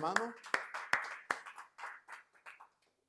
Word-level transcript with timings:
Hermano, 0.00 0.32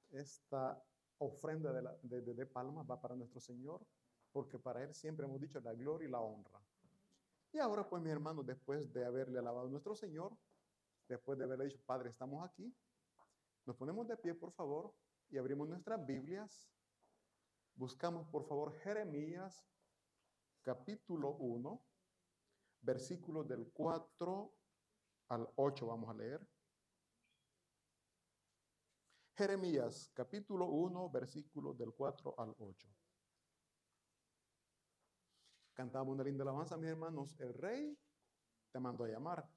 esta 0.09 0.83
ofrenda 1.19 1.71
de, 1.71 1.81
la, 1.83 1.95
de, 2.03 2.21
de, 2.21 2.33
de 2.33 2.45
palma 2.45 2.83
va 2.83 2.99
para 2.99 3.15
nuestro 3.15 3.39
Señor, 3.39 3.87
porque 4.33 4.59
para 4.59 4.83
Él 4.83 4.93
siempre 4.93 5.25
hemos 5.25 5.39
dicho 5.39 5.61
la 5.61 5.73
gloria 5.73 6.09
y 6.09 6.11
la 6.11 6.19
honra. 6.19 6.61
Y 7.53 7.59
ahora, 7.59 7.87
pues, 7.87 8.03
mi 8.03 8.09
hermano, 8.09 8.43
después 8.43 8.91
de 8.91 9.05
haberle 9.05 9.39
alabado 9.39 9.67
a 9.67 9.69
nuestro 9.69 9.95
Señor, 9.95 10.37
después 11.07 11.39
de 11.39 11.45
haberle 11.45 11.63
dicho, 11.63 11.79
Padre, 11.85 12.09
estamos 12.09 12.45
aquí, 12.45 12.75
nos 13.65 13.77
ponemos 13.77 14.05
de 14.05 14.17
pie, 14.17 14.35
por 14.35 14.51
favor, 14.51 14.93
y 15.29 15.37
abrimos 15.37 15.69
nuestras 15.69 16.05
Biblias. 16.05 16.69
Buscamos, 17.73 18.27
por 18.27 18.43
favor, 18.43 18.73
Jeremías, 18.79 19.65
capítulo 20.61 21.35
1, 21.35 21.81
versículos 22.81 23.47
del 23.47 23.71
4 23.71 24.53
al 25.29 25.49
8, 25.55 25.87
vamos 25.87 26.09
a 26.09 26.13
leer. 26.15 26.45
Jeremías, 29.41 30.11
capítulo 30.13 30.67
1, 30.67 31.09
versículos 31.09 31.75
del 31.75 31.91
4 31.95 32.35
al 32.37 32.53
8. 32.59 32.87
Cantamos 35.73 36.13
una 36.13 36.23
linda 36.23 36.43
alabanza, 36.43 36.77
mis 36.77 36.91
hermanos. 36.91 37.35
El 37.39 37.51
rey 37.55 37.97
te 38.71 38.79
mandó 38.79 39.05
a 39.05 39.07
llamar. 39.07 39.49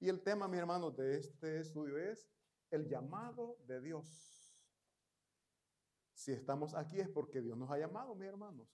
Y 0.00 0.08
el 0.08 0.22
tema, 0.22 0.48
mis 0.48 0.60
hermanos, 0.60 0.96
de 0.96 1.18
este 1.18 1.60
estudio 1.60 1.98
es 1.98 2.26
el 2.70 2.88
llamado 2.88 3.58
de 3.66 3.82
Dios. 3.82 4.56
Si 6.14 6.32
estamos 6.32 6.74
aquí 6.74 6.98
es 6.98 7.10
porque 7.10 7.42
Dios 7.42 7.58
nos 7.58 7.70
ha 7.70 7.76
llamado, 7.76 8.14
mis 8.14 8.28
hermanos. 8.28 8.66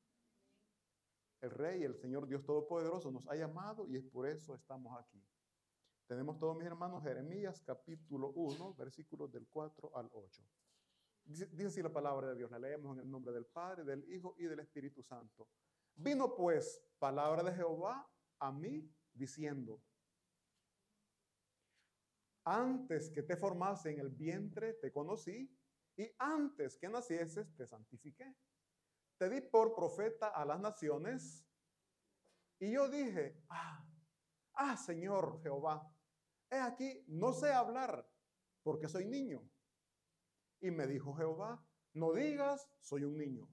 El 1.41 1.51
Rey, 1.51 1.83
el 1.83 1.97
Señor 1.97 2.29
Dios 2.29 2.45
Todopoderoso 2.45 3.11
nos 3.11 3.27
ha 3.27 3.35
llamado 3.35 3.89
y 3.89 3.97
es 3.97 4.05
por 4.05 4.29
eso 4.29 4.55
estamos 4.55 4.97
aquí. 5.01 5.21
Tenemos 6.09 6.39
todos 6.39 6.57
mis 6.57 6.67
hermanos 6.67 7.03
Jeremías 7.03 7.61
capítulo 7.61 8.31
1, 8.31 8.73
versículos 8.77 9.31
del 9.31 9.47
4 9.47 9.95
al 9.95 10.09
8. 10.11 10.43
Dice, 11.27 11.67
así 11.67 11.83
la 11.83 11.93
palabra 11.93 12.29
de 12.29 12.37
Dios, 12.37 12.51
la 12.51 12.59
leemos 12.59 12.97
en 12.97 13.05
el 13.05 13.11
nombre 13.11 13.31
del 13.31 13.45
Padre, 13.45 13.85
del 13.85 14.11
Hijo 14.11 14.35
y 14.39 14.45
del 14.45 14.61
Espíritu 14.61 15.03
Santo. 15.03 15.51
Vino 15.97 16.35
pues 16.35 16.83
palabra 16.99 17.43
de 17.43 17.55
Jehová 17.55 18.11
a 18.39 18.51
mí 18.51 18.91
diciendo, 19.13 19.83
antes 22.45 23.11
que 23.11 23.23
te 23.23 23.37
formase 23.37 23.91
en 23.91 24.01
el 24.01 24.09
vientre 24.09 24.73
te 24.81 24.91
conocí 24.91 25.55
y 25.95 26.11
antes 26.17 26.79
que 26.79 26.89
nacieses 26.89 27.55
te 27.55 27.67
santifiqué. 27.67 28.35
Te 29.19 29.29
di 29.29 29.43
por 29.43 29.75
profeta 29.75 30.29
a 30.29 30.47
las 30.47 30.59
naciones 30.59 31.47
y 32.59 32.73
yo 32.73 32.89
dije, 32.89 33.45
ah, 33.51 33.87
ah, 34.55 34.75
Señor 34.75 35.43
Jehová, 35.43 35.95
he 36.51 36.57
aquí, 36.57 37.05
no 37.07 37.33
sé 37.33 37.53
hablar 37.53 38.09
porque 38.63 38.89
soy 38.89 39.07
niño. 39.07 39.43
Y 40.61 40.71
me 40.71 40.87
dijo 40.87 41.15
Jehová, 41.15 41.65
no 41.95 42.13
digas, 42.13 42.69
soy 42.81 43.05
un 43.05 43.17
niño, 43.17 43.49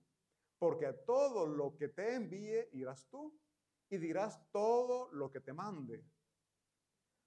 porque 0.58 0.88
a 0.88 1.06
todo 1.06 1.48
lo 1.48 1.76
que 1.78 1.88
te 1.88 2.16
envíe 2.16 2.68
irás 2.74 3.08
tú 3.10 3.40
y 3.90 3.98
dirás 3.98 4.42
todo 4.52 5.10
lo 5.12 5.32
que 5.32 5.40
te 5.40 5.54
mande. 5.54 6.04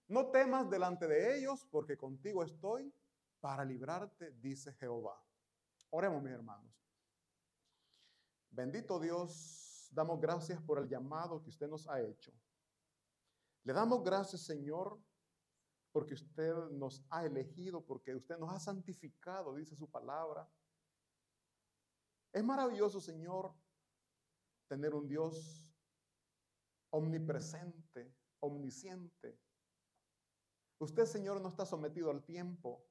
No 0.08 0.30
temas 0.30 0.68
delante 0.68 1.06
de 1.06 1.38
ellos, 1.38 1.66
porque 1.70 1.96
contigo 1.96 2.42
estoy 2.42 2.92
para 3.40 3.64
librarte, 3.64 4.32
dice 4.32 4.72
Jehová. 4.74 5.22
Oremos, 5.90 6.22
mis 6.22 6.32
hermanos. 6.32 6.72
Bendito 8.50 8.98
Dios, 8.98 9.88
damos 9.92 10.20
gracias 10.20 10.60
por 10.62 10.78
el 10.78 10.88
llamado 10.88 11.42
que 11.42 11.50
usted 11.50 11.68
nos 11.68 11.88
ha 11.88 12.00
hecho. 12.00 12.32
Le 13.64 13.72
damos 13.72 14.02
gracias, 14.02 14.42
Señor, 14.42 14.98
porque 15.98 16.14
usted 16.14 16.54
nos 16.70 17.04
ha 17.10 17.26
elegido, 17.26 17.84
porque 17.84 18.14
usted 18.14 18.38
nos 18.38 18.52
ha 18.52 18.60
santificado, 18.60 19.56
dice 19.56 19.74
su 19.74 19.90
palabra. 19.90 20.48
Es 22.32 22.44
maravilloso, 22.44 23.00
Señor, 23.00 23.52
tener 24.68 24.94
un 24.94 25.08
Dios 25.08 25.76
omnipresente, 26.90 28.14
omnisciente. 28.38 29.40
Usted, 30.78 31.04
Señor, 31.04 31.40
no 31.40 31.48
está 31.48 31.66
sometido 31.66 32.12
al 32.12 32.22
tiempo. 32.22 32.88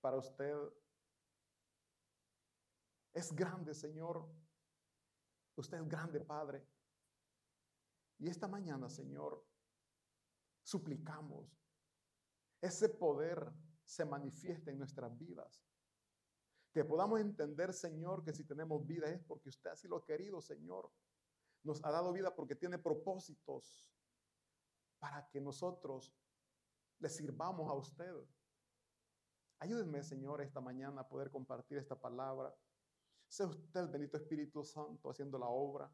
Para 0.00 0.16
usted 0.16 0.56
es 3.12 3.36
grande, 3.36 3.74
Señor. 3.74 4.26
Usted 5.56 5.76
es 5.76 5.88
grande, 5.90 6.20
Padre. 6.20 6.66
Y 8.16 8.30
esta 8.30 8.48
mañana, 8.48 8.88
Señor, 8.88 9.46
suplicamos 10.62 11.61
ese 12.62 12.88
poder 12.88 13.52
se 13.84 14.04
manifieste 14.04 14.70
en 14.70 14.78
nuestras 14.78 15.16
vidas. 15.18 15.62
Que 16.72 16.84
podamos 16.84 17.20
entender, 17.20 17.74
Señor, 17.74 18.24
que 18.24 18.32
si 18.32 18.44
tenemos 18.44 18.86
vida 18.86 19.08
es 19.08 19.20
porque 19.24 19.50
usted 19.50 19.70
así 19.70 19.88
lo 19.88 19.96
ha 19.96 20.04
querido, 20.04 20.40
Señor. 20.40 20.90
Nos 21.64 21.84
ha 21.84 21.90
dado 21.90 22.12
vida 22.12 22.34
porque 22.34 22.56
tiene 22.56 22.78
propósitos 22.78 23.86
para 24.98 25.28
que 25.28 25.40
nosotros 25.40 26.14
le 26.98 27.08
sirvamos 27.08 27.68
a 27.68 27.74
usted. 27.74 28.14
Ayúdenme, 29.58 30.02
Señor, 30.02 30.40
esta 30.40 30.60
mañana 30.60 31.02
a 31.02 31.08
poder 31.08 31.30
compartir 31.30 31.78
esta 31.78 32.00
palabra. 32.00 32.54
Sea 33.26 33.46
usted 33.46 33.80
el 33.80 33.88
bendito 33.88 34.16
Espíritu 34.16 34.64
Santo 34.64 35.10
haciendo 35.10 35.38
la 35.38 35.48
obra. 35.48 35.92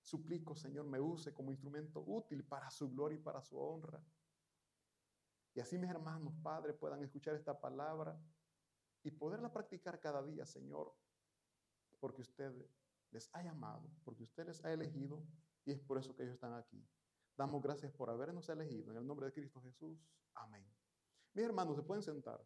Suplico, 0.00 0.54
Señor, 0.54 0.86
me 0.86 1.00
use 1.00 1.32
como 1.32 1.50
instrumento 1.50 2.02
útil 2.06 2.44
para 2.44 2.70
su 2.70 2.90
gloria 2.90 3.18
y 3.18 3.22
para 3.22 3.42
su 3.42 3.58
honra. 3.58 4.02
Y 5.54 5.60
así 5.60 5.78
mis 5.78 5.90
hermanos, 5.90 6.34
Padre, 6.42 6.74
puedan 6.74 7.02
escuchar 7.02 7.36
esta 7.36 7.58
palabra 7.58 8.20
y 9.04 9.10
poderla 9.12 9.52
practicar 9.52 10.00
cada 10.00 10.22
día, 10.22 10.44
Señor, 10.44 10.92
porque 12.00 12.22
usted 12.22 12.52
les 13.10 13.32
ha 13.32 13.42
llamado, 13.42 13.88
porque 14.02 14.24
usted 14.24 14.46
les 14.46 14.64
ha 14.64 14.72
elegido 14.72 15.24
y 15.64 15.72
es 15.72 15.80
por 15.80 15.98
eso 15.98 16.14
que 16.14 16.24
ellos 16.24 16.34
están 16.34 16.54
aquí. 16.54 16.84
Damos 17.36 17.62
gracias 17.62 17.92
por 17.92 18.10
habernos 18.10 18.48
elegido. 18.48 18.90
En 18.90 18.98
el 18.98 19.06
nombre 19.06 19.26
de 19.26 19.32
Cristo 19.32 19.60
Jesús. 19.60 19.98
Amén. 20.34 20.66
Mis 21.32 21.44
hermanos, 21.44 21.76
se 21.76 21.82
pueden 21.82 22.02
sentar. 22.02 22.44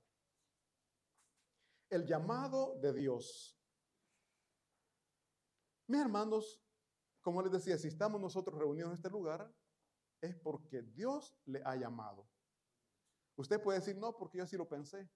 El 1.90 2.06
llamado 2.06 2.78
de 2.78 2.92
Dios. 2.92 3.58
Mis 5.86 6.00
hermanos, 6.00 6.62
como 7.22 7.42
les 7.42 7.52
decía, 7.52 7.78
si 7.78 7.88
estamos 7.88 8.20
nosotros 8.20 8.58
reunidos 8.58 8.90
en 8.90 8.94
este 8.96 9.10
lugar, 9.10 9.50
es 10.20 10.36
porque 10.36 10.82
Dios 10.82 11.38
le 11.46 11.62
ha 11.64 11.76
llamado. 11.76 12.28
Usted 13.38 13.62
puede 13.62 13.78
decir, 13.78 13.96
no, 13.96 14.16
porque 14.16 14.38
yo 14.38 14.44
así 14.44 14.56
lo 14.56 14.68
pensé. 14.68 15.08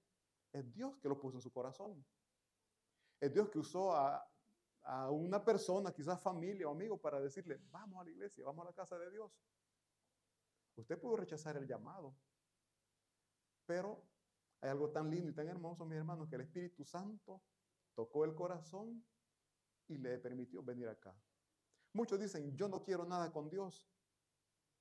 Es 0.52 0.72
Dios 0.72 0.96
que 0.98 1.08
lo 1.08 1.19
puso 1.19 1.38
en 1.38 1.42
su 1.42 1.50
corazón. 1.50 2.06
Es 3.20 3.34
Dios 3.34 3.50
que 3.50 3.58
usó 3.58 3.96
a, 3.96 4.24
a 4.82 5.10
una 5.10 5.44
persona, 5.44 5.92
quizás 5.92 6.22
familia 6.22 6.69
o 6.69 6.70
amigo, 6.70 6.96
para 7.00 7.20
decirle, 7.20 7.60
vamos 7.70 8.00
a 8.00 8.04
la 8.04 8.10
iglesia, 8.10 8.44
vamos 8.44 8.64
a 8.64 8.69
la 8.69 8.74
casa 8.74 8.96
de 8.96 9.10
Dios. 9.10 9.32
Usted 10.76 11.00
pudo 11.00 11.16
rechazar 11.16 11.56
el 11.56 11.66
llamado, 11.66 12.14
pero 13.66 14.06
hay 14.60 14.70
algo 14.70 14.90
tan 14.90 15.10
lindo 15.10 15.28
y 15.28 15.34
tan 15.34 15.48
hermoso, 15.48 15.84
mis 15.84 15.98
hermanos, 15.98 16.28
que 16.28 16.36
el 16.36 16.42
Espíritu 16.42 16.84
Santo 16.84 17.42
tocó 17.94 18.24
el 18.24 18.36
corazón 18.36 19.04
y 19.88 19.98
le 19.98 20.16
permitió 20.19 20.62
venir 20.62 20.88
acá. 20.88 21.12
Muchos 21.92 22.20
dicen, 22.20 22.56
yo 22.56 22.69
no 22.69 22.84
quiero 22.84 23.04
nada 23.04 23.32
con 23.32 23.50
Dios. 23.50 23.90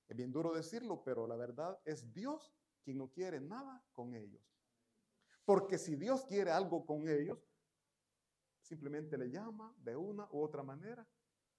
Es 0.07 0.15
bien 0.15 0.31
duro 0.31 0.53
decirlo, 0.53 1.03
pero 1.03 1.25
la 1.25 1.35
verdad 1.35 1.79
es 1.85 2.13
Dios 2.13 2.55
quien 2.83 2.97
no 2.97 3.09
quiere 3.09 3.39
nada 3.39 3.83
con 3.93 4.15
ellos. 4.15 4.41
Porque 5.45 5.77
si 5.77 5.95
Dios 5.95 6.25
quiere 6.25 6.51
algo 6.51 6.85
con 6.85 7.07
ellos, 7.07 7.39
simplemente 8.61 9.17
le 9.17 9.29
llama 9.29 9.73
de 9.77 9.95
una 9.95 10.27
u 10.31 10.41
otra 10.41 10.63
manera 10.63 11.07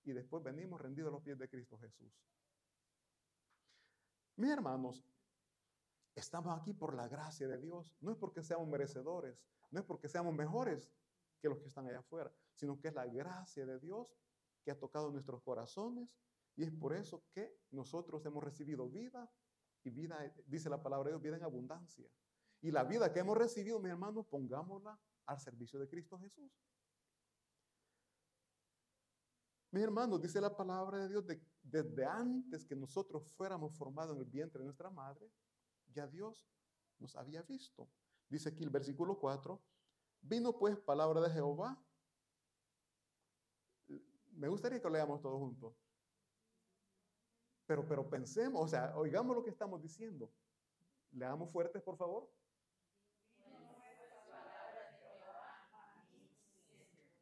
y 0.05 0.13
después 0.13 0.43
venimos 0.43 0.81
rendidos 0.81 1.11
a 1.11 1.13
los 1.13 1.23
pies 1.23 1.39
de 1.39 1.49
Cristo 1.49 1.79
Jesús. 1.79 2.13
Mis 4.37 4.51
hermanos, 4.51 5.05
estamos 6.15 6.59
aquí 6.59 6.73
por 6.73 6.95
la 6.95 7.09
gracia 7.09 7.47
de 7.49 7.59
Dios. 7.59 7.95
No 8.01 8.13
es 8.13 8.17
porque 8.17 8.43
seamos 8.43 8.69
merecedores, 8.69 9.45
no 9.71 9.81
es 9.81 9.87
porque 9.87 10.09
seamos 10.09 10.35
mejores 10.35 10.91
que 11.41 11.49
los 11.49 11.61
que 11.61 11.69
están 11.69 11.87
allá 11.87 11.99
afuera, 11.99 12.33
sino 12.55 12.81
que 12.81 12.89
es 12.89 12.95
la 12.95 13.07
gracia 13.07 13.67
de 13.67 13.79
Dios 13.79 14.17
que 14.65 14.71
ha 14.71 14.79
tocado 14.79 15.11
nuestros 15.11 15.43
corazones 15.43 16.17
y 16.57 16.65
es 16.65 16.71
por 16.71 16.95
eso 16.95 17.25
que 17.33 17.59
nosotros 17.71 18.25
hemos 18.27 18.45
recibido 18.45 18.89
vida 18.89 19.31
y 19.84 19.90
vida, 19.90 20.19
dice 20.46 20.70
la 20.70 20.82
palabra 20.82 21.06
de 21.06 21.12
Dios, 21.12 21.23
vida 21.23 21.37
en 21.37 21.44
abundancia. 21.44 22.08
Y 22.61 22.70
la 22.70 22.84
vida 22.84 23.12
que 23.12 23.20
hemos 23.20 23.37
recibido, 23.37 23.81
mis 23.81 23.90
hermanos, 23.90 24.26
pongámosla 24.26 24.99
al 25.26 25.40
servicio 25.40 25.79
de 25.81 25.88
Cristo 25.88 26.19
Jesús. 26.19 26.52
Mis 29.73 29.82
hermanos, 29.82 30.20
dice 30.20 30.40
la 30.40 30.55
palabra 30.55 30.99
de 30.99 31.08
Dios, 31.08 31.26
de, 31.26 31.43
desde 31.62 32.05
antes 32.05 32.64
que 32.64 32.76
nosotros 32.76 33.26
fuéramos 33.32 33.75
formados 33.75 34.14
en 34.14 34.23
el 34.23 34.29
vientre 34.29 34.61
de 34.61 34.67
nuestra 34.67 34.90
madre, 34.90 35.32
ya 35.93 36.06
Dios 36.06 36.46
nos 36.99 37.17
había 37.17 37.43
visto. 37.43 37.88
Dice 38.29 38.50
aquí 38.50 38.62
el 38.62 38.70
versículo 38.70 39.19
4, 39.19 39.61
vino 40.20 40.58
pues 40.58 40.79
palabra 40.79 41.20
de 41.20 41.31
Jehová. 41.31 41.82
Me 44.32 44.49
gustaría 44.49 44.79
que 44.79 44.84
lo 44.84 44.94
leamos 44.94 45.20
todos 45.20 45.38
juntos. 45.38 45.75
Pero, 47.67 47.87
pero 47.87 48.09
pensemos, 48.09 48.62
o 48.62 48.69
sea, 48.69 48.97
oigamos 48.97 49.37
lo 49.37 49.43
que 49.43 49.50
estamos 49.50 49.81
diciendo. 49.81 50.32
Leamos 51.12 51.50
fuertes, 51.50 51.82
por 51.82 51.96
favor. 51.96 52.29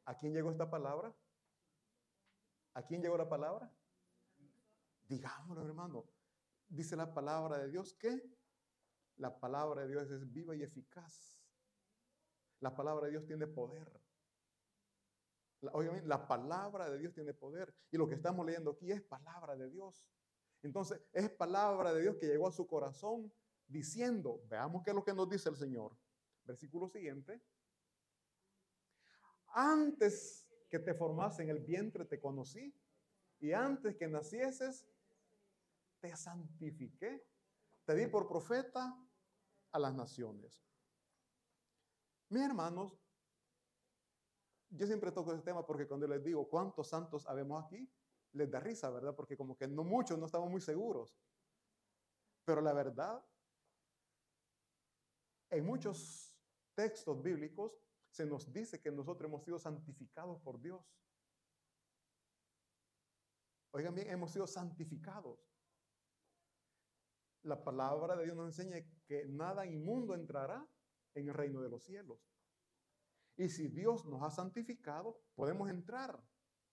¿A 0.05 0.17
quién 0.17 0.33
llegó 0.33 0.51
esta 0.51 0.69
palabra? 0.69 1.15
¿A 2.75 2.83
quién 2.83 3.03
llegó 3.03 3.17
la 3.17 3.29
palabra? 3.29 3.73
Digámoslo, 5.07 5.65
hermano. 5.65 6.05
Dice 6.69 6.97
la 6.97 7.13
palabra 7.13 7.59
de 7.59 7.69
Dios 7.69 7.95
que 7.95 8.23
la 9.17 9.39
palabra 9.39 9.83
de 9.83 9.89
Dios 9.89 10.11
es 10.11 10.33
viva 10.33 10.57
y 10.57 10.63
eficaz. 10.63 11.39
La 12.61 12.75
palabra 12.75 13.07
de 13.07 13.13
Dios 13.13 13.27
tiene 13.27 13.47
poder. 13.47 14.01
Obviamente, 15.73 16.07
la 16.07 16.27
palabra 16.27 16.89
de 16.89 16.99
Dios 16.99 17.13
tiene 17.13 17.35
poder. 17.35 17.75
Y 17.91 17.99
lo 17.99 18.09
que 18.09 18.15
estamos 18.15 18.47
leyendo 18.47 18.71
aquí 18.71 18.91
es 18.91 19.03
palabra 19.03 19.57
de 19.57 19.69
Dios. 19.69 20.09
Entonces, 20.63 21.01
es 21.13 21.31
palabra 21.31 21.93
de 21.93 22.03
Dios 22.03 22.17
que 22.17 22.27
llegó 22.27 22.49
a 22.49 22.53
su 22.53 22.67
corazón 22.67 23.33
diciendo, 23.67 24.43
veamos 24.49 24.83
qué 24.83 24.91
es 24.91 24.97
lo 24.97 25.05
que 25.05 25.15
nos 25.15 25.29
dice 25.29 25.49
el 25.49 25.57
Señor. 25.57 25.97
Versículo 26.45 26.89
siguiente. 26.89 27.41
Antes 29.53 30.49
que 30.69 30.79
te 30.79 30.95
formase 30.95 31.43
en 31.43 31.51
el 31.51 31.61
vientre 31.61 32.05
te 32.05 32.21
conocí 32.21 32.75
y 33.41 33.53
antes 33.53 33.97
que 33.97 34.07
nacieses 34.07 34.87
te 36.01 36.17
santifiqué. 36.17 37.27
Te 37.85 37.95
di 37.95 38.07
por 38.07 38.29
profeta 38.29 38.97
a 39.73 39.79
las 39.79 39.95
naciones. 39.95 40.65
Mis 42.29 42.43
hermanos, 42.43 42.97
yo 44.71 44.87
siempre 44.87 45.11
toco 45.11 45.33
ese 45.33 45.43
tema 45.43 45.67
porque 45.67 45.89
cuando 45.89 46.07
les 46.07 46.23
digo 46.23 46.49
cuántos 46.49 46.89
santos 46.89 47.27
habemos 47.27 47.65
aquí, 47.65 47.91
les 48.33 48.51
da 48.51 48.61
risa, 48.61 48.91
¿verdad? 48.91 49.15
Porque 49.15 49.37
como 49.37 49.57
que 49.57 49.67
no 49.67 49.85
muchos, 49.85 50.19
no 50.19 50.27
estamos 50.27 50.51
muy 50.51 50.61
seguros. 50.61 51.17
Pero 52.45 52.61
la 52.61 52.73
verdad, 52.73 53.25
en 55.51 55.65
muchos 55.65 56.37
textos 56.75 57.23
bíblicos 57.23 57.79
se 58.11 58.27
nos 58.27 58.53
dice 58.53 58.81
que 58.81 58.91
nosotros 58.91 59.29
hemos 59.29 59.45
sido 59.45 59.59
santificados 59.59 60.41
por 60.41 60.61
Dios. 60.61 60.85
Oigan 63.73 63.95
bien, 63.95 64.11
hemos 64.11 64.33
sido 64.33 64.47
santificados. 64.47 65.39
La 67.43 67.63
palabra 67.63 68.17
de 68.17 68.25
Dios 68.25 68.37
nos 68.37 68.47
enseña 68.47 68.85
que 69.07 69.27
nada 69.27 69.65
inmundo 69.65 70.15
entrará 70.15 70.67
en 71.15 71.29
el 71.29 71.35
reino 71.35 71.61
de 71.61 71.69
los 71.69 71.85
cielos. 71.85 72.21
Y 73.37 73.49
si 73.49 73.69
Dios 73.69 74.05
nos 74.05 74.23
ha 74.23 74.31
santificado, 74.31 75.23
podemos 75.35 75.71
entrar 75.71 76.21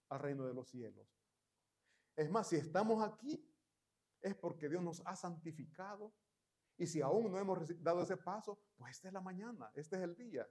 al 0.09 0.19
reino 0.19 0.45
de 0.45 0.53
los 0.53 0.67
cielos. 0.67 1.07
Es 2.17 2.29
más, 2.31 2.49
si 2.49 2.55
estamos 2.55 3.01
aquí, 3.07 3.47
es 4.21 4.35
porque 4.35 4.67
Dios 4.67 4.83
nos 4.83 5.01
ha 5.05 5.15
santificado. 5.15 6.11
Y 6.75 6.87
si 6.87 6.99
aún 7.01 7.31
no 7.31 7.39
hemos 7.39 7.81
dado 7.81 8.01
ese 8.01 8.17
paso, 8.17 8.59
pues 8.75 8.91
esta 8.91 9.07
es 9.07 9.13
la 9.13 9.21
mañana, 9.21 9.71
este 9.75 9.95
es 9.95 10.01
el 10.01 10.15
día. 10.15 10.47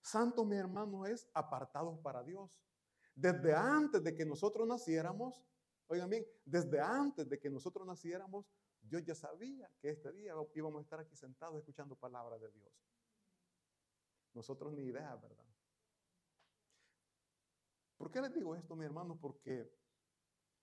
Santo, 0.00 0.44
mi 0.44 0.56
hermano, 0.56 1.06
es 1.06 1.28
apartados 1.34 1.98
para 2.00 2.22
Dios. 2.22 2.60
Desde 3.14 3.54
antes 3.54 4.02
de 4.02 4.14
que 4.14 4.24
nosotros 4.24 4.66
naciéramos, 4.66 5.44
oigan 5.88 6.08
bien, 6.08 6.26
desde 6.44 6.80
antes 6.80 7.28
de 7.28 7.38
que 7.38 7.50
nosotros 7.50 7.86
naciéramos, 7.86 8.46
Dios 8.80 9.04
ya 9.04 9.14
sabía 9.14 9.70
que 9.80 9.90
este 9.90 10.12
día 10.12 10.34
íbamos 10.54 10.78
a 10.78 10.82
estar 10.82 11.00
aquí 11.00 11.14
sentados 11.14 11.58
escuchando 11.58 11.94
palabras 11.96 12.40
de 12.40 12.50
Dios. 12.50 12.72
Nosotros 14.34 14.72
ni 14.72 14.84
idea, 14.84 15.14
¿verdad? 15.16 15.46
¿Por 17.96 18.10
qué 18.10 18.20
les 18.20 18.32
digo 18.32 18.56
esto, 18.56 18.74
mi 18.74 18.84
hermano? 18.84 19.16
Porque 19.20 19.81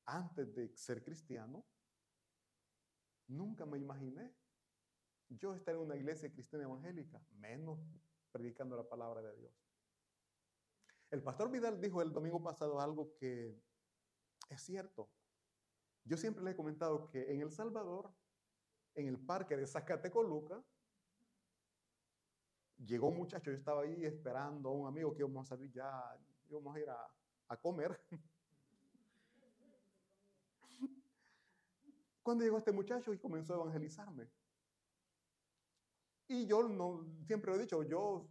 antes 0.09 0.53
de 0.55 0.75
ser 0.75 1.03
cristiano, 1.03 1.65
nunca 3.27 3.65
me 3.65 3.77
imaginé 3.77 4.33
yo 5.29 5.53
estar 5.53 5.75
en 5.75 5.81
una 5.81 5.95
iglesia 5.95 6.31
cristiana 6.31 6.65
evangélica, 6.65 7.21
menos 7.37 7.79
predicando 8.31 8.75
la 8.75 8.87
palabra 8.87 9.21
de 9.21 9.35
Dios. 9.35 9.53
El 11.11 11.21
pastor 11.23 11.51
Vidal 11.51 11.79
dijo 11.79 12.01
el 12.01 12.11
domingo 12.11 12.41
pasado 12.41 12.79
algo 12.79 13.15
que 13.15 13.61
es 14.49 14.61
cierto. 14.61 15.11
Yo 16.03 16.17
siempre 16.17 16.43
le 16.43 16.51
he 16.51 16.55
comentado 16.55 17.09
que 17.09 17.31
en 17.31 17.41
El 17.41 17.51
Salvador, 17.51 18.11
en 18.95 19.07
el 19.07 19.19
parque 19.19 19.55
de 19.55 19.67
Zacatecoluca, 19.67 20.63
llegó 22.77 23.09
un 23.09 23.17
muchacho, 23.17 23.51
yo 23.51 23.57
estaba 23.57 23.83
ahí 23.83 24.05
esperando 24.05 24.69
a 24.69 24.73
un 24.73 24.87
amigo 24.87 25.13
que 25.13 25.19
íbamos 25.19 25.45
a 25.45 25.49
salir 25.49 25.71
ya, 25.71 26.17
íbamos 26.49 26.75
a 26.75 26.79
ir 26.79 26.89
a, 26.89 27.13
a 27.49 27.57
comer. 27.57 27.99
Cuando 32.29 32.43
llegó 32.43 32.59
este 32.59 32.71
muchacho 32.71 33.11
y 33.11 33.17
comenzó 33.17 33.55
a 33.55 33.61
evangelizarme. 33.63 34.29
Y 36.27 36.45
yo 36.45 36.61
siempre 37.25 37.49
lo 37.49 37.57
he 37.57 37.61
dicho, 37.61 37.81
yo, 37.81 38.29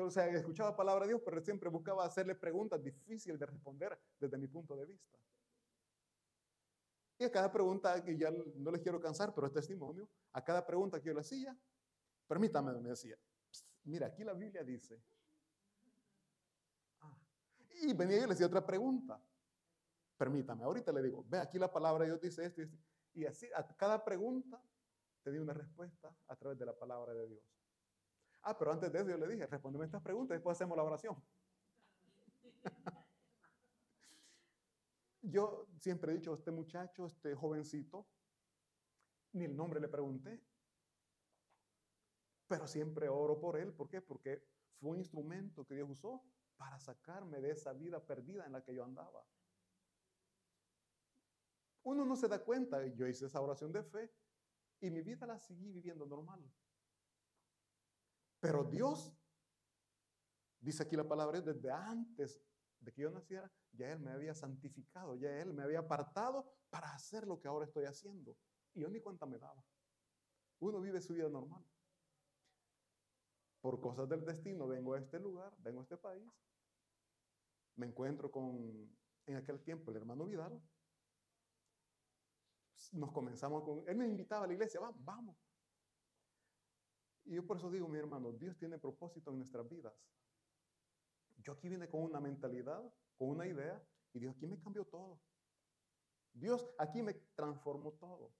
o 0.00 0.10
sea, 0.12 0.28
escuchaba 0.28 0.76
palabra 0.76 1.04
de 1.04 1.08
Dios, 1.08 1.22
pero 1.24 1.40
siempre 1.40 1.68
buscaba 1.68 2.04
hacerle 2.04 2.36
preguntas 2.36 2.80
difíciles 2.80 3.40
de 3.40 3.46
responder 3.46 3.98
desde 4.20 4.38
mi 4.38 4.46
punto 4.46 4.76
de 4.76 4.86
vista. 4.86 5.18
Y 7.18 7.24
a 7.24 7.32
cada 7.32 7.50
pregunta, 7.50 8.04
que 8.04 8.16
ya 8.16 8.30
no 8.30 8.70
les 8.70 8.80
quiero 8.82 9.00
cansar, 9.00 9.34
pero 9.34 9.48
es 9.48 9.52
testimonio, 9.52 10.08
a 10.32 10.44
cada 10.44 10.64
pregunta 10.64 11.00
que 11.00 11.08
yo 11.08 11.14
le 11.14 11.22
hacía, 11.22 11.58
permítame, 12.28 12.72
me 12.74 12.90
decía, 12.90 13.18
mira, 13.82 14.06
aquí 14.06 14.22
la 14.22 14.34
Biblia 14.34 14.62
dice. 14.62 15.02
Ah, 17.00 17.18
y 17.82 17.92
venía 17.94 18.18
y 18.18 18.20
le 18.20 18.26
decía 18.28 18.46
otra 18.46 18.64
pregunta. 18.64 19.20
Permítame, 20.20 20.64
ahorita 20.64 20.92
le 20.92 21.00
digo, 21.00 21.24
ve, 21.26 21.38
aquí 21.38 21.58
la 21.58 21.72
palabra 21.72 22.04
de 22.04 22.10
Dios 22.10 22.20
dice 22.20 22.44
esto 22.44 22.60
y 22.60 22.64
esto. 22.64 22.76
Y 23.14 23.24
así, 23.24 23.48
a 23.54 23.66
cada 23.74 24.04
pregunta 24.04 24.62
te 25.22 25.32
di 25.32 25.38
una 25.38 25.54
respuesta 25.54 26.14
a 26.28 26.36
través 26.36 26.58
de 26.58 26.66
la 26.66 26.78
palabra 26.78 27.14
de 27.14 27.26
Dios. 27.26 27.42
Ah, 28.42 28.58
pero 28.58 28.70
antes 28.70 28.92
de 28.92 28.98
eso 28.98 29.08
yo 29.08 29.16
le 29.16 29.26
dije, 29.26 29.46
respóndeme 29.46 29.86
estas 29.86 30.02
preguntas 30.02 30.34
y 30.34 30.36
después 30.36 30.58
hacemos 30.58 30.76
la 30.76 30.82
oración. 30.82 31.24
yo 35.22 35.66
siempre 35.80 36.12
he 36.12 36.16
dicho, 36.16 36.34
este 36.34 36.50
muchacho, 36.50 37.06
este 37.06 37.34
jovencito, 37.34 38.06
ni 39.32 39.46
el 39.46 39.56
nombre 39.56 39.80
le 39.80 39.88
pregunté, 39.88 40.38
pero 42.46 42.66
siempre 42.66 43.08
oro 43.08 43.40
por 43.40 43.56
él. 43.56 43.72
¿Por 43.72 43.88
qué? 43.88 44.02
Porque 44.02 44.46
fue 44.80 44.90
un 44.90 44.98
instrumento 44.98 45.64
que 45.64 45.76
Dios 45.76 45.88
usó 45.88 46.22
para 46.58 46.78
sacarme 46.78 47.40
de 47.40 47.52
esa 47.52 47.72
vida 47.72 48.04
perdida 48.04 48.44
en 48.44 48.52
la 48.52 48.62
que 48.62 48.74
yo 48.74 48.84
andaba. 48.84 49.24
Uno 51.82 52.04
no 52.04 52.16
se 52.16 52.28
da 52.28 52.42
cuenta, 52.42 52.84
yo 52.86 53.06
hice 53.06 53.26
esa 53.26 53.40
oración 53.40 53.72
de 53.72 53.82
fe 53.82 54.12
y 54.80 54.90
mi 54.90 55.02
vida 55.02 55.26
la 55.26 55.38
seguí 55.38 55.70
viviendo 55.70 56.06
normal. 56.06 56.40
Pero 58.40 58.64
Dios, 58.64 59.14
dice 60.60 60.82
aquí 60.82 60.96
la 60.96 61.08
palabra, 61.08 61.40
desde 61.40 61.70
antes 61.70 62.42
de 62.80 62.92
que 62.92 63.02
yo 63.02 63.10
naciera, 63.10 63.50
ya 63.72 63.92
Él 63.92 64.00
me 64.00 64.12
había 64.12 64.34
santificado, 64.34 65.16
ya 65.16 65.30
Él 65.40 65.52
me 65.52 65.62
había 65.62 65.80
apartado 65.80 66.50
para 66.70 66.92
hacer 66.94 67.26
lo 67.26 67.40
que 67.40 67.48
ahora 67.48 67.66
estoy 67.66 67.84
haciendo. 67.84 68.36
Y 68.74 68.80
yo 68.80 68.88
ni 68.88 69.00
cuenta 69.00 69.26
me 69.26 69.38
daba. 69.38 69.62
Uno 70.60 70.80
vive 70.80 71.00
su 71.00 71.14
vida 71.14 71.28
normal. 71.28 71.64
Por 73.60 73.80
cosas 73.80 74.08
del 74.08 74.24
destino 74.24 74.66
vengo 74.66 74.94
a 74.94 74.98
este 74.98 75.18
lugar, 75.18 75.54
vengo 75.58 75.80
a 75.80 75.82
este 75.82 75.98
país, 75.98 76.26
me 77.76 77.86
encuentro 77.86 78.30
con, 78.30 78.90
en 79.26 79.36
aquel 79.36 79.60
tiempo, 79.62 79.90
el 79.90 79.98
hermano 79.98 80.24
Vidal, 80.24 80.62
nos 82.92 83.12
comenzamos 83.12 83.62
con, 83.62 83.88
él 83.88 83.96
me 83.96 84.06
invitaba 84.06 84.44
a 84.44 84.46
la 84.46 84.54
iglesia, 84.54 84.80
vamos, 84.80 85.04
vamos. 85.04 85.36
Y 87.24 87.34
yo 87.34 87.46
por 87.46 87.58
eso 87.58 87.70
digo, 87.70 87.88
mi 87.88 87.98
hermano, 87.98 88.32
Dios 88.32 88.56
tiene 88.56 88.78
propósito 88.78 89.30
en 89.30 89.38
nuestras 89.38 89.68
vidas. 89.68 89.94
Yo 91.38 91.52
aquí 91.52 91.68
vine 91.68 91.88
con 91.88 92.02
una 92.02 92.20
mentalidad, 92.20 92.82
con 93.16 93.28
una 93.28 93.46
idea, 93.46 93.82
y 94.12 94.18
Dios 94.18 94.34
aquí 94.36 94.46
me 94.46 94.58
cambió 94.58 94.84
todo. 94.84 95.20
Dios 96.32 96.74
aquí 96.78 97.02
me 97.02 97.14
transformó 97.34 97.92
todo. 97.92 98.32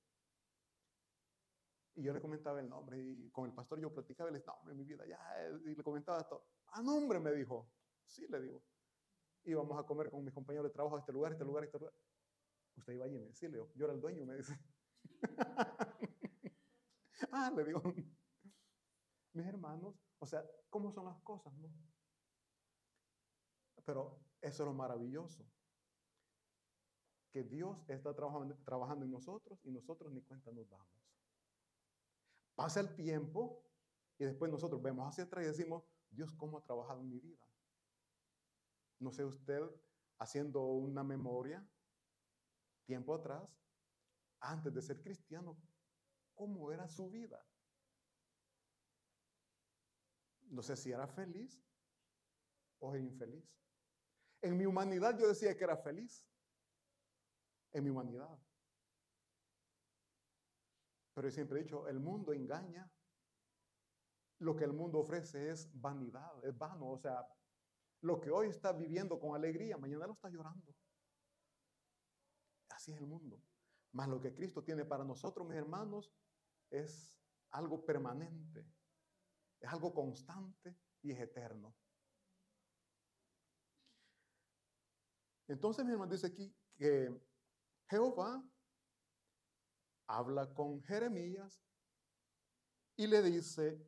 Y 1.95 2.03
yo 2.03 2.13
le 2.13 2.21
comentaba 2.21 2.61
el 2.61 2.69
nombre, 2.69 2.99
y 2.99 3.31
con 3.31 3.47
el 3.47 3.55
pastor 3.55 3.81
yo 3.81 3.93
platicaba, 3.93 4.31
el 4.31 4.45
nombre, 4.45 4.75
mi 4.75 4.85
vida, 4.85 5.05
ya, 5.07 5.19
y 5.65 5.75
le 5.75 5.83
comentaba 5.83 6.27
todo. 6.27 6.47
Ah, 6.69 6.83
nombre, 6.83 7.19
me 7.21 7.33
dijo. 7.33 7.71
Sí, 8.07 8.27
le 8.29 8.41
digo. 8.41 8.63
Íbamos 9.45 9.79
a 9.79 9.85
comer 9.85 10.11
con 10.11 10.25
mis 10.25 10.35
compañeros 10.35 10.69
de 10.69 10.73
trabajo 10.73 10.97
a 10.97 11.01
este 11.01 11.13
lugar, 11.13 11.33
este 11.33 11.45
lugar, 11.45 11.65
este 11.65 11.79
lugar. 11.79 11.95
Usted 12.77 12.95
iba 12.95 13.05
allí 13.05 13.17
y 13.17 13.19
me 13.19 13.27
decía, 13.27 13.51
yo 13.51 13.85
era 13.85 13.93
el 13.93 14.01
dueño, 14.01 14.25
me 14.25 14.37
dice. 14.37 14.59
ah, 17.33 17.53
le 17.55 17.65
digo, 17.65 17.83
mis 19.33 19.47
hermanos, 19.47 19.95
o 20.19 20.27
sea, 20.27 20.45
¿cómo 20.69 20.93
son 20.93 21.07
las 21.07 21.19
cosas, 21.21 21.53
no? 21.59 21.73
Pero 23.85 24.21
eso 24.41 24.63
es 24.63 24.67
lo 24.67 24.75
maravilloso. 24.75 25.47
Que 27.33 27.45
Dios 27.45 27.79
está 27.89 28.15
trabajando, 28.15 28.57
trabajando 28.65 29.05
en 29.05 29.13
nosotros 29.13 29.61
y 29.65 29.71
nosotros 29.71 30.13
ni 30.13 30.23
cuenta 30.23 30.51
nos 30.53 30.69
damos. 30.69 30.89
Pasa 32.55 32.81
el 32.81 32.95
tiempo 32.95 33.65
y 34.19 34.25
después 34.25 34.51
nosotros 34.51 34.83
vemos 34.83 35.09
hacia 35.09 35.25
atrás 35.25 35.45
y 35.45 35.49
decimos, 35.49 35.85
Dios, 36.11 36.33
¿cómo 36.33 36.59
ha 36.59 36.65
trabajado 36.65 37.01
en 37.01 37.09
mi 37.09 37.21
vida? 37.21 37.47
No 38.99 39.13
sé 39.13 39.25
usted 39.25 39.63
haciendo 40.19 40.67
una 40.67 41.03
memoria 41.03 41.67
tiempo 42.91 43.15
atrás, 43.15 43.49
antes 44.41 44.75
de 44.75 44.83
ser 44.83 45.01
cristiano, 45.01 45.57
cómo 46.35 46.73
era 46.73 46.89
su 46.89 47.09
vida. 47.09 47.41
No 50.49 50.61
sé 50.61 50.77
si 50.77 50.91
era 50.91 51.07
feliz 51.07 51.65
o 52.81 52.97
infeliz. 52.97 53.49
En 54.43 54.57
mi 54.57 54.67
humanidad 54.67 55.17
yo 55.17 55.29
decía 55.29 55.57
que 55.57 55.63
era 55.63 55.77
feliz. 55.77 56.27
En 57.73 57.85
mi 57.85 57.91
humanidad. 57.91 58.37
Pero 61.15 61.29
yo 61.29 61.33
siempre 61.33 61.61
he 61.61 61.63
dicho, 61.63 61.87
el 61.87 62.01
mundo 62.01 62.33
engaña. 62.33 62.91
Lo 64.41 64.57
que 64.57 64.65
el 64.65 64.73
mundo 64.73 64.99
ofrece 64.99 65.51
es 65.51 65.71
vanidad, 65.81 66.45
es 66.45 66.59
vano. 66.59 66.91
O 66.91 66.99
sea, 66.99 67.25
lo 68.01 68.21
que 68.21 68.31
hoy 68.31 68.49
está 68.49 68.73
viviendo 68.73 69.21
con 69.21 69.37
alegría, 69.37 69.79
mañana 69.79 70.09
lo 70.09 70.15
está 70.15 70.29
llorando. 70.29 70.75
Así 72.81 72.93
es 72.93 72.99
el 72.99 73.07
mundo. 73.07 73.39
Más 73.93 74.09
lo 74.09 74.19
que 74.23 74.35
Cristo 74.35 74.65
tiene 74.65 74.87
para 74.87 75.05
nosotros, 75.05 75.47
mis 75.47 75.59
hermanos, 75.59 76.11
es 76.71 77.15
algo 77.51 77.85
permanente, 77.85 78.67
es 79.61 79.71
algo 79.71 79.93
constante 79.93 80.75
y 81.03 81.13
es 81.13 81.21
eterno. 81.21 81.77
Entonces, 85.47 85.85
mi 85.85 85.93
hermano 85.93 86.11
dice 86.11 86.29
aquí 86.29 86.57
que 86.79 87.15
Jehová 87.87 88.43
habla 90.07 90.51
con 90.55 90.83
Jeremías 90.85 91.63
y 92.97 93.07
le 93.07 93.21
dice 93.21 93.79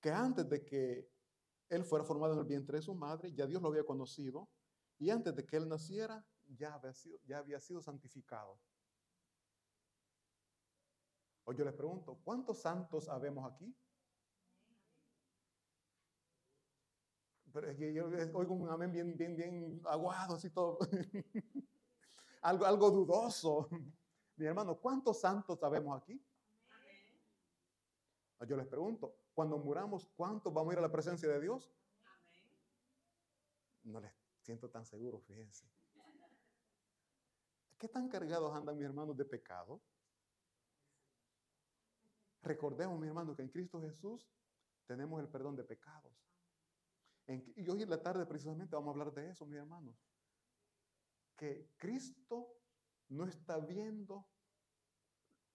que 0.00 0.12
antes 0.12 0.48
de 0.48 0.64
que 0.64 1.10
él 1.70 1.84
fuera 1.84 2.04
formado 2.04 2.34
en 2.34 2.38
el 2.38 2.46
vientre 2.46 2.76
de 2.76 2.82
su 2.82 2.94
madre, 2.94 3.32
ya 3.32 3.48
Dios 3.48 3.60
lo 3.60 3.66
había 3.66 3.84
conocido 3.84 4.48
y 5.00 5.08
antes 5.08 5.34
de 5.34 5.46
que 5.46 5.56
él 5.56 5.66
naciera, 5.66 6.22
ya 6.46 6.74
había 6.74 6.92
sido, 6.92 7.18
ya 7.24 7.38
había 7.38 7.58
sido 7.58 7.80
santificado. 7.80 8.60
Hoy 11.44 11.56
yo 11.56 11.64
les 11.64 11.72
pregunto, 11.72 12.20
¿cuántos 12.22 12.60
santos 12.60 13.08
habemos 13.08 13.50
aquí? 13.50 13.74
Pero 17.50 17.72
yo 17.72 18.06
oigo 18.34 18.54
un 18.54 18.68
amén 18.68 18.92
bien, 18.92 19.16
bien, 19.16 19.34
bien 19.34 19.82
aguado, 19.86 20.34
así 20.34 20.50
todo. 20.50 20.78
algo, 22.42 22.66
algo 22.66 22.90
dudoso. 22.90 23.68
Mi 24.36 24.46
hermano, 24.46 24.76
¿cuántos 24.76 25.18
santos 25.18 25.58
sabemos 25.58 26.00
aquí? 26.00 26.22
Yo 28.46 28.56
les 28.56 28.66
pregunto, 28.66 29.16
cuando 29.32 29.56
muramos, 29.58 30.06
¿cuántos 30.14 30.52
vamos 30.52 30.70
a 30.70 30.74
ir 30.74 30.78
a 30.78 30.82
la 30.82 30.92
presencia 30.92 31.28
de 31.28 31.40
Dios? 31.40 31.72
No 33.82 33.98
les 33.98 34.19
siento 34.50 34.68
tan 34.68 34.84
seguro, 34.84 35.20
fíjense. 35.20 35.70
¿Qué 37.78 37.88
tan 37.88 38.08
cargados 38.08 38.54
andan 38.54 38.76
mis 38.76 38.84
hermanos 38.84 39.16
de 39.16 39.24
pecado? 39.24 39.80
Recordemos, 42.42 42.98
mi 42.98 43.06
hermano, 43.06 43.34
que 43.34 43.42
en 43.42 43.48
Cristo 43.48 43.80
Jesús 43.80 44.28
tenemos 44.86 45.20
el 45.20 45.28
perdón 45.28 45.56
de 45.56 45.64
pecados 45.64 46.12
y 47.54 47.68
hoy 47.68 47.82
en 47.82 47.90
la 47.90 48.02
tarde 48.02 48.26
precisamente 48.26 48.74
vamos 48.74 48.88
a 48.88 48.98
hablar 48.98 49.14
de 49.14 49.30
eso, 49.30 49.46
mis 49.46 49.58
hermanos. 49.58 49.94
Que 51.36 51.70
Cristo 51.76 52.56
no 53.08 53.24
está 53.24 53.58
viendo 53.58 54.26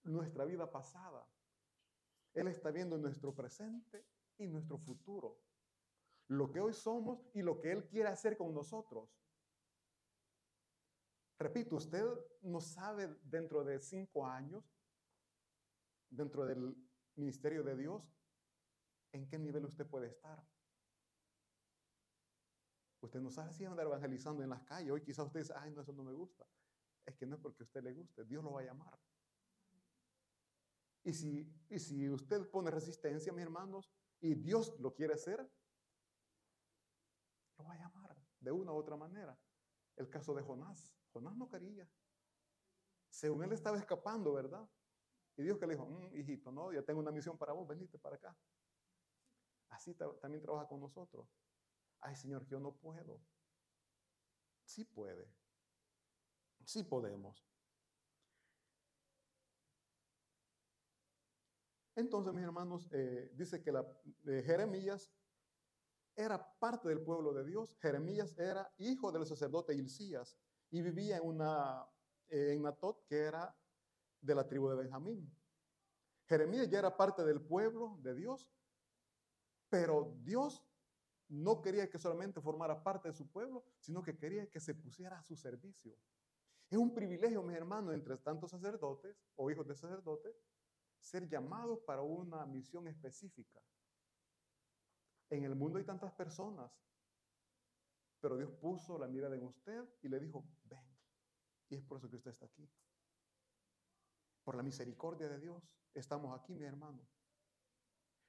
nuestra 0.04 0.44
vida 0.44 0.70
pasada. 0.70 1.28
Él 2.32 2.48
está 2.48 2.70
viendo 2.70 2.96
nuestro 2.96 3.34
presente 3.34 4.06
y 4.38 4.46
nuestro 4.46 4.78
futuro. 4.78 5.38
Lo 6.28 6.50
que 6.50 6.60
hoy 6.60 6.72
somos 6.72 7.24
y 7.34 7.42
lo 7.42 7.60
que 7.60 7.72
Él 7.72 7.86
quiere 7.86 8.08
hacer 8.08 8.36
con 8.36 8.52
nosotros. 8.52 9.08
Repito, 11.38 11.76
usted 11.76 12.04
no 12.42 12.60
sabe 12.60 13.14
dentro 13.22 13.62
de 13.62 13.78
cinco 13.78 14.26
años, 14.26 14.64
dentro 16.08 16.46
del 16.46 16.74
ministerio 17.14 17.62
de 17.62 17.76
Dios, 17.76 18.02
en 19.12 19.28
qué 19.28 19.38
nivel 19.38 19.64
usted 19.64 19.86
puede 19.86 20.08
estar. 20.08 20.42
Usted 23.00 23.20
no 23.20 23.30
sabe 23.30 23.52
si 23.52 23.64
va 23.64 23.70
andar 23.70 23.86
evangelizando 23.86 24.42
en 24.42 24.50
las 24.50 24.62
calles. 24.62 24.90
Hoy 24.90 25.02
quizás 25.02 25.26
usted 25.26 25.40
dice, 25.40 25.54
ay, 25.56 25.70
no, 25.70 25.82
eso 25.82 25.92
no 25.92 26.02
me 26.02 26.12
gusta. 26.12 26.46
Es 27.04 27.14
que 27.16 27.26
no 27.26 27.36
es 27.36 27.40
porque 27.40 27.62
a 27.62 27.66
usted 27.66 27.82
le 27.82 27.92
guste, 27.92 28.24
Dios 28.24 28.42
lo 28.42 28.52
va 28.52 28.62
a 28.62 28.64
llamar. 28.64 28.98
Y 31.04 31.12
si, 31.12 31.48
y 31.68 31.78
si 31.78 32.08
usted 32.10 32.50
pone 32.50 32.70
resistencia, 32.70 33.32
mis 33.32 33.44
hermanos, 33.44 33.92
y 34.20 34.34
Dios 34.34 34.74
lo 34.80 34.92
quiere 34.92 35.14
hacer, 35.14 35.48
lo 37.58 37.64
va 37.64 37.74
a 37.74 37.78
llamar 37.78 38.16
de 38.40 38.52
una 38.52 38.72
u 38.72 38.76
otra 38.76 38.96
manera. 38.96 39.38
El 39.96 40.08
caso 40.10 40.34
de 40.34 40.42
Jonás. 40.42 40.94
Jonás 41.12 41.36
no 41.36 41.48
quería. 41.48 41.88
Según 43.08 43.44
él 43.44 43.52
estaba 43.52 43.78
escapando, 43.78 44.32
¿verdad? 44.32 44.68
Y 45.36 45.42
Dios 45.42 45.58
que 45.58 45.66
le 45.66 45.74
dijo, 45.74 45.86
mm, 45.86 46.16
hijito, 46.16 46.52
no, 46.52 46.72
ya 46.72 46.82
tengo 46.82 47.00
una 47.00 47.10
misión 47.10 47.38
para 47.38 47.52
vos, 47.52 47.66
venite 47.66 47.98
para 47.98 48.16
acá. 48.16 48.36
Así 49.68 49.94
también 49.94 50.42
trabaja 50.42 50.66
con 50.68 50.80
nosotros 50.80 51.28
ay 52.06 52.14
Señor, 52.14 52.46
yo 52.46 52.60
no 52.60 52.72
puedo. 52.72 53.20
Sí 54.64 54.84
puede. 54.84 55.28
Sí 56.64 56.82
podemos. 56.82 57.44
Entonces, 61.94 62.34
mis 62.34 62.44
hermanos, 62.44 62.88
eh, 62.92 63.30
dice 63.34 63.62
que 63.62 63.72
la, 63.72 63.86
Jeremías 64.24 65.10
era 66.16 66.58
parte 66.58 66.88
del 66.88 67.02
pueblo 67.02 67.32
de 67.32 67.44
Dios. 67.44 67.76
Jeremías 67.80 68.36
era 68.38 68.72
hijo 68.78 69.12
del 69.12 69.26
sacerdote 69.26 69.74
Hilcías 69.74 70.36
y 70.70 70.80
vivía 70.82 71.18
en 71.18 71.26
una 71.26 71.86
eh, 72.28 72.54
en 72.54 72.62
Natot 72.62 73.06
que 73.06 73.18
era 73.18 73.54
de 74.20 74.34
la 74.34 74.46
tribu 74.46 74.68
de 74.68 74.76
Benjamín. 74.76 75.30
Jeremías 76.26 76.68
ya 76.68 76.80
era 76.80 76.96
parte 76.96 77.24
del 77.24 77.40
pueblo 77.40 77.98
de 78.02 78.14
Dios, 78.14 78.50
pero 79.68 80.16
Dios 80.22 80.64
no 81.28 81.60
quería 81.60 81.88
que 81.88 81.98
solamente 81.98 82.40
formara 82.40 82.82
parte 82.82 83.08
de 83.08 83.14
su 83.14 83.28
pueblo, 83.28 83.64
sino 83.78 84.02
que 84.02 84.16
quería 84.16 84.48
que 84.48 84.60
se 84.60 84.74
pusiera 84.74 85.18
a 85.18 85.22
su 85.22 85.36
servicio. 85.36 85.96
Es 86.68 86.78
un 86.78 86.94
privilegio, 86.94 87.42
mis 87.42 87.56
hermanos, 87.56 87.94
entre 87.94 88.16
tantos 88.16 88.50
sacerdotes 88.50 89.16
o 89.36 89.50
hijos 89.50 89.66
de 89.68 89.76
sacerdotes, 89.76 90.34
ser 90.98 91.28
llamados 91.28 91.80
para 91.86 92.02
una 92.02 92.44
misión 92.46 92.88
específica. 92.88 93.60
En 95.30 95.44
el 95.44 95.54
mundo 95.54 95.78
hay 95.78 95.84
tantas 95.84 96.12
personas, 96.12 96.70
pero 98.20 98.36
Dios 98.36 98.50
puso 98.60 98.98
la 98.98 99.08
mirada 99.08 99.36
en 99.36 99.44
usted 99.44 99.84
y 100.02 100.08
le 100.08 100.20
dijo, 100.20 100.44
ven. 100.64 100.86
Y 101.68 101.76
es 101.76 101.82
por 101.82 101.98
eso 101.98 102.08
que 102.08 102.16
usted 102.16 102.30
está 102.30 102.46
aquí. 102.46 102.68
Por 104.44 104.54
la 104.54 104.62
misericordia 104.62 105.28
de 105.28 105.40
Dios, 105.40 105.62
estamos 105.94 106.38
aquí, 106.38 106.54
mi 106.54 106.64
hermano. 106.64 107.06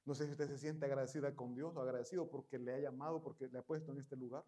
No 0.05 0.15
sé 0.15 0.25
si 0.25 0.31
usted 0.31 0.47
se 0.47 0.57
siente 0.57 0.85
agradecida 0.85 1.35
con 1.35 1.53
Dios 1.53 1.75
o 1.75 1.81
agradecido 1.81 2.29
porque 2.29 2.57
le 2.57 2.73
ha 2.73 2.79
llamado, 2.79 3.21
porque 3.21 3.47
le 3.47 3.59
ha 3.59 3.61
puesto 3.63 3.91
en 3.91 3.99
este 3.99 4.15
lugar. 4.15 4.43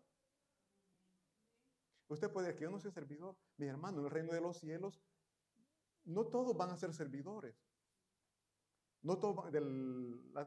Usted 2.07 2.31
puede 2.31 2.47
decir, 2.47 2.63
yo 2.63 2.71
no 2.71 2.79
soy 2.79 2.91
servidor. 2.91 3.37
Mi 3.57 3.67
hermano, 3.67 3.99
en 3.99 4.05
el 4.05 4.11
reino 4.11 4.33
de 4.33 4.41
los 4.41 4.57
cielos, 4.57 4.99
no 6.05 6.25
todos 6.25 6.57
van 6.57 6.71
a 6.71 6.77
ser 6.77 6.93
servidores. 6.93 7.55
No 9.01 9.17
todos, 9.17 9.45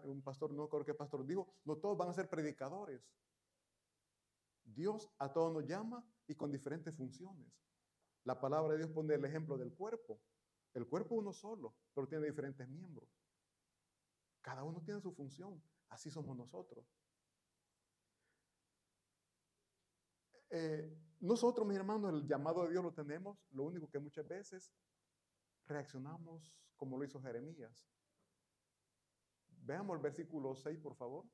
un 0.05 0.23
pastor, 0.23 0.53
no 0.53 0.69
creo 0.69 0.85
que 0.85 0.95
pastor 0.95 1.27
dijo, 1.27 1.55
no 1.65 1.77
todos 1.79 1.97
van 1.97 2.11
a 2.11 2.12
ser 2.12 2.29
predicadores. 2.29 3.03
Dios 4.65 5.11
a 5.19 5.33
todos 5.33 5.53
nos 5.53 5.67
llama 5.67 6.05
y 6.27 6.35
con 6.35 6.53
diferentes 6.53 6.95
funciones. 6.95 7.51
La 8.25 8.41
palabra 8.41 8.73
de 8.73 8.79
Dios 8.79 8.91
pone 8.91 9.15
el 9.15 9.25
ejemplo 9.25 9.57
del 9.57 9.73
cuerpo. 9.73 10.21
El 10.75 10.87
cuerpo 10.87 11.15
uno 11.15 11.33
solo, 11.33 11.75
pero 11.95 12.07
tiene 12.07 12.27
diferentes 12.27 12.69
miembros. 12.69 13.09
Cada 14.41 14.65
uno 14.65 14.83
tiene 14.83 15.01
su 15.01 15.12
función. 15.12 15.62
Así 15.88 16.11
somos 16.11 16.37
nosotros. 16.37 16.87
Eh, 20.51 20.95
nosotros, 21.21 21.67
mis 21.67 21.77
hermanos, 21.77 22.12
el 22.12 22.27
llamado 22.27 22.65
de 22.65 22.71
Dios 22.71 22.85
lo 22.85 22.93
tenemos. 22.93 23.38
Lo 23.51 23.65
único 23.65 23.88
que 23.91 23.99
muchas 23.99 24.27
veces 24.27 24.73
reaccionamos 25.67 26.53
como 26.77 26.99
lo 26.99 27.05
hizo 27.05 27.21
Jeremías. 27.21 27.87
Veamos 29.64 29.96
el 29.96 30.03
versículo 30.03 30.55
6, 30.57 30.79
por 30.81 30.96
favor. 30.96 31.25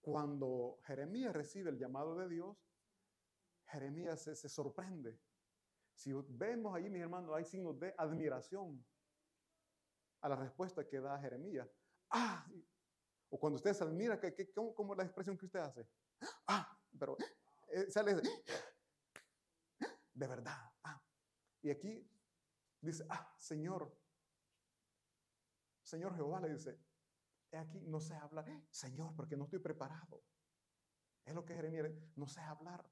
Cuando 0.00 0.78
Jeremías 0.84 1.34
recibe 1.34 1.70
el 1.70 1.78
llamado 1.78 2.14
de 2.16 2.28
Dios, 2.28 2.56
Jeremías 3.66 4.22
se, 4.22 4.48
sorprende. 4.48 5.18
Si 5.94 6.12
vemos 6.28 6.74
ahí, 6.74 6.88
mis 6.88 7.02
hermanos, 7.02 7.34
hay 7.34 7.44
signos 7.44 7.78
de 7.80 7.94
admiración 7.98 8.84
a 10.20 10.28
la 10.28 10.36
respuesta 10.36 10.86
que 10.86 11.00
da 11.00 11.18
Jeremías. 11.18 11.68
Ah, 12.10 12.46
o 13.30 13.38
cuando 13.38 13.56
usted 13.56 13.72
se 13.72 13.82
admira, 13.82 14.20
cómo, 14.54 14.92
es 14.92 14.98
la 14.98 15.04
expresión 15.04 15.36
que 15.36 15.46
usted 15.46 15.60
hace? 15.60 15.88
Ah, 16.46 16.78
pero 16.98 17.16
eh, 17.68 17.90
sale 17.90 18.14
de 20.14 20.28
verdad. 20.28 20.72
Ah. 20.84 21.02
Y 21.62 21.70
aquí 21.70 22.08
dice, 22.80 23.04
ah, 23.08 23.34
Señor, 23.36 24.03
Señor 25.84 26.16
Jehová 26.16 26.40
le 26.40 26.48
dice, 26.48 26.80
aquí 27.52 27.80
no 27.82 28.00
sé 28.00 28.14
hablar, 28.14 28.46
Señor, 28.70 29.14
porque 29.14 29.36
no 29.36 29.44
estoy 29.44 29.60
preparado. 29.60 30.24
Es 31.24 31.34
lo 31.34 31.44
que 31.44 31.54
Jeremías, 31.54 31.92
no 32.16 32.26
sé 32.26 32.40
hablar. 32.40 32.90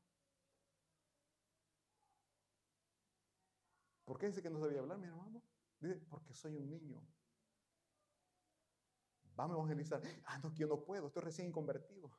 ¿Por 4.05 4.18
qué 4.18 4.26
dice 4.26 4.42
que 4.42 4.50
no 4.50 4.61
sabía 4.61 4.81
hablar, 4.81 4.98
mi 4.98 5.07
hermano? 5.07 5.42
Dice, 5.81 5.96
porque 6.09 6.35
soy 6.35 6.57
un 6.57 6.68
niño. 6.68 7.02
Vamos 9.35 9.57
a 9.57 9.59
evangelizar. 9.59 10.02
Ah, 10.26 10.38
no, 10.38 10.52
que 10.52 10.61
yo 10.61 10.68
no 10.68 10.85
puedo, 10.85 11.07
estoy 11.07 11.22
recién 11.22 11.50
convertido. 11.50 12.11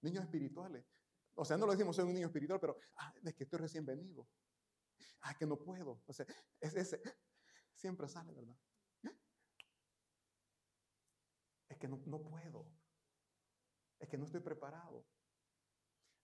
Niños 0.00 0.24
espirituales. 0.24 0.84
O 1.34 1.44
sea, 1.44 1.56
no 1.56 1.66
lo 1.66 1.72
decimos 1.72 1.96
soy 1.96 2.06
un 2.06 2.14
niño 2.14 2.26
espiritual, 2.26 2.58
pero 2.60 2.76
ah, 2.96 3.12
es 3.22 3.34
que 3.34 3.44
estoy 3.44 3.58
recién 3.58 3.84
venido. 3.84 4.28
Ah, 5.20 5.34
que 5.34 5.46
no 5.46 5.58
puedo. 5.58 6.02
O 6.06 6.12
sea, 6.12 6.26
es, 6.60 6.74
ese 6.74 7.02
siempre 7.74 8.08
sale, 8.08 8.32
¿verdad? 8.32 8.56
Es 11.72 11.78
que 11.78 11.88
no, 11.88 12.02
no 12.04 12.22
puedo. 12.22 12.66
Es 13.98 14.06
que 14.06 14.18
no 14.18 14.26
estoy 14.26 14.40
preparado. 14.40 15.06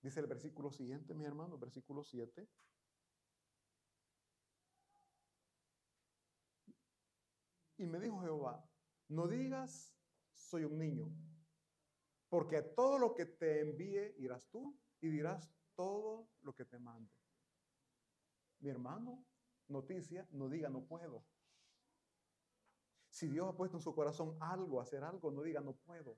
Dice 0.03 0.21
el 0.21 0.27
versículo 0.27 0.71
siguiente, 0.71 1.15
mi 1.15 1.25
hermano, 1.25 1.57
versículo 1.57 2.05
7. 2.05 2.47
Y 7.79 7.87
me 7.87 7.99
dijo 7.99 8.21
Jehová, 8.21 8.63
no 9.09 9.27
digas, 9.27 9.97
soy 10.35 10.65
un 10.65 10.79
niño, 10.79 11.11
porque 12.29 12.61
todo 12.61 12.99
lo 12.99 13.15
que 13.15 13.25
te 13.25 13.63
envíe 13.63 14.17
irás 14.19 14.47
tú 14.51 14.79
y 15.01 15.09
dirás 15.09 15.51
todo 15.75 16.29
lo 16.43 16.55
que 16.55 16.67
te 16.67 16.79
mande. 16.79 17.11
Mi 18.59 18.69
hermano, 18.69 19.25
noticia, 19.69 20.29
no 20.31 20.51
diga 20.51 20.69
no 20.69 20.85
puedo. 20.85 21.25
Si 23.19 23.27
Dios 23.27 23.49
ha 23.49 23.53
puesto 23.53 23.77
en 23.77 23.83
su 23.83 23.93
corazón 23.93 24.37
algo, 24.39 24.81
hacer 24.81 25.03
algo, 25.03 25.33
no 25.33 25.43
diga 25.43 25.61
no 25.61 25.73
puedo. 25.73 26.17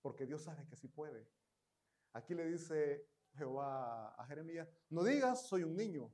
Porque 0.00 0.24
Dios 0.24 0.42
sabe 0.42 0.66
que 0.66 0.76
sí 0.76 0.88
puede. 0.88 1.28
Aquí 2.14 2.34
le 2.34 2.46
dice 2.46 3.06
Jehová 3.34 4.14
a 4.14 4.26
Jeremías, 4.28 4.66
no 4.88 5.04
digas 5.04 5.46
soy 5.46 5.62
un 5.62 5.76
niño, 5.76 6.10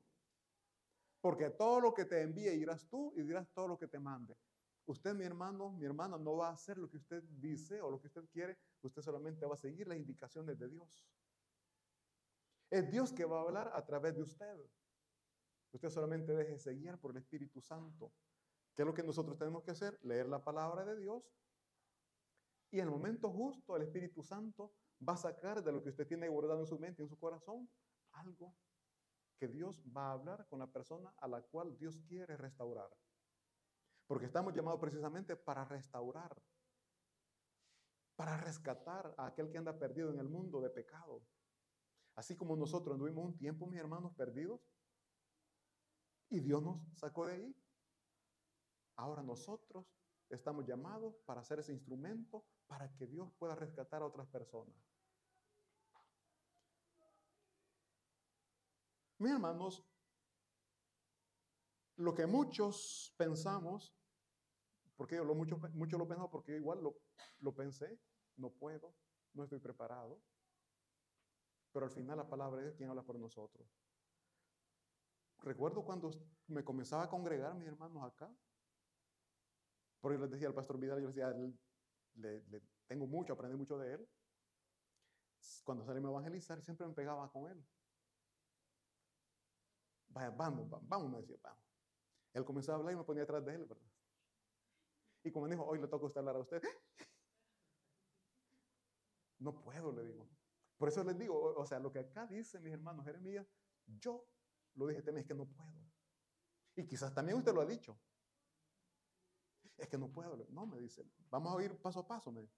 porque 1.20 1.50
todo 1.50 1.78
lo 1.78 1.94
que 1.94 2.04
te 2.04 2.20
envíe 2.20 2.52
irás 2.52 2.88
tú 2.88 3.12
y 3.16 3.22
dirás 3.22 3.48
todo 3.52 3.68
lo 3.68 3.78
que 3.78 3.86
te 3.86 4.00
mande. 4.00 4.36
Usted, 4.86 5.14
mi 5.14 5.24
hermano, 5.24 5.70
mi 5.70 5.86
hermana, 5.86 6.18
no 6.18 6.38
va 6.38 6.48
a 6.48 6.54
hacer 6.54 6.76
lo 6.76 6.90
que 6.90 6.96
usted 6.96 7.22
dice 7.22 7.80
o 7.80 7.92
lo 7.92 8.00
que 8.00 8.08
usted 8.08 8.28
quiere, 8.28 8.58
usted 8.80 9.02
solamente 9.02 9.46
va 9.46 9.54
a 9.54 9.56
seguir 9.56 9.86
las 9.86 9.98
indicaciones 9.98 10.58
de 10.58 10.68
Dios. 10.68 11.06
Es 12.70 12.90
Dios 12.90 13.12
que 13.12 13.24
va 13.24 13.38
a 13.38 13.42
hablar 13.42 13.70
a 13.72 13.84
través 13.84 14.16
de 14.16 14.22
usted. 14.22 14.68
Usted 15.70 15.90
solamente 15.90 16.34
deje 16.34 16.58
seguir 16.58 16.98
por 16.98 17.12
el 17.12 17.18
Espíritu 17.18 17.60
Santo. 17.60 18.12
¿Qué 18.74 18.82
es 18.82 18.86
lo 18.86 18.94
que 18.94 19.02
nosotros 19.02 19.38
tenemos 19.38 19.62
que 19.62 19.72
hacer? 19.72 19.98
Leer 20.02 20.28
la 20.28 20.42
palabra 20.42 20.84
de 20.84 20.96
Dios. 20.96 21.22
Y 22.70 22.78
en 22.78 22.86
el 22.86 22.90
momento 22.90 23.30
justo 23.30 23.76
el 23.76 23.82
Espíritu 23.82 24.22
Santo 24.22 24.72
va 25.06 25.12
a 25.14 25.18
sacar 25.18 25.62
de 25.62 25.72
lo 25.72 25.82
que 25.82 25.90
usted 25.90 26.06
tiene 26.06 26.28
guardado 26.28 26.60
en 26.60 26.66
su 26.66 26.78
mente, 26.78 27.02
en 27.02 27.08
su 27.08 27.18
corazón, 27.18 27.68
algo 28.12 28.56
que 29.38 29.48
Dios 29.48 29.82
va 29.94 30.08
a 30.08 30.12
hablar 30.12 30.46
con 30.48 30.60
la 30.60 30.68
persona 30.68 31.12
a 31.18 31.28
la 31.28 31.42
cual 31.42 31.76
Dios 31.76 32.00
quiere 32.08 32.36
restaurar. 32.36 32.88
Porque 34.06 34.26
estamos 34.26 34.54
llamados 34.54 34.80
precisamente 34.80 35.36
para 35.36 35.64
restaurar, 35.64 36.40
para 38.16 38.36
rescatar 38.38 39.14
a 39.18 39.26
aquel 39.26 39.50
que 39.50 39.58
anda 39.58 39.78
perdido 39.78 40.10
en 40.10 40.18
el 40.18 40.28
mundo 40.28 40.60
de 40.60 40.70
pecado. 40.70 41.22
Así 42.14 42.36
como 42.36 42.56
nosotros 42.56 42.94
anduvimos 42.94 43.24
un 43.24 43.36
tiempo, 43.36 43.66
mis 43.66 43.80
hermanos, 43.80 44.14
perdidos, 44.14 44.60
y 46.30 46.40
Dios 46.40 46.62
nos 46.62 46.80
sacó 46.98 47.26
de 47.26 47.34
ahí. 47.34 47.61
Ahora 49.02 49.20
nosotros 49.20 49.84
estamos 50.28 50.64
llamados 50.64 51.16
para 51.26 51.42
ser 51.42 51.58
ese 51.58 51.72
instrumento 51.72 52.46
para 52.68 52.88
que 52.94 53.08
Dios 53.08 53.32
pueda 53.36 53.56
rescatar 53.56 54.00
a 54.00 54.06
otras 54.06 54.28
personas. 54.28 54.76
Mis 59.18 59.32
hermanos, 59.32 59.84
lo 61.96 62.14
que 62.14 62.26
muchos 62.26 63.12
pensamos, 63.16 63.92
porque 64.94 65.16
yo 65.16 65.24
lo 65.24 65.34
mucho, 65.34 65.58
lo 65.58 66.06
pensamos 66.06 66.30
porque 66.30 66.54
igual 66.54 66.80
lo, 66.80 66.94
lo 67.40 67.52
pensé, 67.56 67.98
no 68.36 68.50
puedo, 68.50 68.94
no 69.32 69.42
estoy 69.42 69.58
preparado, 69.58 70.22
pero 71.72 71.86
al 71.86 71.92
final 71.92 72.18
la 72.18 72.28
palabra 72.28 72.64
es 72.68 72.76
quien 72.76 72.88
habla 72.88 73.02
por 73.02 73.18
nosotros. 73.18 73.68
Recuerdo 75.38 75.84
cuando 75.84 76.08
me 76.46 76.62
comenzaba 76.62 77.02
a 77.02 77.10
congregar 77.10 77.56
mis 77.56 77.66
hermanos 77.66 78.04
acá, 78.04 78.32
porque 80.02 80.18
les 80.18 80.30
decía 80.30 80.48
al 80.48 80.54
pastor 80.54 80.78
Vidal, 80.78 81.00
yo 81.00 81.06
les 81.06 81.14
decía, 81.14 81.32
le, 82.14 82.62
tengo 82.88 83.06
mucho, 83.06 83.32
aprendí 83.32 83.56
mucho 83.56 83.78
de 83.78 83.94
él. 83.94 84.08
Cuando 85.64 85.84
salí 85.84 86.04
a 86.04 86.08
evangelizar, 86.08 86.60
siempre 86.60 86.86
me 86.88 86.92
pegaba 86.92 87.30
con 87.30 87.48
él. 87.48 87.64
Vaya, 90.08 90.30
vamos, 90.30 90.68
vamos, 90.68 90.88
vamos, 90.88 91.10
me 91.10 91.20
decía, 91.20 91.36
vamos. 91.40 91.64
Él 92.32 92.44
comenzó 92.44 92.72
a 92.72 92.74
hablar 92.74 92.94
y 92.94 92.96
me 92.96 93.04
ponía 93.04 93.22
atrás 93.22 93.44
de 93.44 93.54
él, 93.54 93.64
¿verdad? 93.64 93.86
Y 95.22 95.30
como 95.30 95.46
me 95.46 95.54
dijo, 95.54 95.64
hoy 95.64 95.80
le 95.80 95.86
toca 95.86 96.06
usted 96.06 96.18
hablar 96.18 96.36
a 96.36 96.40
usted. 96.40 96.60
No 99.38 99.60
puedo, 99.60 99.90
le 99.90 100.04
digo. 100.04 100.28
Por 100.76 100.88
eso 100.88 101.02
les 101.02 101.18
digo, 101.18 101.54
o 101.56 101.66
sea, 101.66 101.80
lo 101.80 101.90
que 101.90 101.98
acá 101.98 102.28
dice 102.28 102.60
mis 102.60 102.72
hermanos 102.72 103.04
Jeremías, 103.04 103.44
yo 103.86 104.24
lo 104.74 104.86
dije 104.86 105.02
es 105.04 105.26
que 105.26 105.34
no 105.34 105.46
puedo. 105.46 105.82
Y 106.76 106.86
quizás 106.86 107.12
también 107.12 107.38
usted 107.38 107.52
lo 107.52 107.60
ha 107.60 107.66
dicho. 107.66 107.98
Es 109.76 109.88
que 109.88 109.98
no 109.98 110.08
puedo. 110.08 110.36
No, 110.50 110.66
me 110.66 110.78
dice, 110.78 111.04
vamos 111.30 111.56
a 111.56 111.62
ir 111.62 111.76
paso 111.80 112.00
a 112.00 112.06
paso. 112.06 112.30
Me 112.30 112.48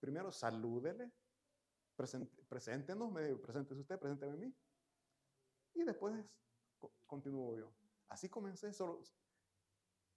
Primero, 0.00 0.30
salúdele, 0.30 1.12
preséntenos, 2.48 3.10
me 3.10 3.34
preséntese 3.36 3.80
usted, 3.80 3.98
presénteme 3.98 4.32
a 4.32 4.36
mí. 4.36 4.54
Y 5.74 5.84
después 5.84 6.24
continúo 7.06 7.56
yo. 7.56 7.74
Así 8.08 8.28
comencé 8.28 8.72
solo 8.72 9.02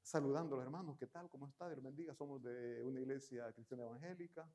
saludando 0.03 0.55
a 0.55 0.59
los 0.59 0.65
hermanos, 0.65 0.97
¿qué 0.97 1.07
tal? 1.07 1.29
¿Cómo 1.29 1.47
está? 1.47 1.69
Dios 1.69 1.81
bendiga. 1.81 2.13
Somos 2.15 2.41
de 2.41 2.83
una 2.83 2.99
iglesia 2.99 3.51
cristiana 3.53 3.83
evangélica. 3.83 4.49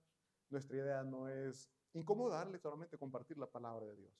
Nuestra 0.50 0.76
idea 0.76 1.02
no 1.02 1.28
es 1.28 1.70
incomodarle, 1.92 2.58
solamente 2.58 2.98
compartir 2.98 3.38
la 3.38 3.46
palabra 3.46 3.86
de 3.86 3.96
Dios. 3.96 4.12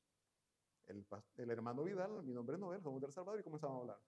El, 0.87 1.07
el 1.37 1.51
hermano 1.51 1.85
Vidal, 1.85 2.23
mi 2.23 2.33
nombre 2.33 2.57
es 2.57 2.61
Noel, 2.61 2.83
somos 2.83 3.01
del 3.01 3.13
Salvador 3.13 3.41
y 3.41 3.45
comenzamos 3.45 3.77
a 3.77 3.81
hablar. 3.81 4.01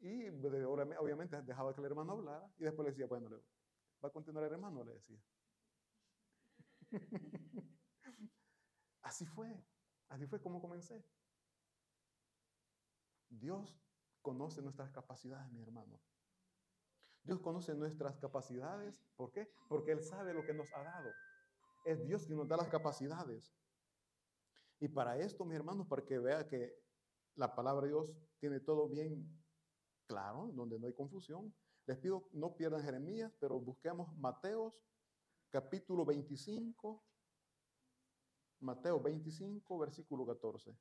Y 0.00 0.28
obviamente 0.28 1.42
dejaba 1.42 1.74
que 1.74 1.80
el 1.80 1.86
hermano 1.86 2.12
hablara 2.12 2.48
y 2.58 2.64
después 2.64 2.84
le 2.84 2.90
decía, 2.92 3.06
bueno, 3.06 3.28
¿va 4.02 4.08
a 4.08 4.12
continuar 4.12 4.44
el 4.44 4.52
hermano? 4.52 4.84
Le 4.84 4.94
decía. 4.94 5.20
así 9.02 9.26
fue, 9.26 9.64
así 10.08 10.26
fue 10.26 10.40
como 10.40 10.60
comencé. 10.60 11.04
Dios 13.28 13.82
conoce 14.22 14.62
nuestras 14.62 14.90
capacidades, 14.92 15.50
mi 15.52 15.62
hermano. 15.62 16.00
Dios 17.24 17.40
conoce 17.40 17.74
nuestras 17.74 18.18
capacidades. 18.18 19.04
¿Por 19.16 19.32
qué? 19.32 19.52
Porque 19.68 19.92
Él 19.92 20.02
sabe 20.02 20.32
lo 20.32 20.44
que 20.44 20.54
nos 20.54 20.72
ha 20.74 20.82
dado. 20.82 21.10
Es 21.84 22.06
Dios 22.06 22.24
quien 22.24 22.38
nos 22.38 22.48
da 22.48 22.56
las 22.56 22.68
capacidades. 22.68 23.52
Y 24.80 24.88
para 24.88 25.18
esto, 25.18 25.44
mi 25.44 25.56
hermanos, 25.56 25.86
para 25.88 26.04
que 26.04 26.18
vea 26.18 26.46
que 26.46 26.72
la 27.34 27.54
palabra 27.54 27.82
de 27.82 27.88
Dios 27.88 28.14
tiene 28.38 28.60
todo 28.60 28.88
bien 28.88 29.28
claro, 30.08 30.50
donde 30.54 30.78
no 30.80 30.86
hay 30.88 30.94
confusión, 30.94 31.54
les 31.86 31.98
pido 31.98 32.28
no 32.32 32.56
pierdan 32.56 32.82
Jeremías, 32.82 33.32
pero 33.38 33.60
busquemos 33.60 34.16
Mateos 34.18 34.74
capítulo 35.50 36.04
25, 36.04 37.04
Mateo 38.60 39.00
25, 39.00 39.78
versículo 39.78 40.26
14. 40.26 40.76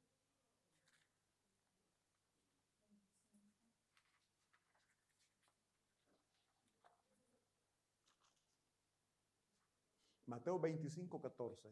Mateo 10.26 10.60
25, 10.60 11.22
14. 11.22 11.70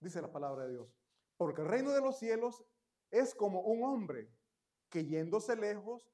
Dice 0.00 0.20
la 0.20 0.30
palabra 0.30 0.66
de 0.66 0.72
Dios. 0.72 1.03
Porque 1.36 1.62
el 1.62 1.68
reino 1.68 1.92
de 1.92 2.00
los 2.00 2.18
cielos 2.18 2.64
es 3.10 3.34
como 3.34 3.60
un 3.60 3.84
hombre 3.84 4.30
que 4.88 5.04
yéndose 5.04 5.56
lejos 5.56 6.08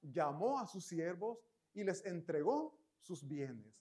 llamó 0.00 0.58
a 0.58 0.66
sus 0.66 0.86
siervos 0.86 1.38
y 1.74 1.84
les 1.84 2.04
entregó 2.04 2.78
sus 2.98 3.26
bienes. 3.26 3.74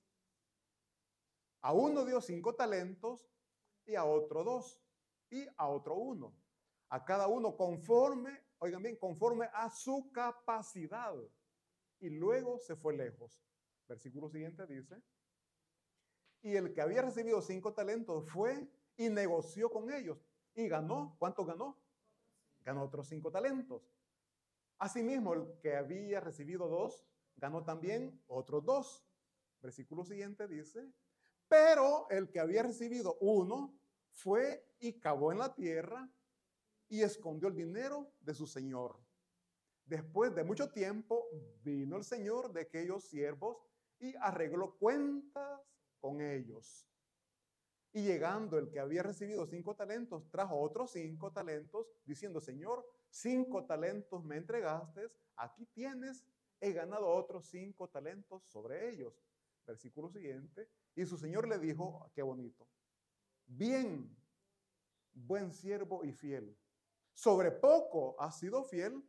A 1.61 1.73
uno 1.73 2.05
dio 2.05 2.21
cinco 2.21 2.55
talentos 2.55 3.29
y 3.85 3.95
a 3.95 4.03
otro 4.03 4.43
dos 4.43 4.81
y 5.29 5.45
a 5.57 5.67
otro 5.67 5.95
uno. 5.95 6.35
A 6.89 7.05
cada 7.05 7.27
uno 7.27 7.55
conforme, 7.55 8.45
oigan 8.59 8.83
bien, 8.83 8.97
conforme 8.97 9.49
a 9.53 9.69
su 9.69 10.11
capacidad 10.11 11.15
y 11.99 12.09
luego 12.09 12.59
se 12.59 12.75
fue 12.75 12.95
lejos. 12.95 13.41
Versículo 13.87 14.29
siguiente 14.29 14.65
dice, 14.65 15.01
y 16.41 16.55
el 16.55 16.73
que 16.73 16.81
había 16.81 17.03
recibido 17.03 17.41
cinco 17.41 17.73
talentos 17.73 18.29
fue 18.29 18.67
y 18.97 19.09
negoció 19.09 19.69
con 19.69 19.91
ellos 19.91 20.17
y 20.55 20.67
ganó. 20.67 21.15
¿Cuánto 21.19 21.45
ganó? 21.45 21.77
Ganó 22.63 22.83
otros 22.83 23.07
cinco 23.07 23.31
talentos. 23.31 23.91
Asimismo, 24.77 25.33
el 25.33 25.59
que 25.61 25.75
había 25.75 26.19
recibido 26.19 26.67
dos, 26.67 27.05
ganó 27.35 27.63
también 27.63 28.21
otros 28.27 28.63
dos. 28.63 29.05
Versículo 29.61 30.03
siguiente 30.03 30.47
dice, 30.47 30.91
Pero 31.47 32.09
el 32.09 32.29
que 32.31 32.39
había 32.39 32.63
recibido 32.63 33.17
uno 33.21 33.77
fue 34.11 34.65
y 34.79 34.99
cavó 34.99 35.31
en 35.31 35.39
la 35.39 35.53
tierra 35.53 36.09
y 36.89 37.01
escondió 37.01 37.47
el 37.47 37.55
dinero 37.55 38.11
de 38.19 38.33
su 38.33 38.45
señor. 38.45 38.99
Después 39.85 40.33
de 40.35 40.43
mucho 40.43 40.71
tiempo 40.71 41.27
vino 41.63 41.97
el 41.97 42.03
señor 42.03 42.51
de 42.51 42.61
aquellos 42.61 43.05
siervos 43.05 43.57
y 43.99 44.15
arregló 44.15 44.77
cuentas 44.77 45.61
con 45.99 46.21
ellos. 46.21 46.90
Y 47.93 48.03
llegando 48.03 48.57
el 48.57 48.69
que 48.69 48.79
había 48.79 49.03
recibido 49.03 49.45
cinco 49.45 49.75
talentos, 49.75 50.29
trajo 50.29 50.59
otros 50.59 50.91
cinco 50.91 51.31
talentos, 51.31 51.87
diciendo, 52.05 52.39
Señor, 52.39 52.85
cinco 53.09 53.65
talentos 53.65 54.23
me 54.23 54.37
entregaste, 54.37 55.11
aquí 55.35 55.65
tienes, 55.67 56.25
he 56.61 56.71
ganado 56.71 57.07
otros 57.07 57.47
cinco 57.47 57.89
talentos 57.89 58.43
sobre 58.45 58.89
ellos. 58.89 59.13
Versículo 59.65 60.09
siguiente. 60.09 60.69
Y 60.95 61.05
su 61.05 61.17
Señor 61.17 61.47
le 61.47 61.59
dijo, 61.59 62.09
qué 62.13 62.21
bonito, 62.21 62.67
bien, 63.45 64.15
buen 65.13 65.51
siervo 65.51 66.03
y 66.05 66.13
fiel. 66.13 66.57
Sobre 67.13 67.51
poco 67.51 68.15
has 68.19 68.39
sido 68.39 68.63
fiel, 68.63 69.03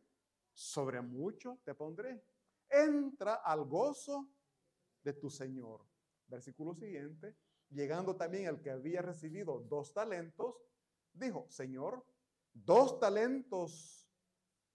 sobre 0.53 1.01
mucho 1.01 1.59
te 1.63 1.73
pondré. 1.73 2.23
Entra 2.69 3.35
al 3.35 3.65
gozo 3.65 4.29
de 5.03 5.13
tu 5.13 5.29
Señor. 5.29 5.85
Versículo 6.27 6.73
siguiente. 6.73 7.35
Llegando 7.73 8.15
también 8.15 8.45
el 8.45 8.61
que 8.61 8.69
había 8.69 9.01
recibido 9.01 9.59
dos 9.61 9.93
talentos, 9.93 10.55
dijo, 11.11 11.47
Señor, 11.49 12.05
dos 12.53 12.99
talentos 12.99 14.07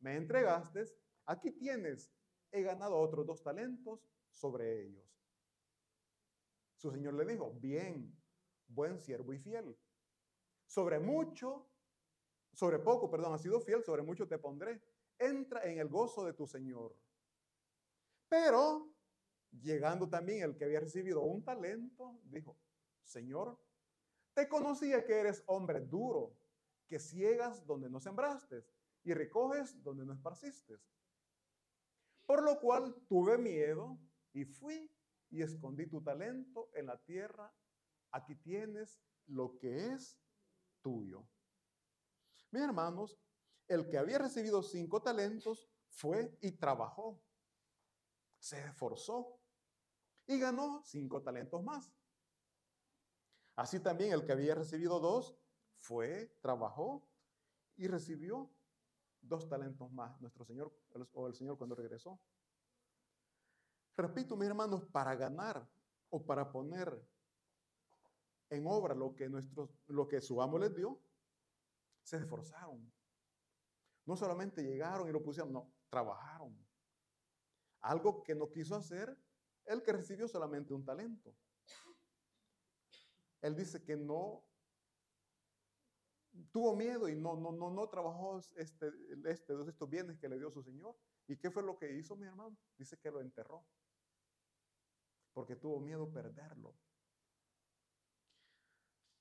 me 0.00 0.16
entregaste, 0.16 0.84
aquí 1.24 1.52
tienes, 1.52 2.12
he 2.50 2.62
ganado 2.62 2.98
otros 2.98 3.24
dos 3.24 3.40
talentos 3.40 4.00
sobre 4.30 4.82
ellos. 4.82 5.06
Su 6.74 6.90
Señor 6.90 7.14
le 7.14 7.24
dijo, 7.24 7.52
bien, 7.54 8.16
buen 8.66 8.98
siervo 8.98 9.32
y 9.32 9.38
fiel. 9.38 9.78
Sobre 10.66 10.98
mucho, 10.98 11.68
sobre 12.52 12.80
poco, 12.80 13.08
perdón, 13.08 13.32
has 13.32 13.42
sido 13.42 13.60
fiel, 13.60 13.84
sobre 13.84 14.02
mucho 14.02 14.26
te 14.26 14.38
pondré. 14.38 14.82
Entra 15.18 15.62
en 15.70 15.78
el 15.78 15.88
gozo 15.88 16.24
de 16.24 16.32
tu 16.32 16.48
Señor. 16.48 16.96
Pero, 18.28 18.92
llegando 19.50 20.08
también 20.08 20.42
el 20.42 20.56
que 20.56 20.64
había 20.64 20.80
recibido 20.80 21.22
un 21.22 21.44
talento, 21.44 22.20
dijo, 22.24 22.56
Señor, 23.08 23.58
te 24.34 24.48
conocía 24.48 25.04
que 25.04 25.18
eres 25.18 25.42
hombre 25.46 25.80
duro, 25.80 26.36
que 26.86 26.98
ciegas 26.98 27.66
donde 27.66 27.88
no 27.88 28.00
sembraste 28.00 28.64
y 29.02 29.14
recoges 29.14 29.82
donde 29.82 30.04
no 30.04 30.12
esparciste. 30.12 30.78
Por 32.26 32.42
lo 32.42 32.60
cual 32.60 32.94
tuve 33.08 33.38
miedo 33.38 33.98
y 34.34 34.44
fui 34.44 34.90
y 35.30 35.42
escondí 35.42 35.86
tu 35.86 36.02
talento 36.02 36.70
en 36.74 36.86
la 36.86 37.02
tierra. 37.02 37.50
Aquí 38.10 38.34
tienes 38.36 39.00
lo 39.26 39.58
que 39.58 39.92
es 39.92 40.20
tuyo. 40.82 41.26
Mis 42.50 42.62
hermanos, 42.62 43.18
el 43.66 43.88
que 43.88 43.96
había 43.96 44.18
recibido 44.18 44.62
cinco 44.62 45.02
talentos 45.02 45.66
fue 45.88 46.36
y 46.42 46.52
trabajó, 46.52 47.22
se 48.38 48.62
esforzó 48.64 49.40
y 50.26 50.38
ganó 50.38 50.82
cinco 50.84 51.22
talentos 51.22 51.62
más. 51.64 51.90
Así 53.58 53.80
también 53.80 54.12
el 54.12 54.24
que 54.24 54.30
había 54.30 54.54
recibido 54.54 55.00
dos 55.00 55.36
fue, 55.80 56.32
trabajó 56.40 57.04
y 57.74 57.88
recibió 57.88 58.48
dos 59.20 59.48
talentos 59.48 59.90
más, 59.90 60.20
nuestro 60.20 60.44
Señor 60.44 60.72
o 61.12 61.26
el 61.26 61.34
Señor 61.34 61.58
cuando 61.58 61.74
regresó. 61.74 62.20
Repito, 63.96 64.36
mis 64.36 64.46
hermanos, 64.46 64.86
para 64.86 65.16
ganar 65.16 65.68
o 66.08 66.24
para 66.24 66.52
poner 66.52 67.04
en 68.50 68.64
obra 68.64 68.94
lo 68.94 69.16
que, 69.16 69.28
nuestro, 69.28 69.68
lo 69.88 70.06
que 70.06 70.20
su 70.20 70.40
amo 70.40 70.56
les 70.56 70.72
dio, 70.76 71.00
se 72.04 72.18
esforzaron. 72.18 72.88
No 74.06 74.14
solamente 74.14 74.62
llegaron 74.62 75.08
y 75.08 75.12
lo 75.12 75.20
pusieron, 75.20 75.52
no, 75.52 75.68
trabajaron. 75.90 76.56
Algo 77.80 78.22
que 78.22 78.36
no 78.36 78.52
quiso 78.52 78.76
hacer 78.76 79.18
el 79.64 79.82
que 79.82 79.94
recibió 79.94 80.28
solamente 80.28 80.72
un 80.72 80.84
talento. 80.84 81.34
Él 83.40 83.54
dice 83.54 83.82
que 83.84 83.96
no 83.96 84.44
tuvo 86.52 86.74
miedo 86.74 87.08
y 87.08 87.16
no, 87.16 87.36
no, 87.36 87.52
no, 87.52 87.70
no 87.70 87.88
trabajó 87.88 88.38
este, 88.56 88.92
este, 89.26 89.54
estos 89.68 89.88
bienes 89.88 90.18
que 90.18 90.28
le 90.28 90.38
dio 90.38 90.50
su 90.50 90.62
Señor. 90.62 90.96
¿Y 91.26 91.36
qué 91.36 91.50
fue 91.50 91.62
lo 91.62 91.78
que 91.78 91.92
hizo 91.96 92.16
mi 92.16 92.26
hermano? 92.26 92.56
Dice 92.76 92.98
que 92.98 93.10
lo 93.10 93.20
enterró. 93.20 93.64
Porque 95.32 95.56
tuvo 95.56 95.80
miedo 95.80 96.10
perderlo. 96.10 96.74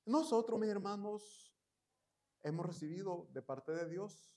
Nosotros, 0.06 0.60
mis 0.60 0.70
hermanos, 0.70 1.54
hemos 2.42 2.66
recibido 2.66 3.28
de 3.32 3.42
parte 3.42 3.74
de 3.74 3.90
Dios 3.90 4.34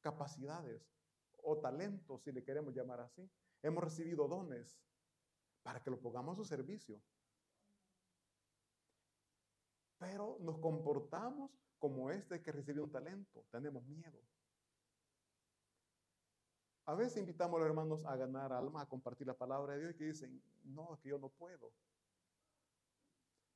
capacidades 0.00 0.96
o 1.42 1.58
talentos, 1.58 2.22
si 2.22 2.32
le 2.32 2.44
queremos 2.44 2.74
llamar 2.74 3.00
así. 3.00 3.28
Hemos 3.62 3.82
recibido 3.82 4.28
dones 4.28 4.80
para 5.62 5.82
que 5.82 5.90
lo 5.90 6.00
pongamos 6.00 6.34
a 6.34 6.36
su 6.36 6.44
servicio 6.44 7.02
pero 10.00 10.38
nos 10.40 10.58
comportamos 10.58 11.50
como 11.78 12.10
este 12.10 12.42
que 12.42 12.50
recibió 12.50 12.84
un 12.84 12.90
talento. 12.90 13.44
Tenemos 13.50 13.84
miedo. 13.84 14.18
A 16.86 16.94
veces 16.94 17.18
invitamos 17.18 17.56
a 17.56 17.60
los 17.60 17.68
hermanos 17.68 18.04
a 18.06 18.16
ganar 18.16 18.52
alma, 18.52 18.80
a 18.80 18.88
compartir 18.88 19.26
la 19.26 19.34
palabra 19.34 19.74
de 19.74 19.80
Dios 19.80 19.94
y 19.94 19.98
que 19.98 20.04
dicen, 20.06 20.42
no, 20.64 20.94
es 20.94 21.00
que 21.00 21.10
yo 21.10 21.18
no 21.18 21.28
puedo. 21.28 21.70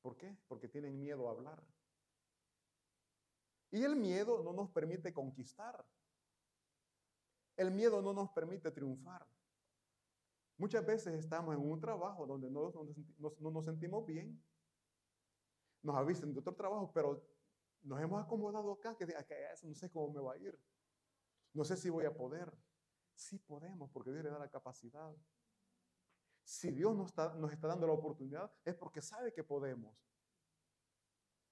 ¿Por 0.03 0.15
qué? 0.17 0.37
Porque 0.47 0.69
tienen 0.69 0.99
miedo 0.99 1.27
a 1.27 1.31
hablar. 1.31 1.61
Y 3.71 3.83
el 3.83 3.95
miedo 3.95 4.43
no 4.43 4.53
nos 4.53 4.69
permite 4.69 5.11
conquistar. 5.11 5.83
El 7.57 7.71
miedo 7.71 8.03
no 8.03 8.13
nos 8.13 8.29
permite 8.29 8.69
triunfar. 8.69 9.25
Muchas 10.57 10.85
veces 10.85 11.15
estamos 11.15 11.55
en 11.55 11.61
un 11.61 11.79
trabajo 11.81 12.27
donde 12.27 12.51
no 12.51 12.71
nos 13.51 13.65
sentimos 13.65 14.05
bien 14.05 14.39
nos 15.85 15.95
avisen 15.95 16.33
de 16.33 16.39
otro 16.39 16.55
trabajo, 16.55 16.91
pero 16.91 17.23
nos 17.83 18.01
hemos 18.01 18.21
acomodado 18.21 18.73
acá, 18.73 18.95
que, 18.97 19.05
eso 19.53 19.67
no 19.67 19.75
sé 19.75 19.91
cómo 19.91 20.11
me 20.11 20.19
va 20.19 20.33
a 20.33 20.37
ir. 20.37 20.59
No 21.53 21.63
sé 21.63 21.77
si 21.77 21.89
voy 21.89 22.05
a 22.05 22.13
poder. 22.13 22.51
Sí 23.13 23.37
podemos, 23.37 23.89
porque 23.91 24.11
Dios 24.11 24.23
le 24.23 24.31
da 24.31 24.39
la 24.39 24.49
capacidad. 24.49 25.15
Si 26.43 26.71
Dios 26.71 26.95
nos 26.95 27.07
está, 27.07 27.35
nos 27.35 27.51
está 27.51 27.67
dando 27.67 27.87
la 27.87 27.93
oportunidad, 27.93 28.51
es 28.63 28.75
porque 28.75 29.01
sabe 29.01 29.31
que 29.31 29.43
podemos. 29.43 29.95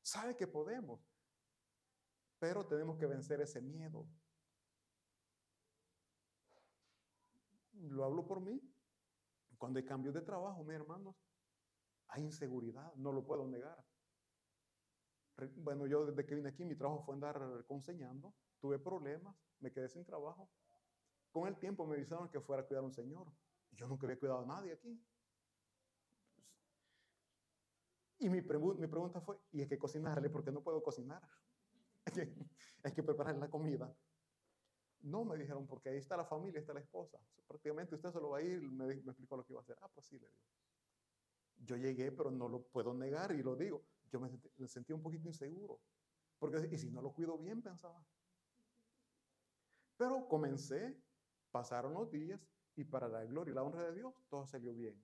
Sabe 0.01 0.35
que 0.35 0.47
podemos. 0.47 0.99
Pero 2.39 2.65
tenemos 2.65 2.97
que 2.97 3.05
vencer 3.05 3.39
ese 3.39 3.61
miedo. 3.61 4.07
Lo 7.73 8.03
hablo 8.03 8.25
por 8.25 8.41
mí. 8.41 8.59
Cuando 9.57 9.77
hay 9.77 9.85
cambios 9.85 10.13
de 10.15 10.21
trabajo, 10.21 10.63
mis 10.63 10.75
hermanos, 10.75 11.15
hay 12.07 12.23
inseguridad, 12.23 12.93
no 12.95 13.11
lo 13.11 13.23
puedo 13.23 13.47
negar. 13.47 13.83
Bueno, 15.55 15.87
yo 15.87 16.05
desde 16.05 16.25
que 16.25 16.35
vine 16.35 16.49
aquí, 16.49 16.65
mi 16.65 16.75
trabajo 16.75 17.01
fue 17.03 17.15
andar 17.15 17.65
conseñando, 17.67 18.33
tuve 18.59 18.79
problemas, 18.79 19.35
me 19.59 19.71
quedé 19.71 19.89
sin 19.89 20.05
trabajo. 20.05 20.49
Con 21.31 21.47
el 21.47 21.57
tiempo 21.57 21.85
me 21.85 21.95
avisaron 21.95 22.29
que 22.29 22.39
fuera 22.39 22.63
a 22.63 22.65
cuidar 22.65 22.83
a 22.83 22.85
un 22.85 22.93
señor. 22.93 23.27
Yo 23.71 23.87
nunca 23.87 24.05
había 24.05 24.19
cuidado 24.19 24.41
a 24.41 24.45
nadie 24.45 24.73
aquí. 24.73 25.03
Y 28.19 28.29
mi, 28.29 28.41
mi 28.41 28.87
pregunta 28.87 29.19
fue, 29.19 29.39
¿y 29.51 29.61
hay 29.61 29.67
que 29.67 29.77
cocinarle? 29.77 30.29
porque 30.29 30.51
no 30.51 30.61
puedo 30.61 30.81
cocinar? 30.81 31.27
hay 32.83 32.91
que 32.93 33.03
prepararle 33.03 33.39
la 33.39 33.49
comida. 33.49 33.93
No, 35.01 35.25
me 35.25 35.37
dijeron, 35.37 35.67
porque 35.67 35.89
ahí 35.89 35.97
está 35.97 36.15
la 36.15 36.25
familia, 36.25 36.59
está 36.59 36.73
la 36.73 36.79
esposa. 36.79 37.19
prácticamente 37.47 37.95
usted 37.95 38.11
solo 38.11 38.29
va 38.29 38.37
a 38.37 38.41
ir, 38.41 38.61
me, 38.61 38.85
me 38.85 38.93
explicó 38.93 39.35
lo 39.35 39.43
que 39.43 39.53
iba 39.53 39.59
a 39.59 39.63
hacer. 39.63 39.77
Ah, 39.81 39.89
pues 39.93 40.05
sí, 40.05 40.19
le 40.19 40.27
digo. 40.27 40.41
Yo 41.57 41.75
llegué, 41.75 42.11
pero 42.11 42.31
no 42.31 42.47
lo 42.47 42.61
puedo 42.63 42.93
negar 42.93 43.31
y 43.33 43.43
lo 43.43 43.55
digo 43.55 43.83
yo 44.13 44.19
me, 44.19 44.67
sentía 44.67 44.95
un 44.95 45.01
poquito 45.01 45.27
inseguro. 45.27 45.81
Porque, 46.37 46.69
¿y 46.71 46.77
si 46.77 46.89
no 46.91 47.01
lo 47.01 47.11
cuido 47.13 47.37
bien? 47.37 47.61
Pensaba. 47.61 48.05
Pero 49.97 50.27
comencé, 50.27 51.01
pasaron 51.51 51.93
los 51.93 52.11
días 52.11 52.39
y 52.75 52.83
para 52.83 53.07
la 53.07 53.25
gloria 53.25 53.51
y 53.51 53.55
la 53.55 53.63
honra 53.63 53.83
de 53.83 53.95
Dios, 53.95 54.13
todo 54.29 54.45
salió 54.45 54.73
bien. 54.73 55.01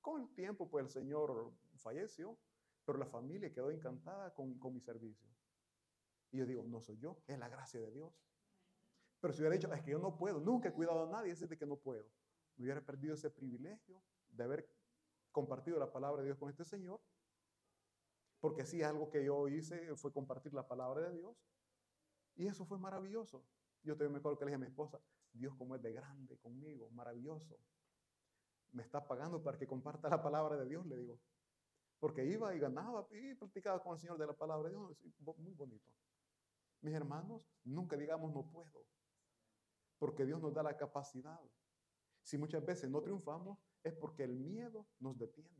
Con 0.00 0.22
el 0.22 0.34
tiempo, 0.34 0.68
pues 0.68 0.84
el 0.84 0.90
Señor 0.90 1.52
falleció, 1.76 2.36
pero 2.84 2.98
la 2.98 3.06
familia 3.06 3.52
quedó 3.52 3.70
encantada 3.70 4.34
con, 4.34 4.58
con 4.58 4.74
mi 4.74 4.80
servicio. 4.80 5.28
Y 6.30 6.38
yo 6.38 6.46
digo, 6.46 6.64
no 6.64 6.80
soy 6.80 6.98
yo, 6.98 7.22
es 7.26 7.38
la 7.38 7.48
gracia 7.48 7.80
de 7.80 7.90
Dios. 7.92 8.12
Pero 9.20 9.32
si 9.32 9.40
hubiera 9.40 9.54
dicho, 9.54 9.72
es 9.72 9.82
que 9.82 9.92
yo 9.92 9.98
no 9.98 10.16
puedo, 10.16 10.40
nunca 10.40 10.68
he 10.68 10.72
cuidado 10.72 11.04
a 11.04 11.10
nadie, 11.10 11.32
es 11.32 11.48
de 11.48 11.56
que 11.56 11.66
no 11.66 11.76
puedo. 11.76 12.08
Me 12.56 12.64
hubiera 12.64 12.84
perdido 12.84 13.14
ese 13.14 13.30
privilegio 13.30 14.02
de 14.30 14.44
haber 14.44 14.68
compartido 15.30 15.78
la 15.78 15.92
palabra 15.92 16.22
de 16.22 16.28
Dios 16.28 16.38
con 16.38 16.50
este 16.50 16.64
Señor 16.64 17.00
porque 18.40 18.64
sí, 18.64 18.82
algo 18.82 19.10
que 19.10 19.24
yo 19.24 19.48
hice 19.48 19.96
fue 19.96 20.12
compartir 20.12 20.54
la 20.54 20.66
palabra 20.66 21.08
de 21.08 21.16
Dios. 21.16 21.36
Y 22.36 22.46
eso 22.46 22.64
fue 22.64 22.78
maravilloso. 22.78 23.44
Yo 23.82 23.94
también 23.94 24.12
me 24.12 24.18
acuerdo 24.18 24.38
que 24.38 24.44
le 24.44 24.50
dije 24.50 24.56
a 24.56 24.58
mi 24.58 24.66
esposa, 24.66 25.00
Dios 25.32 25.54
como 25.56 25.74
es 25.74 25.82
de 25.82 25.92
grande 25.92 26.38
conmigo, 26.38 26.88
maravilloso. 26.90 27.58
Me 28.72 28.82
está 28.82 29.06
pagando 29.06 29.42
para 29.42 29.58
que 29.58 29.66
comparta 29.66 30.08
la 30.08 30.22
palabra 30.22 30.56
de 30.56 30.66
Dios, 30.66 30.86
le 30.86 30.96
digo. 30.96 31.18
porque 31.98 32.24
iba 32.24 32.54
y 32.54 32.58
ganaba 32.60 33.06
y 33.10 33.34
practicaba 33.34 33.82
con 33.82 33.94
el 33.94 33.98
Señor 33.98 34.18
de 34.18 34.26
la 34.26 34.32
palabra 34.34 34.68
de 34.68 34.74
Dios. 34.76 34.96
Muy 35.38 35.52
bonito. 35.54 35.92
Mis 36.80 36.94
hermanos, 36.94 37.42
nunca 37.64 37.96
digamos 37.96 38.32
no 38.32 38.48
puedo, 38.50 38.84
porque 39.98 40.24
Dios 40.24 40.40
nos 40.40 40.54
da 40.54 40.62
la 40.62 40.76
capacidad. 40.76 41.40
Si 42.22 42.38
muchas 42.38 42.64
veces 42.64 42.88
no 42.88 43.02
triunfamos, 43.02 43.58
es 43.82 43.94
porque 43.94 44.22
el 44.24 44.38
miedo 44.38 44.86
nos 45.00 45.18
detiene. 45.18 45.57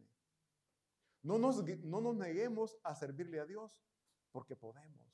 No 1.22 1.38
nos, 1.38 1.64
no 1.84 2.00
nos 2.00 2.16
neguemos 2.16 2.78
a 2.82 2.94
servirle 2.94 3.40
a 3.40 3.46
Dios, 3.46 3.82
porque 4.30 4.56
podemos. 4.56 5.08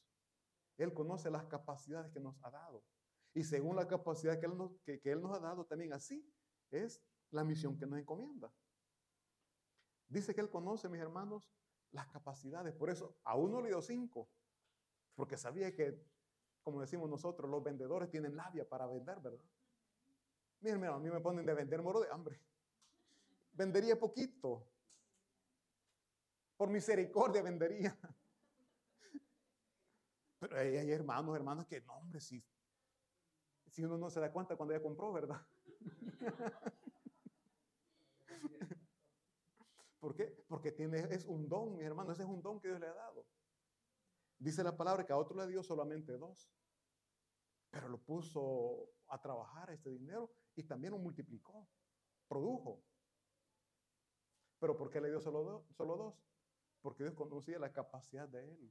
Él 0.77 0.93
conoce 0.93 1.31
las 1.31 1.45
capacidades 1.45 2.11
que 2.13 2.21
nos 2.21 2.37
ha 2.43 2.51
dado. 2.51 2.85
Y 3.33 3.45
según 3.45 3.77
la 3.77 3.89
capacidad 3.89 4.39
que 4.39 4.47
Él 4.47 4.57
nos, 4.57 4.73
que, 4.85 5.01
él 5.05 5.21
nos 5.21 5.37
ha 5.37 5.41
dado, 5.41 5.65
también 5.65 5.93
así 5.93 6.29
es 6.71 7.03
la 7.31 7.45
misión 7.45 7.77
que 7.77 7.87
nos 7.87 7.99
encomienda. 7.99 8.53
Dice 10.09 10.35
que 10.35 10.41
Él 10.41 10.51
conoce, 10.51 10.89
mis 10.89 11.01
hermanos, 11.01 11.51
las 11.91 12.07
capacidades. 12.09 12.75
Por 12.75 12.91
eso, 12.91 13.17
a 13.25 13.37
uno 13.37 13.61
le 13.61 13.69
dio 13.69 13.83
cinco, 13.83 14.29
porque 15.15 15.37
sabía 15.37 15.75
que, 15.75 16.01
como 16.63 16.81
decimos 16.81 17.09
nosotros, 17.09 17.51
los 17.51 17.63
vendedores 17.63 18.11
tienen 18.11 18.37
labia 18.37 18.69
para 18.69 18.87
vender, 18.87 19.21
¿verdad? 19.21 19.45
Miren, 20.61 20.85
a 20.85 20.99
mí 20.99 21.11
me 21.11 21.21
ponen 21.21 21.45
de 21.45 21.55
vender 21.55 21.83
moro 21.83 22.01
de 22.01 22.11
hambre. 22.11 22.41
Vendería 23.53 23.99
poquito. 23.99 24.67
Por 26.57 26.71
misericordia 26.71 27.43
vendería. 27.43 27.99
Pero 30.39 30.59
hay, 30.59 30.91
hermanos, 30.91 31.35
hermanas 31.35 31.67
que, 31.67 31.81
no, 31.81 31.95
hombre, 31.95 32.21
si, 32.21 32.45
uno 33.79 33.97
no 33.97 34.11
se 34.11 34.21
da 34.21 34.31
cuenta 34.31 34.57
cuando 34.57 34.75
ya 34.75 34.83
compró, 34.83 35.13
¿verdad? 35.13 35.41
¿Por 39.99 40.15
qué? 40.15 40.45
Porque 40.47 40.71
tiene, 40.71 40.99
es 41.11 41.25
un 41.25 41.49
don, 41.49 41.77
mi 41.77 41.85
hermano, 41.85 42.13
ese 42.13 42.25
es 42.25 42.29
un 42.29 42.43
don 42.43 42.61
que 42.61 42.69
Dios 42.69 42.79
le 42.79 42.89
ha 42.89 42.95
dado. 42.95 43.27
Dice 44.39 44.63
la 44.63 44.77
palabra 44.77 45.07
que 45.07 45.15
a 45.15 45.17
otro 45.17 45.35
le 45.37 45.47
dio 45.47 45.63
solamente 45.63 46.19
dos, 46.19 46.53
pero 47.71 47.89
lo 47.89 47.99
puso 47.99 48.91
a 49.09 49.19
trabajar 49.21 49.71
este 49.71 49.89
dinero 49.91 50.31
y 50.55 50.65
también 50.65 50.93
lo 50.93 50.99
multiplicó, 50.99 51.67
produjo. 52.29 52.85
¿Pero 54.59 54.77
por 54.77 54.91
qué 54.91 55.01
le 55.01 55.09
dio 55.09 55.21
solo 55.21 55.43
dos? 55.43 56.23
Porque 56.85 57.03
Dios 57.03 57.15
conocía 57.15 57.59
la 57.59 57.73
capacidad 57.73 58.29
de 58.29 58.45
él. 58.45 58.71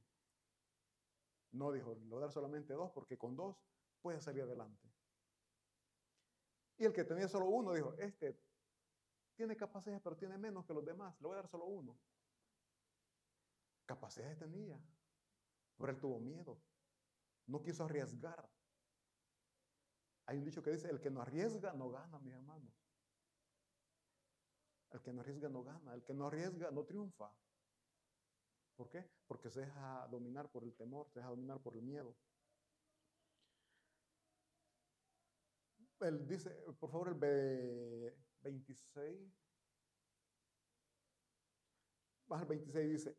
No 1.50 1.72
dijo, 1.72 1.96
a 2.12 2.20
dar 2.20 2.30
solamente 2.30 2.72
dos, 2.72 2.92
porque 2.92 3.18
con 3.18 3.34
dos 3.34 3.56
puede 4.00 4.20
salir 4.20 4.44
adelante. 4.44 4.88
Y 6.78 6.84
el 6.84 6.92
que 6.92 7.02
tenía 7.02 7.26
solo 7.26 7.46
uno 7.46 7.72
dijo, 7.72 7.92
este 7.94 8.40
tiene 9.34 9.56
capacidades, 9.56 10.00
pero 10.00 10.16
tiene 10.16 10.38
menos 10.38 10.64
que 10.64 10.72
los 10.72 10.84
demás, 10.84 11.20
le 11.20 11.26
voy 11.26 11.34
a 11.34 11.40
dar 11.40 11.48
solo 11.48 11.64
uno. 11.64 11.98
Capacidades 13.84 14.38
tenía, 14.38 14.80
pero 15.76 15.90
él 15.90 15.98
tuvo 15.98 16.20
miedo. 16.20 16.62
No 17.46 17.60
quiso 17.62 17.84
arriesgar. 17.84 18.48
Hay 20.26 20.38
un 20.38 20.44
dicho 20.44 20.62
que 20.62 20.70
dice, 20.70 20.88
el 20.88 21.00
que 21.00 21.10
no 21.10 21.20
arriesga 21.20 21.72
no 21.72 21.90
gana, 21.90 22.20
mis 22.20 22.34
hermanos. 22.34 22.72
El 24.92 25.02
que 25.02 25.12
no 25.12 25.22
arriesga 25.22 25.48
no 25.48 25.64
gana, 25.64 25.94
el 25.94 26.04
que 26.04 26.14
no 26.14 26.28
arriesga 26.28 26.70
no 26.70 26.84
triunfa. 26.84 27.34
¿Por 28.76 28.88
qué? 28.90 29.04
Porque 29.26 29.50
se 29.50 29.60
deja 29.60 30.06
dominar 30.10 30.50
por 30.50 30.64
el 30.64 30.74
temor, 30.74 31.08
se 31.08 31.20
deja 31.20 31.30
dominar 31.30 31.60
por 31.60 31.74
el 31.74 31.82
miedo. 31.82 32.14
Él 36.00 36.26
dice, 36.26 36.50
por 36.78 36.90
favor, 36.90 37.08
el 37.08 38.12
26. 38.42 39.32
Más 42.26 42.42
el 42.42 42.48
26 42.48 42.90
dice, 42.90 43.16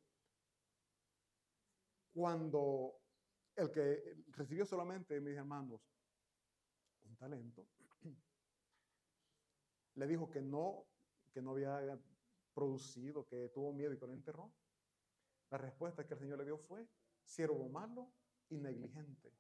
cuando 2.13 3.01
el 3.55 3.71
que 3.71 4.23
recibió 4.31 4.65
solamente, 4.65 5.19
mis 5.19 5.35
hermanos, 5.35 5.81
un 7.03 7.15
talento, 7.17 7.67
le 9.95 10.07
dijo 10.07 10.29
que 10.29 10.41
no, 10.41 10.85
que 11.33 11.41
no 11.41 11.51
había 11.51 11.99
producido, 12.53 13.25
que 13.25 13.49
tuvo 13.49 13.73
miedo 13.73 13.93
y 13.93 13.97
que 13.97 14.07
lo 14.07 14.13
enterró. 14.13 14.51
La 15.49 15.57
respuesta 15.57 16.05
que 16.05 16.13
el 16.13 16.19
Señor 16.19 16.39
le 16.39 16.45
dio 16.45 16.57
fue, 16.57 16.87
siervo 17.23 17.69
malo 17.69 18.11
y 18.49 18.59
negligente. 18.59 19.33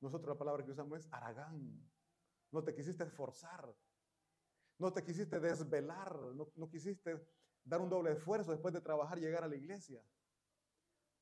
Nosotros 0.00 0.28
la 0.28 0.38
palabra 0.38 0.64
que 0.64 0.72
usamos 0.72 0.98
es 1.00 1.08
aragán. 1.12 1.90
No 2.50 2.62
te 2.62 2.74
quisiste 2.74 3.04
esforzar. 3.04 3.74
No 4.78 4.92
te 4.92 5.02
quisiste 5.02 5.40
desvelar. 5.40 6.16
No, 6.34 6.68
quisiste 6.68 7.26
dar 7.64 7.80
un 7.80 7.88
doble 7.88 8.12
esfuerzo 8.12 8.52
después 8.52 8.74
de 8.74 8.80
trabajar 8.80 9.18
y 9.18 9.22
llegar 9.22 9.44
a 9.44 9.48
la 9.48 9.56
iglesia. 9.56 10.02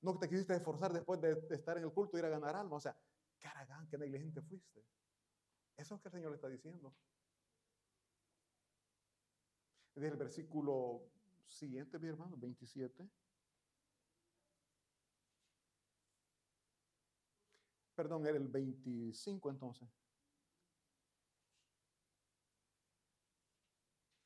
No 0.00 0.18
te 0.18 0.28
quisiste 0.28 0.54
esforzar 0.54 0.92
después 0.92 1.20
de, 1.20 1.46
estar 1.50 1.78
en 1.78 1.84
el 1.84 1.92
culto 1.92 2.16
y 2.16 2.20
ir 2.20 2.26
a 2.26 2.30
ganar 2.30 2.56
alma. 2.56 2.76
O 2.76 2.80
sea, 2.80 2.96
qué 3.38 3.48
aragán, 3.48 3.88
qué 3.88 3.96
negligente 3.96 4.42
fuiste. 4.42 4.84
Eso 5.76 5.94
es 5.94 6.00
que 6.00 6.08
el 6.08 6.12
Señor 6.12 6.30
le 6.30 6.36
está 6.36 6.48
diciendo. 6.48 6.94
Desde 9.94 10.08
el 10.08 10.16
versículo 10.16 11.08
siguiente, 11.46 11.98
mi 11.98 12.08
hermano, 12.08 12.36
27. 12.36 13.08
Perdón, 17.94 18.26
era 18.26 18.36
el 18.36 18.48
25 18.48 19.50
entonces. 19.50 19.88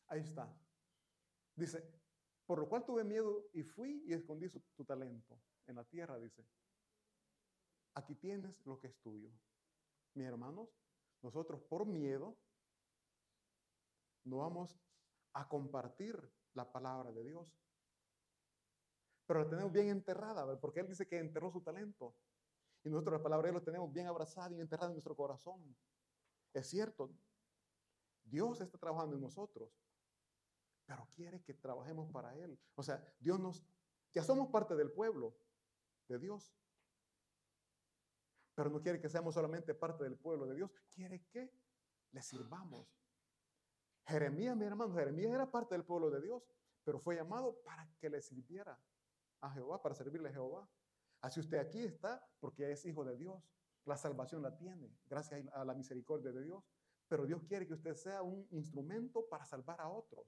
Ahí 0.09 0.21
está. 0.21 0.51
Dice, 1.55 1.85
por 2.47 2.59
lo 2.59 2.69
cual 2.69 2.85
tuve 2.85 3.05
miedo 3.05 3.51
y 3.53 3.63
fui 3.63 4.03
y 4.07 4.15
escondí 4.15 4.49
tu 4.75 4.85
talento 4.85 5.39
en 5.67 5.77
la 5.77 5.85
tierra, 5.85 6.19
dice. 6.19 6.47
Aquí 7.95 8.15
tienes 8.15 8.65
lo 8.65 8.79
que 8.79 8.87
es 8.87 8.99
tuyo. 9.01 9.31
Mis 10.15 10.27
hermanos, 10.27 10.71
nosotros 11.21 11.61
por 11.63 11.85
miedo 11.85 12.39
no 14.25 14.39
vamos 14.39 14.79
a 15.35 15.49
compartir 15.49 16.17
la 16.55 16.71
palabra 16.71 17.13
de 17.13 17.25
Dios. 17.25 17.53
Pero 19.27 19.45
la 19.45 19.51
tenemos 19.51 19.73
bien 19.73 19.89
enterrada, 19.89 20.59
porque 20.59 20.81
Él 20.81 20.89
dice 20.89 21.07
que 21.07 21.19
enterró 21.19 21.51
su 21.51 21.61
talento. 21.61 22.17
Y 22.85 22.91
nosotros 22.91 23.19
la 23.19 23.23
palabra 23.23 23.51
lo 23.53 23.63
tenemos 23.63 23.93
bien 23.93 24.07
abrazada 24.07 24.55
y 24.55 24.61
enterrada 24.61 24.89
en 24.89 24.95
nuestro 24.95 25.17
corazón. 25.17 25.77
Es 26.53 26.69
cierto, 26.69 27.11
Dios 28.25 28.61
está 28.61 28.79
trabajando 28.79 29.17
en 29.17 29.23
nosotros, 29.23 29.71
pero 30.87 31.07
quiere 31.15 31.43
que 31.43 31.55
trabajemos 31.55 32.11
para 32.11 32.35
Él. 32.37 32.59
O 32.75 32.83
sea, 32.83 33.05
Dios 33.21 33.39
nos, 33.39 33.65
ya 34.13 34.23
somos 34.23 34.49
parte 34.49 34.75
del 34.75 34.91
pueblo 34.91 35.37
de 36.09 36.19
Dios, 36.19 36.55
pero 38.55 38.71
no 38.71 38.81
quiere 38.81 39.01
que 39.01 39.09
seamos 39.09 39.35
solamente 39.35 39.75
parte 39.75 40.05
del 40.05 40.17
pueblo 40.17 40.47
de 40.47 40.57
Dios, 40.57 40.71
quiere 40.95 41.25
que 41.31 41.53
le 42.13 42.23
sirvamos. 42.23 42.89
Jeremías, 44.07 44.57
mi 44.57 44.65
hermano, 44.65 44.95
Jeremías 44.95 45.33
era 45.33 45.51
parte 45.51 45.75
del 45.75 45.85
pueblo 45.85 46.11
de 46.11 46.23
Dios, 46.23 46.43
pero 46.83 46.99
fue 46.99 47.17
llamado 47.17 47.61
para 47.63 47.89
que 48.01 48.09
le 48.09 48.23
sirviera 48.23 48.81
a 49.41 49.51
Jehová, 49.51 49.83
para 49.83 49.95
servirle 49.95 50.31
a 50.31 50.33
Jehová. 50.33 50.69
Así 51.21 51.41
usted 51.41 51.59
aquí 51.59 51.83
está 51.83 52.25
porque 52.41 52.71
es 52.71 52.85
hijo 52.87 53.05
de 53.05 53.17
Dios. 53.17 53.43
La 53.85 53.97
salvación 53.97 54.43
la 54.43 54.57
tiene 54.57 54.95
gracias 55.07 55.47
a 55.53 55.65
la 55.65 55.75
misericordia 55.75 56.33
de 56.33 56.43
Dios. 56.45 56.65
Pero 57.09 57.25
Dios 57.25 57.43
quiere 57.45 57.67
que 57.67 57.75
usted 57.75 57.95
sea 57.95 58.23
un 58.23 58.47
instrumento 58.51 59.27
para 59.29 59.45
salvar 59.45 59.81
a 59.81 59.89
otros. 59.89 60.27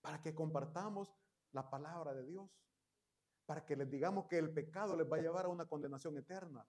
Para 0.00 0.22
que 0.22 0.34
compartamos 0.34 1.12
la 1.52 1.68
palabra 1.68 2.14
de 2.14 2.24
Dios. 2.24 2.48
Para 3.46 3.64
que 3.64 3.76
les 3.76 3.90
digamos 3.90 4.26
que 4.26 4.38
el 4.38 4.52
pecado 4.52 4.96
les 4.96 5.10
va 5.10 5.16
a 5.16 5.20
llevar 5.20 5.46
a 5.46 5.48
una 5.48 5.66
condenación 5.66 6.16
eterna. 6.16 6.64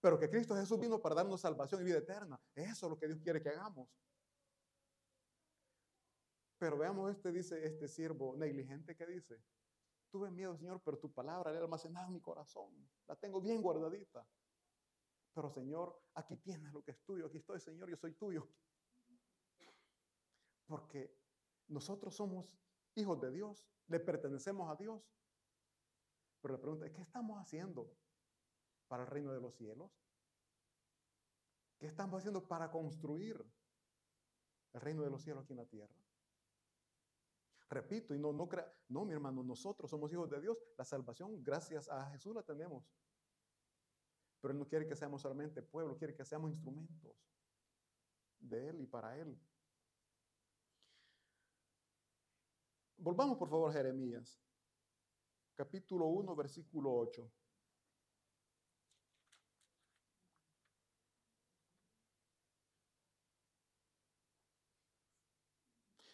Pero 0.00 0.18
que 0.18 0.30
Cristo 0.30 0.54
Jesús 0.54 0.78
vino 0.78 1.00
para 1.00 1.14
darnos 1.14 1.40
salvación 1.40 1.80
y 1.80 1.84
vida 1.84 1.98
eterna. 1.98 2.40
Eso 2.54 2.86
es 2.86 2.90
lo 2.90 2.98
que 2.98 3.06
Dios 3.06 3.20
quiere 3.20 3.42
que 3.42 3.48
hagamos. 3.48 3.88
Pero 6.58 6.76
veamos 6.76 7.10
este, 7.10 7.32
dice 7.32 7.64
este 7.64 7.88
siervo 7.88 8.36
negligente 8.36 8.94
que 8.94 9.06
dice, 9.06 9.42
Tuve 10.10 10.30
miedo, 10.30 10.56
Señor, 10.56 10.82
pero 10.84 10.98
tu 10.98 11.12
palabra 11.12 11.52
la 11.52 11.58
he 11.58 11.62
almacenado 11.62 12.08
en 12.08 12.14
mi 12.14 12.20
corazón. 12.20 12.70
La 13.06 13.16
tengo 13.16 13.40
bien 13.40 13.62
guardadita. 13.62 14.26
Pero, 15.32 15.50
Señor, 15.50 16.02
aquí 16.14 16.36
tienes 16.36 16.72
lo 16.72 16.82
que 16.82 16.90
es 16.90 17.02
tuyo. 17.04 17.26
Aquí 17.26 17.38
estoy, 17.38 17.60
Señor, 17.60 17.88
yo 17.88 17.96
soy 17.96 18.14
tuyo. 18.14 18.48
Porque 20.66 21.16
nosotros 21.68 22.14
somos 22.14 22.46
hijos 22.96 23.20
de 23.20 23.30
Dios, 23.30 23.64
le 23.86 24.00
pertenecemos 24.00 24.70
a 24.70 24.76
Dios. 24.76 25.02
Pero 26.40 26.54
la 26.54 26.60
pregunta 26.60 26.86
es, 26.86 26.92
¿qué 26.92 27.02
estamos 27.02 27.38
haciendo 27.38 27.96
para 28.88 29.04
el 29.04 29.08
reino 29.08 29.32
de 29.32 29.40
los 29.40 29.54
cielos? 29.54 29.92
¿Qué 31.78 31.86
estamos 31.86 32.18
haciendo 32.18 32.46
para 32.46 32.70
construir 32.70 33.44
el 34.72 34.80
reino 34.80 35.02
de 35.02 35.10
los 35.10 35.22
cielos 35.22 35.44
aquí 35.44 35.52
en 35.52 35.58
la 35.58 35.66
tierra? 35.66 36.09
Repito, 37.70 38.14
y 38.14 38.18
no, 38.18 38.32
no 38.32 38.48
crea, 38.48 38.68
no, 38.88 39.04
mi 39.04 39.12
hermano, 39.12 39.44
nosotros 39.44 39.88
somos 39.88 40.12
hijos 40.12 40.28
de 40.28 40.40
Dios. 40.40 40.58
La 40.76 40.84
salvación, 40.84 41.42
gracias 41.42 41.88
a 41.88 42.10
Jesús, 42.10 42.34
la 42.34 42.42
tenemos. 42.42 42.84
Pero 44.40 44.52
Él 44.52 44.58
no 44.58 44.66
quiere 44.66 44.88
que 44.88 44.96
seamos 44.96 45.22
solamente 45.22 45.62
pueblo, 45.62 45.96
quiere 45.96 46.14
que 46.14 46.24
seamos 46.24 46.50
instrumentos 46.50 47.16
de 48.40 48.68
Él 48.70 48.80
y 48.80 48.86
para 48.86 49.16
Él. 49.16 49.38
Volvamos 52.96 53.38
por 53.38 53.48
favor 53.48 53.70
a 53.70 53.72
Jeremías. 53.72 54.42
capítulo 55.54 56.06
1, 56.06 56.34
versículo 56.34 56.92
8. 56.92 57.30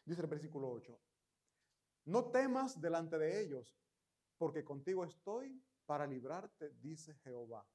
Dice 0.04 0.20
el 0.20 0.26
versículo 0.28 0.70
8, 0.70 0.96
no 2.06 2.30
temas 2.30 2.80
delante 2.80 3.18
de 3.18 3.40
ellos, 3.42 3.78
porque 4.38 4.64
contigo 4.64 5.04
estoy 5.04 5.62
para 5.86 6.06
librarte, 6.06 6.70
dice 6.80 7.14
Jehová. 7.16 7.66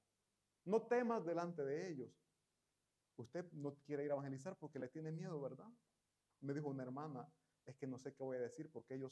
No 0.66 0.84
temas 0.84 1.26
delante 1.26 1.64
de 1.64 1.90
ellos. 1.90 2.12
Usted 3.18 3.52
no 3.52 3.76
quiere 3.86 4.06
ir 4.06 4.12
a 4.12 4.14
evangelizar 4.14 4.58
porque 4.58 4.80
le 4.80 4.88
tiene 4.88 5.12
miedo, 5.12 5.40
¿verdad? 5.42 5.70
Me 6.42 6.54
dijo 6.54 6.70
una 6.70 6.84
hermana, 6.84 7.28
es 7.66 7.76
que 7.76 7.88
no 7.88 7.98
sé 7.98 8.14
qué 8.14 8.24
voy 8.24 8.38
a 8.38 8.42
decir 8.42 8.72
porque 8.72 8.96
ellos 8.96 9.12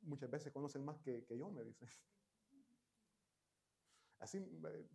muchas 0.00 0.30
veces 0.30 0.52
conocen 0.52 0.84
más 0.84 0.98
que, 1.00 1.24
yo, 1.28 1.50
me 1.50 1.64
dice. 1.64 1.86
Así, 4.18 4.38
eh, 4.38 4.88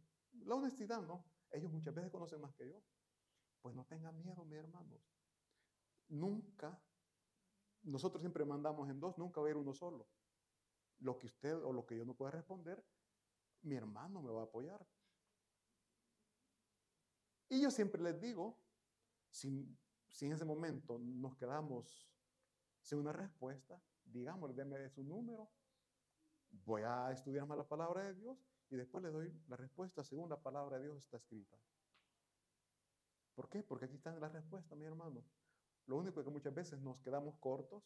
la 0.45 0.55
honestidad, 0.55 1.01
¿no? 1.01 1.25
Ellos 1.51 1.71
muchas 1.71 1.93
veces 1.93 2.11
conocen 2.11 2.41
más 2.41 2.53
que 2.53 2.67
yo. 2.67 2.83
Pues 3.61 3.75
no 3.75 3.85
tengan 3.85 4.17
miedo, 4.21 4.43
mis 4.45 4.59
hermanos. 4.59 5.01
Nunca, 6.09 6.81
nosotros 7.83 8.21
siempre 8.21 8.45
mandamos 8.45 8.89
en 8.89 8.99
dos, 8.99 9.17
nunca 9.17 9.41
va 9.41 9.47
a 9.47 9.49
ir 9.51 9.57
uno 9.57 9.73
solo. 9.73 10.07
Lo 10.99 11.17
que 11.17 11.27
usted 11.27 11.55
o 11.63 11.71
lo 11.71 11.85
que 11.85 11.97
yo 11.97 12.05
no 12.05 12.13
pueda 12.15 12.31
responder, 12.31 12.83
mi 13.61 13.75
hermano 13.75 14.21
me 14.21 14.31
va 14.31 14.41
a 14.41 14.45
apoyar. 14.45 14.85
Y 17.49 17.61
yo 17.61 17.71
siempre 17.71 18.01
les 18.01 18.19
digo, 18.19 18.57
si, 19.29 19.77
en 20.21 20.31
ese 20.31 20.45
momento 20.45 20.99
nos 20.99 21.35
quedamos 21.35 22.09
sin 22.81 22.99
una 22.99 23.13
respuesta, 23.13 23.81
digámosle, 24.05 24.55
déme 24.55 24.89
su 24.89 25.03
número, 25.03 25.49
voy 26.65 26.81
a 26.83 27.11
estudiar 27.11 27.45
más 27.45 27.57
la 27.57 27.67
palabra 27.67 28.03
de 28.03 28.15
Dios 28.15 28.37
y 28.69 28.75
después 28.75 29.03
le 29.03 29.11
doy 29.11 29.33
la 29.47 29.55
respuesta 29.55 30.03
según 30.03 30.29
la 30.29 30.41
palabra 30.41 30.77
de 30.77 30.85
Dios 30.85 30.97
está 30.97 31.17
escrita. 31.17 31.57
¿Por 33.35 33.49
qué? 33.49 33.63
Porque 33.63 33.85
aquí 33.85 33.95
está 33.95 34.11
la 34.19 34.29
respuesta, 34.29 34.75
mi 34.75 34.85
hermano. 34.85 35.23
Lo 35.87 35.97
único 35.97 36.23
que 36.23 36.29
muchas 36.29 36.53
veces 36.53 36.79
nos 36.79 36.99
quedamos 37.01 37.37
cortos 37.39 37.83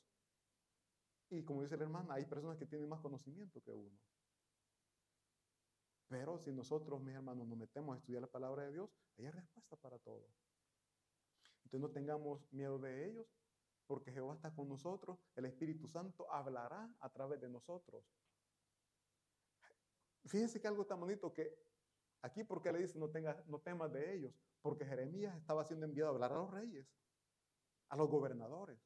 y 1.30 1.44
como 1.44 1.62
dice 1.64 1.78
la 1.78 1.84
hermana, 1.84 2.16
hay 2.16 2.26
personas 2.26 2.58
que 2.58 2.66
tienen 2.66 2.90
más 2.90 3.00
conocimiento 3.00 3.62
que 3.64 3.74
uno. 3.74 3.98
Pero 6.10 6.38
si 6.38 6.52
nosotros, 6.52 7.02
mis 7.02 7.16
hermanos, 7.16 7.48
nos 7.48 7.58
metemos 7.58 7.96
a 7.96 8.00
estudiar 8.00 8.22
la 8.22 8.28
palabra 8.28 8.66
de 8.66 8.74
Dios, 8.74 8.90
hay 9.18 9.30
respuesta 9.30 9.78
para 9.78 9.98
todo. 10.00 10.28
Entonces 11.64 11.80
no 11.80 11.90
tengamos 11.90 12.52
miedo 12.52 12.78
de 12.80 13.08
ellos, 13.08 13.28
porque 13.88 14.12
Jehová 14.12 14.34
está 14.36 14.54
con 14.54 14.68
nosotros, 14.68 15.20
el 15.36 15.46
Espíritu 15.46 15.88
Santo 15.88 16.30
hablará 16.30 16.94
a 17.00 17.10
través 17.10 17.40
de 17.40 17.48
nosotros. 17.48 18.04
Fíjense 20.26 20.60
que 20.60 20.68
algo 20.68 20.86
tan 20.86 21.00
bonito 21.00 21.34
que 21.34 21.58
aquí 22.22 22.44
porque 22.44 22.74
le 22.74 22.80
dice 22.80 23.00
no, 23.00 23.10
tenga, 23.10 23.42
no 23.48 23.60
temas 23.60 23.92
de 23.94 24.14
ellos, 24.14 24.34
porque 24.62 24.86
Jeremías 24.86 25.38
estaba 25.38 25.64
siendo 25.64 25.86
enviado 25.86 26.12
a 26.12 26.14
hablar 26.14 26.34
a 26.34 26.36
los 26.36 26.52
reyes, 26.52 26.86
a 27.92 27.98
los 27.98 28.10
gobernadores. 28.10 28.80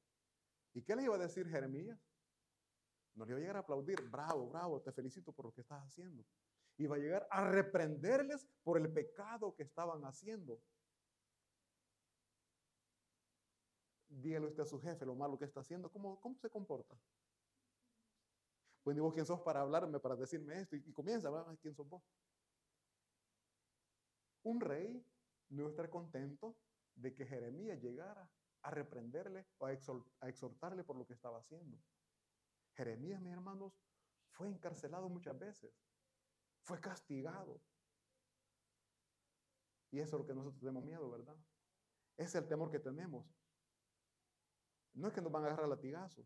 ¿Y 0.73 0.81
qué 0.81 0.95
le 0.95 1.03
iba 1.03 1.15
a 1.15 1.19
decir 1.19 1.47
Jeremías? 1.47 1.99
No 3.13 3.25
le 3.25 3.31
iba 3.31 3.37
a 3.37 3.41
llegar 3.41 3.57
a 3.57 3.59
aplaudir, 3.59 4.01
bravo, 4.09 4.49
bravo, 4.49 4.81
te 4.81 4.91
felicito 4.91 5.31
por 5.31 5.45
lo 5.45 5.51
que 5.53 5.61
estás 5.61 5.81
haciendo 5.83 6.25
y 6.77 6.87
va 6.87 6.97
a 6.97 6.99
llegar 6.99 7.27
a 7.31 7.49
reprenderles 7.49 8.45
por 8.63 8.77
el 8.77 8.91
pecado 8.91 9.55
que 9.55 9.63
estaban 9.63 10.03
haciendo. 10.03 10.61
Dígale 14.09 14.47
usted 14.47 14.63
a 14.63 14.65
su 14.65 14.79
jefe 14.81 15.05
lo 15.05 15.15
malo 15.15 15.37
que 15.37 15.45
está 15.45 15.61
haciendo, 15.61 15.89
¿cómo, 15.89 16.19
cómo 16.19 16.37
se 16.39 16.49
comporta? 16.49 16.99
Pues 18.83 18.95
ni 18.95 19.01
vos 19.01 19.13
quién 19.13 19.25
sos 19.25 19.41
para 19.41 19.61
hablarme, 19.61 19.99
para 19.99 20.15
decirme 20.15 20.59
esto, 20.59 20.75
y, 20.75 20.91
comienza, 20.91 21.29
¿quién 21.61 21.73
sos 21.73 21.87
vos? 21.87 22.03
Un 24.43 24.59
rey 24.59 25.03
no 25.49 25.61
iba 25.61 25.67
a 25.69 25.71
estar 25.71 25.89
contento 25.89 26.57
de 26.95 27.13
que 27.13 27.25
Jeremías 27.25 27.81
llegara 27.81 28.29
a 28.65 28.71
reprenderle 28.71 29.47
o 29.57 29.65
a 29.65 29.73
exhortarle 30.29 30.83
por 30.83 30.97
lo 30.97 31.05
que 31.05 31.13
estaba 31.13 31.39
haciendo. 31.39 31.77
Jeremías, 32.75 33.21
mis 33.21 33.33
hermanos, 33.33 33.73
fue 34.31 34.47
encarcelado 34.47 35.09
muchas 35.09 35.37
veces 35.39 35.73
fue 36.65 36.81
castigado. 36.81 37.61
Y 39.91 39.99
eso 39.99 40.17
es 40.17 40.21
lo 40.21 40.27
que 40.27 40.33
nosotros 40.33 40.59
tenemos 40.59 40.83
miedo, 40.83 41.09
¿verdad? 41.09 41.37
Es 42.17 42.33
el 42.35 42.47
temor 42.47 42.71
que 42.71 42.79
tenemos. 42.79 43.25
No 44.93 45.07
es 45.07 45.13
que 45.13 45.21
nos 45.21 45.31
van 45.31 45.43
a 45.43 45.47
agarrar 45.47 45.69
latigazos, 45.69 46.25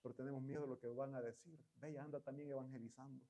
pero 0.00 0.14
tenemos 0.14 0.42
miedo 0.42 0.62
de 0.62 0.68
lo 0.68 0.78
que 0.78 0.86
van 0.86 1.14
a 1.14 1.20
decir. 1.20 1.58
Ve, 1.76 1.98
anda 1.98 2.20
también 2.20 2.50
evangelizando. 2.50 3.24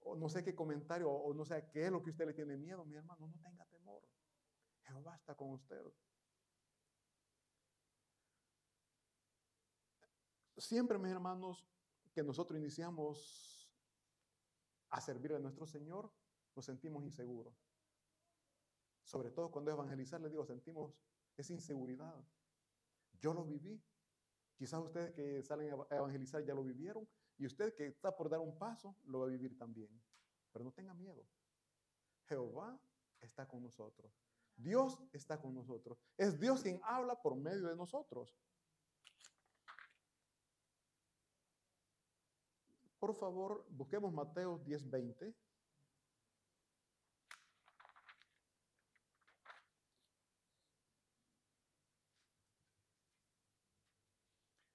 O 0.00 0.16
no 0.16 0.28
sé 0.28 0.44
qué 0.44 0.54
comentario, 0.54 1.10
o 1.10 1.32
no 1.32 1.44
sé 1.46 1.66
qué 1.72 1.86
es 1.86 1.90
lo 1.90 2.02
que 2.02 2.10
usted 2.10 2.26
le 2.26 2.34
tiene 2.34 2.56
miedo, 2.58 2.84
mi 2.84 2.96
hermano, 2.96 3.26
no 3.26 3.40
tenga 3.42 3.64
temor. 3.66 4.02
Jehová 4.82 5.16
está 5.16 5.34
con 5.34 5.52
usted. 5.52 5.82
Siempre, 10.56 10.98
mis 10.98 11.10
hermanos, 11.10 11.66
que 12.12 12.22
nosotros 12.22 12.58
iniciamos 12.58 13.68
a 14.90 15.00
servir 15.00 15.32
a 15.34 15.38
nuestro 15.38 15.66
Señor, 15.66 16.12
nos 16.54 16.64
sentimos 16.64 17.02
inseguros. 17.02 17.54
Sobre 19.02 19.30
todo 19.30 19.50
cuando 19.50 19.72
evangelizar, 19.72 20.20
les 20.20 20.30
digo, 20.30 20.44
sentimos 20.44 20.94
esa 21.36 21.52
inseguridad. 21.52 22.14
Yo 23.20 23.34
lo 23.34 23.44
viví. 23.44 23.82
Quizás 24.56 24.80
ustedes 24.80 25.12
que 25.12 25.42
salen 25.42 25.74
a 25.90 25.96
evangelizar 25.96 26.44
ya 26.44 26.54
lo 26.54 26.62
vivieron 26.62 27.08
y 27.36 27.46
usted 27.46 27.74
que 27.74 27.86
está 27.86 28.16
por 28.16 28.30
dar 28.30 28.38
un 28.38 28.56
paso 28.56 28.96
lo 29.06 29.20
va 29.20 29.26
a 29.26 29.30
vivir 29.30 29.58
también. 29.58 29.90
Pero 30.52 30.64
no 30.64 30.72
tenga 30.72 30.94
miedo. 30.94 31.26
Jehová 32.26 32.80
está 33.20 33.48
con 33.48 33.62
nosotros. 33.62 34.12
Dios 34.56 35.02
está 35.12 35.40
con 35.40 35.52
nosotros. 35.54 35.98
Es 36.16 36.38
Dios 36.38 36.62
quien 36.62 36.80
habla 36.84 37.20
por 37.20 37.34
medio 37.34 37.68
de 37.68 37.76
nosotros. 37.76 38.36
Por 43.04 43.14
favor, 43.16 43.66
busquemos 43.68 44.14
Mateo 44.14 44.58
10:20. 44.64 45.34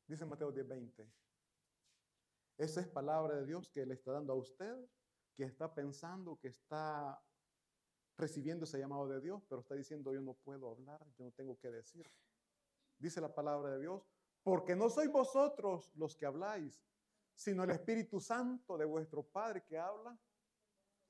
Dice 0.06 0.26
Mateo 0.26 0.52
10:20. 0.52 1.12
Esa 2.60 2.82
es 2.82 2.88
palabra 2.88 3.36
de 3.38 3.48
Dios 3.48 3.68
que 3.72 3.84
le 3.84 3.96
está 3.96 4.12
dando 4.12 4.34
a 4.34 4.36
usted, 4.36 4.76
que 5.34 5.46
está 5.46 5.74
pensando, 5.74 6.38
que 6.38 6.50
está 6.50 7.20
recibiendo 8.16 8.66
ese 8.66 8.78
llamado 8.78 9.08
de 9.08 9.22
Dios, 9.22 9.44
pero 9.50 9.62
está 9.62 9.74
diciendo, 9.74 10.14
yo 10.14 10.22
no 10.22 10.36
puedo 10.36 10.70
hablar, 10.70 11.04
yo 11.18 11.26
no 11.26 11.32
tengo 11.32 11.58
que 11.58 11.72
decir. 11.72 12.06
Dice 13.00 13.22
la 13.22 13.34
palabra 13.34 13.72
de 13.72 13.80
Dios, 13.80 14.08
porque 14.44 14.76
no 14.76 14.88
sois 14.88 15.12
vosotros 15.12 15.92
los 15.96 16.16
que 16.16 16.28
habláis, 16.28 16.80
sino 17.40 17.64
el 17.64 17.70
Espíritu 17.70 18.20
Santo 18.20 18.78
de 18.78 18.84
vuestro 18.84 19.24
Padre 19.24 19.64
que 19.64 19.78
habla 19.78 20.20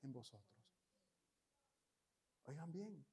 en 0.00 0.12
vosotros. 0.12 0.64
Oigan 2.44 2.70
bien, 2.70 3.04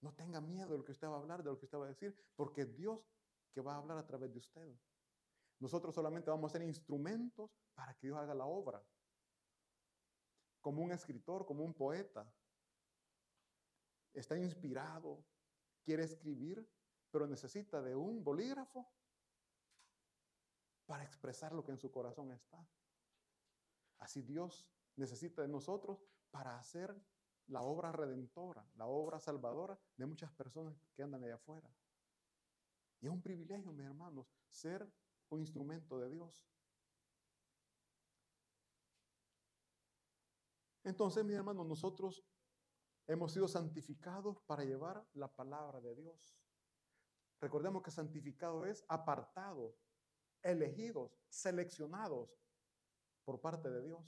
no 0.00 0.12
tengan 0.14 0.48
miedo 0.50 0.72
de 0.72 0.78
lo 0.78 0.84
que 0.84 0.90
usted 0.90 1.06
va 1.06 1.14
a 1.14 1.18
hablar, 1.20 1.44
de 1.44 1.50
lo 1.50 1.58
que 1.58 1.66
usted 1.66 1.78
va 1.78 1.84
a 1.84 1.90
decir, 1.90 2.12
porque 2.34 2.66
Dios 2.66 3.00
que 3.52 3.60
va 3.60 3.74
a 3.74 3.76
hablar 3.76 3.96
a 3.96 4.06
través 4.06 4.32
de 4.32 4.38
usted. 4.38 4.76
Nosotros 5.60 5.94
solamente 5.94 6.30
vamos 6.30 6.50
a 6.50 6.58
ser 6.58 6.66
instrumentos 6.66 7.48
para 7.74 7.94
que 7.94 8.08
Dios 8.08 8.18
haga 8.18 8.34
la 8.34 8.46
obra. 8.46 8.84
Como 10.60 10.82
un 10.82 10.90
escritor, 10.90 11.46
como 11.46 11.64
un 11.64 11.74
poeta. 11.74 12.28
Está 14.12 14.36
inspirado, 14.36 15.24
quiere 15.84 16.02
escribir, 16.02 16.68
pero 17.12 17.28
necesita 17.28 17.80
de 17.80 17.94
un 17.94 18.24
bolígrafo 18.24 18.90
para 20.90 21.04
expresar 21.04 21.52
lo 21.52 21.62
que 21.62 21.70
en 21.70 21.78
su 21.78 21.92
corazón 21.92 22.32
está. 22.32 22.68
Así 24.00 24.22
Dios 24.22 24.68
necesita 24.96 25.40
de 25.40 25.46
nosotros 25.46 26.04
para 26.32 26.58
hacer 26.58 27.00
la 27.46 27.62
obra 27.62 27.92
redentora, 27.92 28.68
la 28.74 28.86
obra 28.86 29.20
salvadora 29.20 29.78
de 29.96 30.06
muchas 30.06 30.32
personas 30.32 30.74
que 30.92 31.04
andan 31.04 31.22
allá 31.22 31.36
afuera. 31.36 31.72
Y 33.00 33.06
es 33.06 33.12
un 33.12 33.22
privilegio, 33.22 33.70
mis 33.70 33.86
hermanos, 33.86 34.26
ser 34.48 34.92
un 35.28 35.38
instrumento 35.38 35.96
de 36.00 36.10
Dios. 36.10 36.44
Entonces, 40.82 41.24
mis 41.24 41.36
hermanos, 41.36 41.68
nosotros 41.68 42.24
hemos 43.06 43.30
sido 43.30 43.46
santificados 43.46 44.40
para 44.40 44.64
llevar 44.64 45.06
la 45.12 45.32
palabra 45.32 45.80
de 45.80 45.94
Dios. 45.94 46.36
Recordemos 47.40 47.80
que 47.80 47.92
santificado 47.92 48.66
es 48.66 48.84
apartado, 48.88 49.76
elegidos, 50.42 51.18
seleccionados 51.28 52.30
por 53.24 53.40
parte 53.40 53.70
de 53.70 53.82
Dios. 53.82 54.04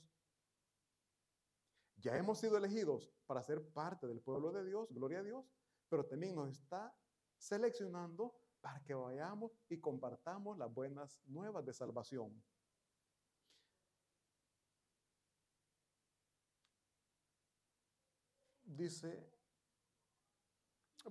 Ya 1.97 2.17
hemos 2.17 2.39
sido 2.39 2.57
elegidos 2.57 3.13
para 3.27 3.43
ser 3.43 3.65
parte 3.73 4.07
del 4.07 4.21
pueblo 4.21 4.51
de 4.53 4.65
Dios, 4.65 4.89
gloria 4.91 5.21
a 5.21 5.23
Dios, 5.23 5.47
pero 5.89 6.05
también 6.05 6.35
nos 6.35 6.51
está 6.51 6.93
seleccionando 7.37 8.35
para 8.61 8.83
que 8.83 8.95
vayamos 8.95 9.53
y 9.69 9.79
compartamos 9.81 10.57
las 10.59 10.73
buenas 10.73 11.21
nuevas 11.27 11.65
de 11.65 11.73
salvación. 11.73 12.43
Dice, 18.65 19.31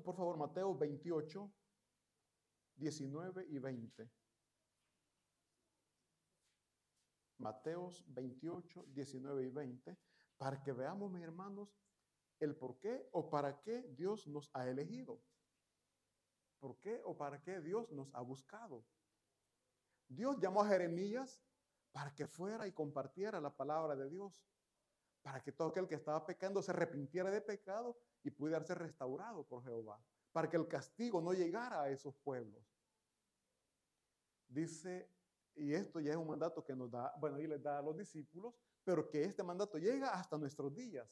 por 0.03 0.15
favor, 0.15 0.35
Mateo 0.37 0.75
28, 0.75 1.51
19 2.75 3.45
y 3.49 3.59
20. 3.59 4.09
Mateos 7.41 8.05
28, 8.07 8.85
19 8.89 9.43
y 9.43 9.49
20, 9.49 9.97
para 10.37 10.61
que 10.61 10.71
veamos, 10.71 11.11
mis 11.11 11.23
hermanos, 11.23 11.75
el 12.39 12.55
por 12.55 12.77
qué 12.79 13.09
o 13.11 13.29
para 13.29 13.59
qué 13.61 13.81
Dios 13.97 14.27
nos 14.27 14.49
ha 14.53 14.67
elegido. 14.67 15.19
¿Por 16.59 16.79
qué 16.79 17.01
o 17.03 17.17
para 17.17 17.41
qué 17.41 17.59
Dios 17.59 17.91
nos 17.91 18.13
ha 18.13 18.21
buscado? 18.21 18.85
Dios 20.07 20.37
llamó 20.39 20.61
a 20.61 20.67
Jeremías 20.67 21.41
para 21.91 22.13
que 22.13 22.27
fuera 22.27 22.67
y 22.67 22.71
compartiera 22.71 23.41
la 23.41 23.55
palabra 23.55 23.95
de 23.95 24.09
Dios, 24.09 24.45
para 25.23 25.41
que 25.41 25.51
todo 25.51 25.69
aquel 25.69 25.87
que 25.87 25.95
estaba 25.95 26.23
pecando 26.25 26.61
se 26.61 26.71
arrepintiera 26.71 27.31
de 27.31 27.41
pecado 27.41 27.97
y 28.23 28.29
pudiera 28.29 28.63
ser 28.63 28.77
restaurado 28.77 29.43
por 29.43 29.63
Jehová, 29.63 29.99
para 30.31 30.47
que 30.47 30.57
el 30.57 30.67
castigo 30.67 31.21
no 31.21 31.33
llegara 31.33 31.81
a 31.81 31.89
esos 31.89 32.15
pueblos. 32.17 32.63
Dice 34.47 35.09
y 35.55 35.73
esto 35.73 35.99
ya 35.99 36.11
es 36.11 36.17
un 36.17 36.27
mandato 36.27 36.63
que 36.63 36.75
nos 36.75 36.89
da, 36.89 37.13
bueno, 37.19 37.39
y 37.39 37.47
les 37.47 37.61
da 37.61 37.79
a 37.79 37.81
los 37.81 37.97
discípulos, 37.97 38.55
pero 38.83 39.09
que 39.09 39.23
este 39.23 39.43
mandato 39.43 39.77
llega 39.77 40.13
hasta 40.13 40.37
nuestros 40.37 40.73
días 40.73 41.07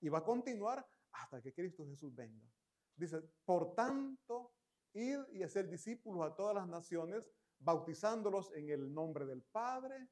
y 0.00 0.08
va 0.08 0.18
a 0.18 0.24
continuar 0.24 0.86
hasta 1.12 1.40
que 1.40 1.52
Cristo 1.52 1.86
Jesús 1.86 2.14
venga. 2.14 2.48
Dice, 2.96 3.20
por 3.44 3.74
tanto, 3.74 4.52
ir 4.94 5.26
y 5.32 5.42
hacer 5.42 5.68
discípulos 5.68 6.24
a 6.24 6.34
todas 6.34 6.54
las 6.54 6.68
naciones, 6.68 7.24
bautizándolos 7.58 8.52
en 8.54 8.70
el 8.70 8.92
nombre 8.92 9.26
del 9.26 9.42
Padre 9.42 10.08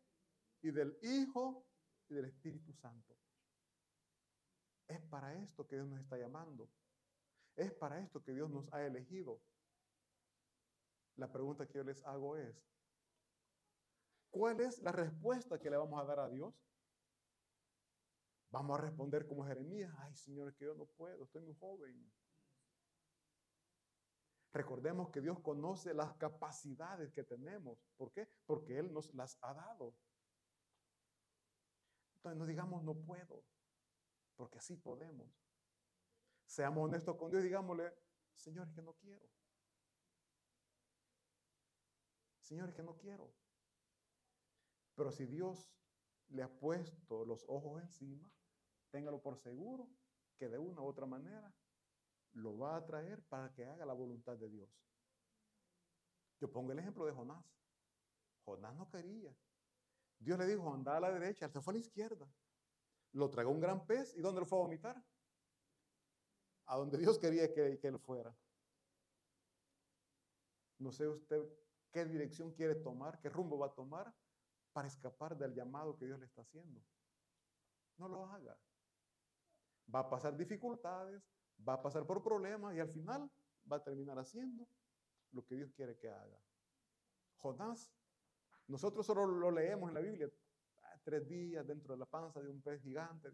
y 0.62 0.70
del 0.70 0.98
Hijo 1.02 1.66
y 2.08 2.14
del 2.14 2.26
Espíritu 2.26 2.72
Santo. 2.72 3.16
Es 4.88 5.00
para 5.02 5.34
esto 5.34 5.66
que 5.66 5.76
Dios 5.76 5.88
nos 5.88 6.00
está 6.00 6.18
llamando. 6.18 6.68
Es 7.56 7.72
para 7.72 8.00
esto 8.00 8.22
que 8.22 8.32
Dios 8.32 8.50
nos 8.50 8.72
ha 8.72 8.84
elegido. 8.84 9.40
La 11.16 11.30
pregunta 11.30 11.66
que 11.66 11.78
yo 11.78 11.84
les 11.84 12.02
hago 12.04 12.36
es, 12.36 12.56
¿Cuál 14.33 14.61
es 14.62 14.78
la 14.80 14.93
respuesta 14.93 15.61
que 15.61 15.68
le 15.68 15.76
vamos 15.76 16.01
a 16.01 16.07
dar 16.07 16.20
a 16.20 16.28
Dios? 16.30 16.55
Vamos 18.51 18.78
a 18.78 18.83
responder 18.83 19.26
como 19.26 19.47
Jeremías, 19.47 19.95
ay 19.99 20.16
Señor, 20.16 20.55
que 20.55 20.64
yo 20.64 20.74
no 20.74 20.87
puedo, 20.87 21.24
estoy 21.24 21.43
muy 21.43 21.55
joven. 21.55 22.11
Recordemos 24.55 25.11
que 25.11 25.20
Dios 25.20 25.39
conoce 25.41 25.93
las 25.93 26.14
capacidades 26.14 27.12
que 27.12 27.24
tenemos. 27.24 27.78
¿Por 27.97 28.11
qué? 28.11 28.26
Porque 28.47 28.78
Él 28.78 28.91
nos 28.93 29.14
las 29.14 29.39
ha 29.43 29.53
dado. 29.53 29.95
Entonces 32.16 32.39
no 32.39 32.47
digamos 32.47 32.83
no 32.83 32.95
puedo, 32.95 33.45
porque 34.37 34.61
sí 34.61 34.76
podemos. 34.76 35.28
Seamos 36.47 36.89
honestos 36.89 37.16
con 37.16 37.30
Dios, 37.30 37.43
digámosle, 37.43 37.93
Señor, 38.35 38.66
es 38.68 38.74
que 38.74 38.83
no 38.83 38.95
quiero. 38.95 39.28
Señor, 42.41 42.70
es 42.70 42.74
que 42.74 42.83
no 42.83 42.97
quiero. 42.97 43.41
Pero 45.03 45.11
si 45.11 45.26
Dios 45.26 45.68
le 46.28 46.44
ha 46.44 46.48
puesto 46.48 47.24
los 47.24 47.44
ojos 47.48 47.82
encima, 47.82 48.30
téngalo 48.92 49.20
por 49.20 49.36
seguro 49.36 49.90
que 50.38 50.48
de 50.48 50.59
una 50.59 50.80
u 50.80 50.86
otra 50.86 51.07
manera 51.07 51.53
lo 52.34 52.57
va 52.57 52.76
a 52.76 52.86
traer 52.86 53.20
para 53.24 53.53
que 53.53 53.66
haga 53.66 53.84
la 53.84 53.94
voluntad 53.94 54.36
de 54.36 54.48
Dios. 54.48 54.70
Yo 56.40 56.53
pongo 56.53 56.70
el 56.70 56.78
ejemplo 56.78 57.05
de 57.05 57.11
Jonás. 57.11 57.44
Jonás 58.44 58.76
no 58.76 58.88
quería. 58.88 59.36
Dios 60.20 60.38
le 60.38 60.46
dijo, 60.46 60.72
anda 60.72 60.96
a 60.96 61.00
la 61.00 61.11
derecha, 61.11 61.46
él 61.46 61.53
se 61.53 61.61
fue 61.61 61.72
a 61.72 61.78
la 61.78 61.80
izquierda. 61.80 62.32
Lo 63.11 63.28
tragó 63.28 63.50
un 63.50 63.59
gran 63.59 63.84
pez 63.84 64.14
y 64.14 64.20
¿dónde 64.20 64.42
lo 64.42 64.46
fue 64.46 64.61
a 64.61 64.62
vomitar? 64.62 65.05
A 66.66 66.76
donde 66.76 66.96
Dios 66.96 67.18
quería 67.18 67.53
que, 67.53 67.76
que 67.80 67.88
él 67.88 67.98
fuera. 67.98 68.32
No 70.78 70.92
sé 70.92 71.09
usted 71.09 71.42
qué 71.90 72.05
dirección 72.05 72.53
quiere 72.53 72.76
tomar, 72.76 73.18
qué 73.18 73.28
rumbo 73.28 73.59
va 73.59 73.66
a 73.66 73.74
tomar, 73.74 74.14
para 74.72 74.88
escapar 74.88 75.36
del 75.36 75.54
llamado 75.54 75.96
que 75.96 76.06
Dios 76.06 76.18
le 76.18 76.26
está 76.26 76.42
haciendo. 76.42 76.82
No 77.98 78.08
lo 78.08 78.26
haga. 78.26 78.58
Va 79.94 80.00
a 80.00 80.10
pasar 80.10 80.36
dificultades, 80.36 81.22
va 81.66 81.74
a 81.74 81.82
pasar 81.82 82.06
por 82.06 82.22
problemas 82.22 82.74
y 82.74 82.80
al 82.80 82.88
final 82.88 83.30
va 83.70 83.76
a 83.76 83.84
terminar 83.84 84.18
haciendo 84.18 84.66
lo 85.32 85.44
que 85.44 85.56
Dios 85.56 85.72
quiere 85.72 85.96
que 85.98 86.08
haga. 86.08 86.40
Jonás, 87.36 87.92
nosotros 88.68 89.04
solo 89.04 89.26
lo 89.26 89.50
leemos 89.50 89.88
en 89.88 89.94
la 89.94 90.00
Biblia, 90.00 90.30
ah, 90.82 91.00
tres 91.02 91.28
días 91.28 91.66
dentro 91.66 91.94
de 91.94 91.98
la 91.98 92.06
panza 92.06 92.40
de 92.40 92.48
un 92.48 92.62
pez 92.62 92.80
gigante, 92.82 93.30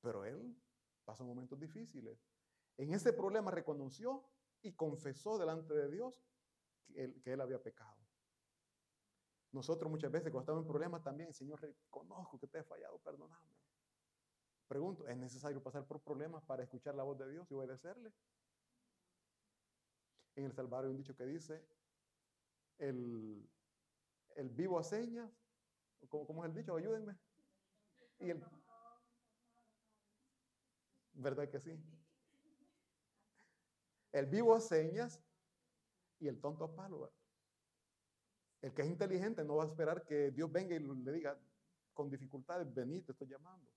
pero 0.00 0.24
él 0.24 0.56
pasó 1.04 1.24
momentos 1.24 1.58
difíciles. 1.58 2.18
En 2.76 2.92
ese 2.92 3.12
problema 3.12 3.50
reconoció 3.50 4.24
y 4.62 4.72
confesó 4.72 5.38
delante 5.38 5.74
de 5.74 5.90
Dios 5.90 6.14
que 6.86 7.04
él, 7.04 7.22
que 7.22 7.32
él 7.32 7.40
había 7.40 7.62
pecado. 7.62 7.99
Nosotros 9.52 9.90
muchas 9.90 10.12
veces 10.12 10.30
cuando 10.30 10.42
estamos 10.42 10.62
en 10.62 10.68
problemas 10.68 11.02
también, 11.02 11.32
Señor, 11.34 11.60
reconozco 11.60 12.38
que 12.38 12.46
te 12.46 12.58
he 12.58 12.64
fallado, 12.64 12.98
perdóname. 12.98 13.56
Pregunto, 14.68 15.08
¿es 15.08 15.16
necesario 15.16 15.60
pasar 15.62 15.84
por 15.84 16.00
problemas 16.00 16.44
para 16.44 16.62
escuchar 16.62 16.94
la 16.94 17.02
voz 17.02 17.18
de 17.18 17.28
Dios 17.28 17.50
y 17.50 17.54
obedecerle? 17.54 18.12
En 20.36 20.44
El 20.44 20.52
Salvador 20.52 20.86
hay 20.86 20.90
un 20.92 20.98
dicho 20.98 21.16
que 21.16 21.26
dice, 21.26 21.66
el, 22.78 23.48
vivo 24.52 24.78
a 24.78 24.84
señas, 24.84 25.30
¿cómo, 26.08 26.26
¿cómo, 26.26 26.44
es 26.44 26.50
el 26.50 26.56
dicho? 26.56 26.76
Ayúdenme. 26.76 27.18
Y 28.20 28.30
el, 28.30 28.40
¿Verdad 31.14 31.48
que 31.48 31.60
sí? 31.60 31.78
El 34.12 34.26
vivo 34.26 34.54
a 34.54 34.60
señas 34.60 35.20
y 36.18 36.28
el 36.28 36.40
tonto 36.40 36.64
a 36.64 36.74
palo. 36.74 37.12
El 38.62 38.74
que 38.74 38.82
es 38.82 38.88
inteligente 38.88 39.44
no 39.44 39.56
va 39.56 39.64
a 39.64 39.68
esperar 39.68 40.04
que 40.04 40.30
Dios 40.30 40.50
venga 40.50 40.74
y 40.74 40.80
le 40.80 41.12
diga 41.12 41.38
con 41.94 42.10
dificultades, 42.10 42.72
vení, 42.72 43.00
te 43.02 43.12
estoy 43.12 43.28
llamando. 43.28 43.70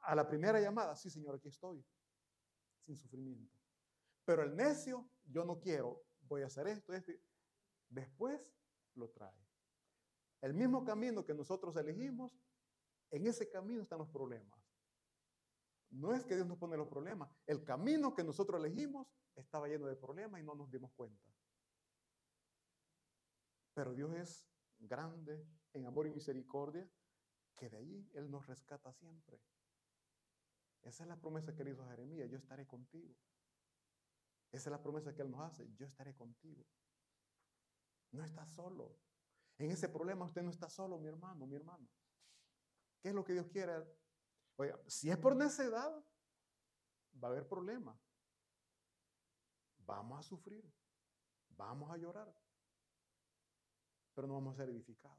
A 0.00 0.14
la 0.14 0.26
primera 0.26 0.60
llamada, 0.60 0.94
sí, 0.96 1.08
Señor, 1.10 1.36
aquí 1.36 1.48
estoy, 1.48 1.84
sin 2.84 2.96
sufrimiento. 2.96 3.56
Pero 4.24 4.42
el 4.42 4.54
necio, 4.54 5.08
yo 5.24 5.44
no 5.44 5.60
quiero, 5.60 6.04
voy 6.22 6.42
a 6.42 6.46
hacer 6.46 6.66
esto, 6.66 6.92
esto. 6.92 7.12
Después 7.88 8.54
lo 8.94 9.08
trae. 9.10 9.42
El 10.40 10.54
mismo 10.54 10.84
camino 10.84 11.24
que 11.24 11.34
nosotros 11.34 11.76
elegimos, 11.76 12.32
en 13.10 13.26
ese 13.26 13.48
camino 13.48 13.82
están 13.82 13.98
los 13.98 14.08
problemas. 14.08 14.58
No 15.90 16.14
es 16.14 16.24
que 16.24 16.34
Dios 16.34 16.46
nos 16.46 16.58
pone 16.58 16.76
los 16.76 16.88
problemas. 16.88 17.30
El 17.46 17.62
camino 17.64 18.14
que 18.14 18.24
nosotros 18.24 18.64
elegimos 18.64 19.06
estaba 19.36 19.68
lleno 19.68 19.86
de 19.86 19.96
problemas 19.96 20.40
y 20.40 20.44
no 20.44 20.54
nos 20.54 20.70
dimos 20.70 20.90
cuenta. 20.92 21.31
Pero 23.74 23.94
Dios 23.94 24.12
es 24.14 24.46
grande 24.78 25.46
en 25.72 25.86
amor 25.86 26.06
y 26.06 26.10
misericordia, 26.10 26.88
que 27.54 27.68
de 27.70 27.76
allí 27.76 28.10
Él 28.14 28.30
nos 28.30 28.46
rescata 28.46 28.92
siempre. 28.92 29.40
Esa 30.82 31.04
es 31.04 31.08
la 31.08 31.20
promesa 31.20 31.54
que 31.54 31.64
le 31.64 31.70
hizo 31.70 31.82
a 31.84 31.90
Jeremías, 31.90 32.28
yo 32.30 32.36
estaré 32.36 32.66
contigo. 32.66 33.14
Esa 34.50 34.68
es 34.68 34.72
la 34.72 34.82
promesa 34.82 35.14
que 35.14 35.22
Él 35.22 35.30
nos 35.30 35.40
hace, 35.40 35.72
yo 35.76 35.86
estaré 35.86 36.14
contigo. 36.14 36.66
No 38.10 38.24
está 38.24 38.44
solo. 38.46 38.98
En 39.58 39.70
ese 39.70 39.88
problema 39.88 40.24
usted 40.24 40.42
no 40.42 40.50
está 40.50 40.68
solo, 40.68 40.98
mi 40.98 41.08
hermano, 41.08 41.46
mi 41.46 41.56
hermana. 41.56 41.88
¿Qué 43.00 43.08
es 43.08 43.14
lo 43.14 43.24
que 43.24 43.32
Dios 43.32 43.46
quiere? 43.48 43.72
Oiga, 44.56 44.78
si 44.86 45.10
es 45.10 45.16
por 45.16 45.34
necedad, 45.36 45.90
va 47.22 47.28
a 47.28 47.30
haber 47.30 47.48
problema. 47.48 47.98
Vamos 49.78 50.18
a 50.18 50.22
sufrir. 50.22 50.64
Vamos 51.48 51.90
a 51.90 51.96
llorar 51.96 52.34
pero 54.14 54.26
no 54.26 54.34
vamos 54.34 54.54
a 54.54 54.56
ser 54.58 54.68
edificados. 54.68 55.18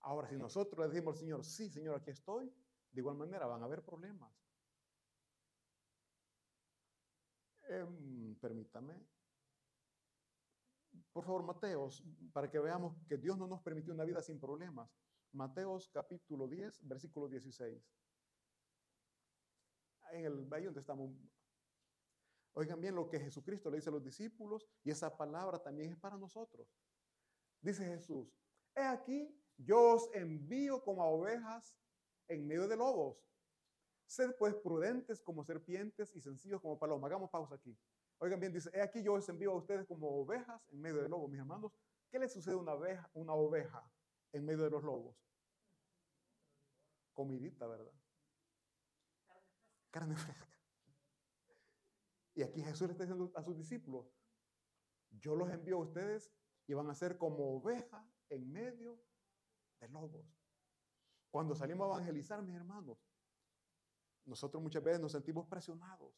Ahora, 0.00 0.28
si 0.28 0.36
nosotros 0.36 0.78
le 0.80 0.92
decimos 0.92 1.14
al 1.14 1.20
Señor, 1.20 1.44
sí, 1.44 1.70
Señor, 1.70 1.96
aquí 1.96 2.10
estoy, 2.10 2.52
de 2.90 3.00
igual 3.00 3.16
manera 3.16 3.46
van 3.46 3.62
a 3.62 3.66
haber 3.66 3.82
problemas. 3.82 4.32
Em, 7.68 8.34
permítame. 8.36 9.00
Por 11.12 11.24
favor, 11.24 11.42
Mateos, 11.42 12.02
para 12.32 12.50
que 12.50 12.58
veamos 12.58 12.96
que 13.06 13.16
Dios 13.16 13.38
no 13.38 13.46
nos 13.46 13.62
permitió 13.62 13.94
una 13.94 14.04
vida 14.04 14.20
sin 14.22 14.40
problemas. 14.40 14.90
Mateos 15.32 15.88
capítulo 15.88 16.48
10, 16.48 16.86
versículo 16.86 17.28
16. 17.28 17.82
En 20.12 20.24
el 20.24 20.52
ahí 20.52 20.64
donde 20.64 20.80
estamos. 20.80 21.10
Oigan 22.54 22.80
bien 22.80 22.94
lo 22.94 23.08
que 23.08 23.18
Jesucristo 23.18 23.70
le 23.70 23.76
dice 23.76 23.88
a 23.88 23.92
los 23.92 24.04
discípulos 24.04 24.68
y 24.84 24.90
esa 24.90 25.16
palabra 25.16 25.58
también 25.58 25.92
es 25.92 25.98
para 25.98 26.18
nosotros. 26.18 26.68
Dice 27.62 27.84
Jesús, 27.86 28.28
he 28.74 28.82
aquí, 28.82 29.34
yo 29.56 29.94
os 29.94 30.10
envío 30.12 30.82
como 30.82 31.02
a 31.02 31.06
ovejas 31.06 31.78
en 32.28 32.46
medio 32.46 32.68
de 32.68 32.76
lobos. 32.76 33.16
Sed 34.04 34.34
pues 34.36 34.54
prudentes 34.56 35.22
como 35.22 35.44
serpientes 35.44 36.14
y 36.14 36.20
sencillos 36.20 36.60
como 36.60 36.78
palomas. 36.78 37.08
Hagamos 37.08 37.30
pausa 37.30 37.54
aquí. 37.54 37.78
Oigan 38.18 38.38
bien, 38.38 38.52
dice, 38.52 38.70
he 38.74 38.82
aquí 38.82 39.02
yo 39.02 39.14
os 39.14 39.28
envío 39.28 39.52
a 39.52 39.56
ustedes 39.56 39.86
como 39.86 40.08
ovejas 40.20 40.60
en 40.68 40.80
medio 40.80 41.02
de 41.02 41.08
lobos. 41.08 41.30
Mis 41.30 41.40
hermanos, 41.40 41.72
¿qué 42.10 42.18
le 42.18 42.28
sucede 42.28 42.54
a 42.54 42.58
una 42.58 42.74
oveja, 42.74 43.08
una 43.14 43.32
oveja 43.32 43.90
en 44.32 44.44
medio 44.44 44.64
de 44.64 44.70
los 44.70 44.82
lobos? 44.82 45.16
Comidita, 47.14 47.66
¿verdad? 47.66 47.92
carne 49.92 50.16
fresca. 50.16 50.48
Y 52.34 52.42
aquí 52.42 52.62
Jesús 52.62 52.88
le 52.88 52.92
está 52.92 53.04
diciendo 53.04 53.30
a 53.36 53.42
sus 53.42 53.56
discípulos, 53.56 54.10
yo 55.10 55.36
los 55.36 55.50
envío 55.50 55.76
a 55.76 55.80
ustedes 55.80 56.32
y 56.72 56.74
van 56.74 56.88
a 56.88 56.94
ser 56.94 57.18
como 57.18 57.58
ovejas 57.58 58.02
en 58.30 58.50
medio 58.50 58.98
de 59.78 59.90
lobos. 59.90 60.24
Cuando 61.30 61.54
salimos 61.54 61.84
a 61.84 61.96
evangelizar, 61.96 62.42
mis 62.42 62.56
hermanos, 62.56 62.96
nosotros 64.24 64.62
muchas 64.62 64.82
veces 64.82 64.98
nos 64.98 65.12
sentimos 65.12 65.46
presionados, 65.46 66.14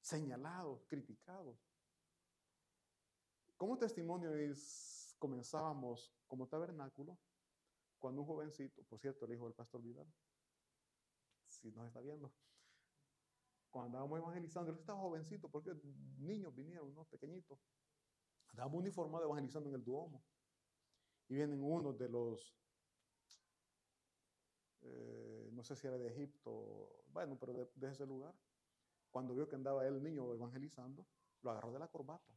señalados, 0.00 0.82
criticados. 0.86 1.58
Como 3.58 3.76
testimonio 3.76 4.30
comenzábamos 5.18 6.10
como 6.26 6.48
tabernáculo 6.48 7.18
cuando 7.98 8.22
un 8.22 8.26
jovencito, 8.26 8.82
por 8.84 8.98
cierto, 8.98 9.26
el 9.26 9.34
hijo 9.34 9.44
del 9.44 9.54
pastor 9.54 9.82
Vidal, 9.82 10.10
si 11.48 11.70
nos 11.70 11.86
está 11.86 12.00
viendo, 12.00 12.32
cuando 13.70 13.98
andábamos 13.98 14.20
evangelizando, 14.20 14.70
él 14.70 14.78
estaba 14.78 15.00
jovencito, 15.00 15.50
porque 15.50 15.74
niños 16.16 16.54
vinieron, 16.54 16.94
¿no? 16.94 17.04
Pequeñitos. 17.04 17.58
Andábamos 18.52 18.80
uniformados 18.80 19.26
evangelizando 19.26 19.68
en 19.68 19.76
el 19.76 19.84
Duomo. 19.84 20.22
Y 21.28 21.34
vienen 21.34 21.62
unos 21.62 21.98
de 21.98 22.08
los, 22.08 22.54
eh, 24.82 25.50
no 25.52 25.62
sé 25.64 25.76
si 25.76 25.86
era 25.86 25.96
de 25.96 26.08
Egipto, 26.08 27.04
bueno, 27.08 27.38
pero 27.38 27.70
de, 27.74 27.90
ese 27.90 28.06
lugar. 28.06 28.34
Cuando 29.10 29.34
vio 29.34 29.48
que 29.48 29.56
andaba 29.56 29.86
el 29.86 30.02
niño 30.02 30.32
evangelizando, 30.34 31.06
lo 31.42 31.50
agarró 31.50 31.72
de 31.72 31.78
la 31.78 31.88
corbata. 31.88 32.32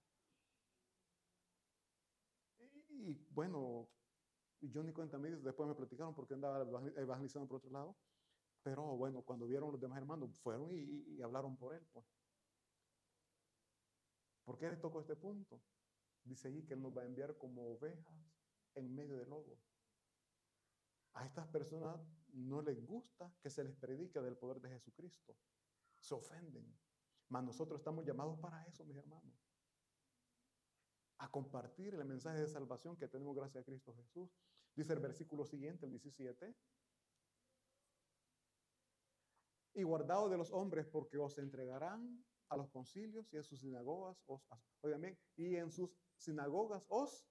Y, 2.59 3.11
y 3.11 3.28
bueno, 3.32 3.89
yo 4.61 4.84
ni 4.84 4.93
cuenta 4.93 5.18
me 5.18 5.30
después 5.30 5.68
me 5.68 5.76
platicaron 5.76 6.13
porque 6.13 6.34
andaba 6.34 6.61
evangelizando 6.95 7.47
por 7.47 7.57
otro 7.57 7.72
lado. 7.72 7.95
Pero 8.63 8.84
bueno, 8.97 9.22
cuando 9.22 9.45
vieron 9.45 9.72
los 9.72 9.80
demás 9.80 9.99
hermanos, 9.99 10.39
fueron 10.39 10.70
y, 10.74 11.22
hablaron 11.22 11.55
por 11.55 11.76
él. 11.76 11.86
Pues. 11.93 12.05
¿Por 14.43 14.57
qué 14.57 14.70
le 14.70 14.78
tocó 14.78 15.01
este 15.01 15.16
punto? 15.16 15.61
Dice 16.26 16.47
allí 16.47 16.63
que 16.63 16.73
Él 16.73 16.82
nos 16.82 16.95
va 16.95 17.03
a 17.03 17.05
enviar 17.05 17.38
como 17.38 17.73
ovejas 17.73 18.36
en 18.76 18.93
medio 18.93 19.17
de 19.17 19.26
lobos. 19.26 19.59
A 21.13 21.26
estas 21.26 21.47
personas 21.47 22.05
no 22.34 22.61
les 22.61 22.86
gusta 22.86 23.34
que 23.41 23.49
se 23.49 23.63
les 23.63 23.76
predique 23.76 24.19
del 24.19 24.36
poder 24.36 24.59
de 24.59 24.69
Jesucristo. 24.69 25.38
Se 25.99 26.13
ofenden. 26.13 26.78
Mas 27.30 27.43
nosotros 27.43 27.80
estamos 27.80 28.05
llamados 28.05 28.38
para 28.39 28.65
eso, 28.67 28.84
mis 28.84 28.97
hermanos. 28.97 29.34
A 31.19 31.32
compartir 31.32 31.93
el 31.93 32.05
mensaje 32.05 32.39
de 32.39 32.47
salvación 32.47 32.97
que 32.97 33.07
tenemos 33.07 33.36
gracias 33.36 33.61
a 33.61 33.65
Cristo 33.65 33.93
Jesús. 33.95 34.30
Dice 34.76 34.91
el 34.91 34.99
versículo 34.99 35.45
siguiente, 35.45 35.86
el 35.86 35.91
17. 35.91 36.53
y 39.76 39.84
guardados 39.84 40.32
de 40.32 40.38
los 40.38 40.51
hombres, 40.51 40.88
porque 40.88 41.17
os 41.17 41.38
entregarán 41.38 42.23
a 42.49 42.57
los 42.57 42.69
concilios 42.69 43.32
y 43.34 43.38
en 43.38 43.43
sus 43.43 43.59
sinagogas 43.59 44.17
os, 44.26 44.41
oigan 44.82 45.01
bien, 45.01 45.19
y 45.36 45.55
en 45.55 45.69
sus 45.69 45.91
sinagogas 46.18 46.86
os. 46.89 47.28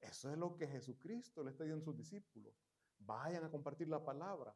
Eso 0.00 0.30
es 0.30 0.38
lo 0.38 0.56
que 0.56 0.66
Jesucristo 0.66 1.44
le 1.44 1.50
está 1.50 1.64
diciendo 1.64 1.82
a 1.82 1.84
sus 1.84 1.96
discípulos. 1.96 2.54
Vayan 2.98 3.44
a 3.44 3.50
compartir 3.50 3.88
la 3.88 4.04
palabra, 4.04 4.54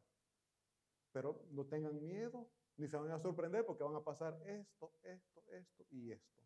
pero 1.11 1.45
no 1.51 1.65
tengan 1.65 1.99
miedo 1.99 2.49
ni 2.77 2.87
se 2.87 2.97
van 2.97 3.11
a 3.11 3.19
sorprender 3.19 3.65
porque 3.65 3.83
van 3.83 3.95
a 3.95 4.03
pasar 4.03 4.39
esto, 4.45 4.93
esto, 5.03 5.43
esto 5.47 5.85
y 5.89 6.11
esto. 6.11 6.43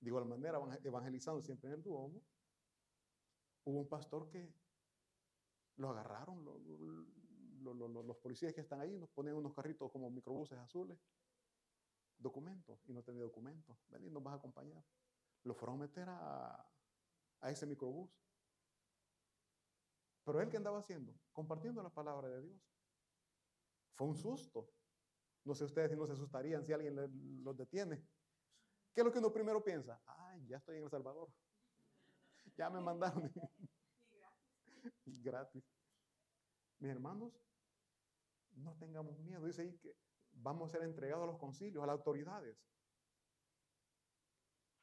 De 0.00 0.08
igual 0.08 0.24
manera, 0.24 0.58
evangelizando 0.82 1.40
siempre 1.40 1.68
en 1.68 1.76
el 1.76 1.82
Duomo, 1.82 2.22
hubo 3.64 3.80
un 3.80 3.88
pastor 3.88 4.28
que 4.28 4.52
lo 5.76 5.90
agarraron 5.90 6.44
los 6.44 8.16
policías 8.16 8.52
que 8.52 8.62
están 8.62 8.80
ahí, 8.80 8.96
nos 8.96 9.10
ponen 9.10 9.34
unos 9.34 9.54
carritos 9.54 9.90
como 9.92 10.10
microbuses 10.10 10.58
azules, 10.58 10.98
documentos, 12.22 12.80
y 12.88 12.92
no 12.92 13.02
tenía 13.02 13.22
documentos. 13.22 13.76
Ven 13.88 14.12
nos 14.12 14.22
vas 14.22 14.34
a 14.34 14.36
acompañar. 14.36 14.82
Lo 15.44 15.54
fueron 15.54 15.76
a 15.76 15.80
meter 15.80 16.08
a, 16.08 16.66
a 17.40 17.50
ese 17.50 17.66
microbús. 17.66 18.10
Pero 20.24 20.40
él 20.40 20.48
que 20.48 20.56
andaba 20.56 20.78
haciendo, 20.78 21.12
compartiendo 21.32 21.82
la 21.82 21.90
palabra 21.90 22.28
de 22.28 22.42
Dios. 22.42 22.62
Fue 23.94 24.06
un 24.06 24.14
susto. 24.14 24.70
No 25.44 25.54
sé 25.54 25.64
ustedes 25.64 25.90
si 25.90 25.96
no 25.96 26.06
se 26.06 26.12
asustarían 26.12 26.64
si 26.64 26.72
alguien 26.72 26.96
los 27.42 27.56
detiene. 27.56 28.06
¿Qué 28.94 29.00
es 29.00 29.04
lo 29.04 29.12
que 29.12 29.18
uno 29.18 29.32
primero 29.32 29.64
piensa? 29.64 30.00
Ay, 30.06 30.46
ya 30.46 30.58
estoy 30.58 30.76
en 30.76 30.84
El 30.84 30.90
Salvador. 30.90 31.28
Ya 32.56 32.68
me 32.68 32.80
mandaron. 32.80 33.32
gratis. 35.22 35.64
Mis 36.78 36.90
hermanos, 36.90 37.32
no 38.54 38.74
tengamos 38.76 39.18
miedo. 39.20 39.46
Dice 39.46 39.62
ahí 39.62 39.78
que 39.78 39.96
vamos 40.32 40.68
a 40.68 40.78
ser 40.78 40.82
entregados 40.86 41.24
a 41.24 41.26
los 41.26 41.38
concilios, 41.38 41.82
a 41.82 41.86
las 41.86 41.94
autoridades. 41.94 42.56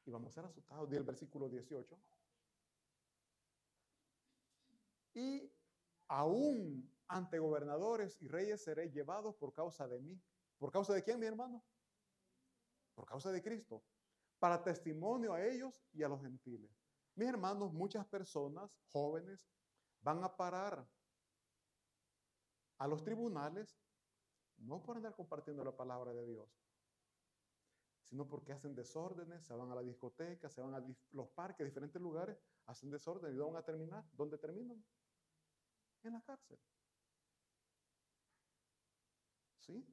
Y 0.06 0.12
vamos 0.12 0.32
a 0.32 0.36
ser 0.36 0.46
asustados. 0.46 0.90
Dice 0.90 1.00
el 1.00 1.06
versículo 1.06 1.50
18. 1.50 2.00
Y 5.14 5.52
aún 6.08 6.92
ante 7.08 7.40
gobernadores 7.40 8.22
y 8.22 8.28
reyes 8.28 8.64
seré 8.64 8.90
llevado 8.90 9.36
por 9.36 9.54
causa 9.54 9.88
de 9.88 10.00
mí. 10.00 10.22
¿Por 10.58 10.72
causa 10.72 10.94
de 10.94 11.04
quién, 11.04 11.20
mi 11.20 11.26
hermano? 11.26 11.64
Por 12.94 13.06
causa 13.06 13.32
de 13.32 13.42
Cristo. 13.42 13.84
Para 14.40 14.64
testimonio 14.64 15.34
a 15.34 15.46
ellos 15.46 15.84
y 15.94 16.04
a 16.04 16.10
los 16.10 16.22
gentiles. 16.22 16.72
Mis 17.16 17.28
hermanos, 17.28 17.74
muchas 17.74 18.06
personas, 18.08 18.72
jóvenes, 18.92 19.50
van 20.02 20.24
a 20.24 20.36
parar 20.36 20.88
a 22.78 22.88
los 22.88 23.04
tribunales, 23.04 23.78
no 24.60 24.82
por 24.84 24.98
andar 24.98 25.16
compartiendo 25.16 25.64
la 25.64 25.76
palabra 25.76 26.14
de 26.14 26.26
Dios, 26.26 26.50
sino 28.04 28.28
porque 28.28 28.54
hacen 28.54 28.74
desórdenes, 28.76 29.46
se 29.46 29.54
van 29.54 29.72
a 29.72 29.76
la 29.76 29.82
discoteca, 29.82 30.50
se 30.50 30.62
van 30.62 30.74
a 30.74 30.84
los 31.12 31.30
parques, 31.30 31.66
diferentes 31.66 32.02
lugares, 32.02 32.38
hacen 32.66 32.90
desorden 32.90 33.34
y 33.34 33.36
¿dónde 33.36 33.54
van 33.54 33.62
a 33.62 33.66
terminar? 33.66 34.06
¿Dónde 34.14 34.38
terminan? 34.38 34.84
En 36.04 36.14
la 36.14 36.22
cárcel. 36.22 36.58
¿Sí? 39.60 39.86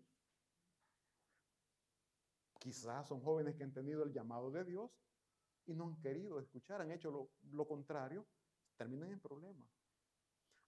Quizás 2.58 3.06
son 3.06 3.20
jóvenes 3.20 3.54
que 3.54 3.64
han 3.64 3.72
tenido 3.72 4.02
el 4.02 4.12
llamado 4.12 4.50
de 4.50 4.64
Dios 4.64 4.90
y 5.66 5.74
no 5.74 5.88
han 5.88 6.00
querido 6.00 6.40
escuchar, 6.40 6.80
han 6.80 6.90
hecho 6.92 7.10
lo, 7.10 7.30
lo 7.52 7.66
contrario, 7.68 8.26
terminan 8.76 9.12
en 9.12 9.20
problemas. 9.20 9.68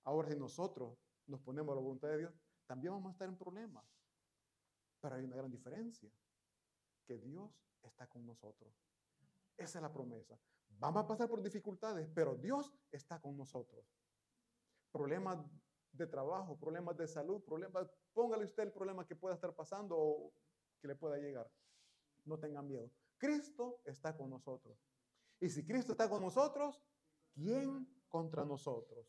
Ahora, 0.05 0.29
si 0.29 0.37
nosotros 0.37 0.99
nos 1.27 1.41
ponemos 1.41 1.73
a 1.73 1.77
la 1.77 1.83
voluntad 1.83 2.09
de 2.09 2.19
Dios, 2.19 2.35
también 2.69 2.93
vamos 2.93 3.09
a 3.09 3.13
estar 3.13 3.29
en 3.29 3.37
problemas. 3.37 3.85
Pero 5.01 5.17
hay 5.17 5.25
una 5.25 5.37
gran 5.37 5.51
diferencia, 5.51 6.11
que 7.07 7.19
Dios 7.19 7.51
está 7.83 8.07
con 8.07 8.27
nosotros. 8.27 8.73
Esa 9.57 9.79
es 9.79 9.83
la 9.83 9.93
promesa. 9.93 10.39
Vamos 10.69 11.03
a 11.03 11.07
pasar 11.07 11.29
por 11.29 11.43
dificultades, 11.43 12.09
pero 12.15 12.37
Dios 12.37 12.73
está 12.93 13.21
con 13.21 13.37
nosotros. 13.37 13.85
Problemas 14.93 15.39
de 15.93 16.07
trabajo, 16.07 16.59
problemas 16.59 16.97
de 16.97 17.09
salud, 17.09 17.43
problemas, 17.43 17.89
póngale 18.13 18.45
usted 18.45 18.65
el 18.65 18.73
problema 18.73 19.07
que 19.07 19.17
pueda 19.17 19.35
estar 19.35 19.55
pasando 19.55 19.97
o 19.99 20.33
que 20.79 20.89
le 20.89 20.95
pueda 20.95 21.17
llegar. 21.17 21.51
No 22.27 22.39
tengan 22.39 22.69
miedo. 22.69 22.91
Cristo 23.17 23.81
está 23.85 24.15
con 24.15 24.29
nosotros. 24.29 24.79
Y 25.41 25.49
si 25.49 25.65
Cristo 25.65 25.93
está 25.93 26.09
con 26.11 26.21
nosotros, 26.21 26.85
¿quién 27.33 27.89
contra 28.09 28.45
nosotros? 28.45 29.07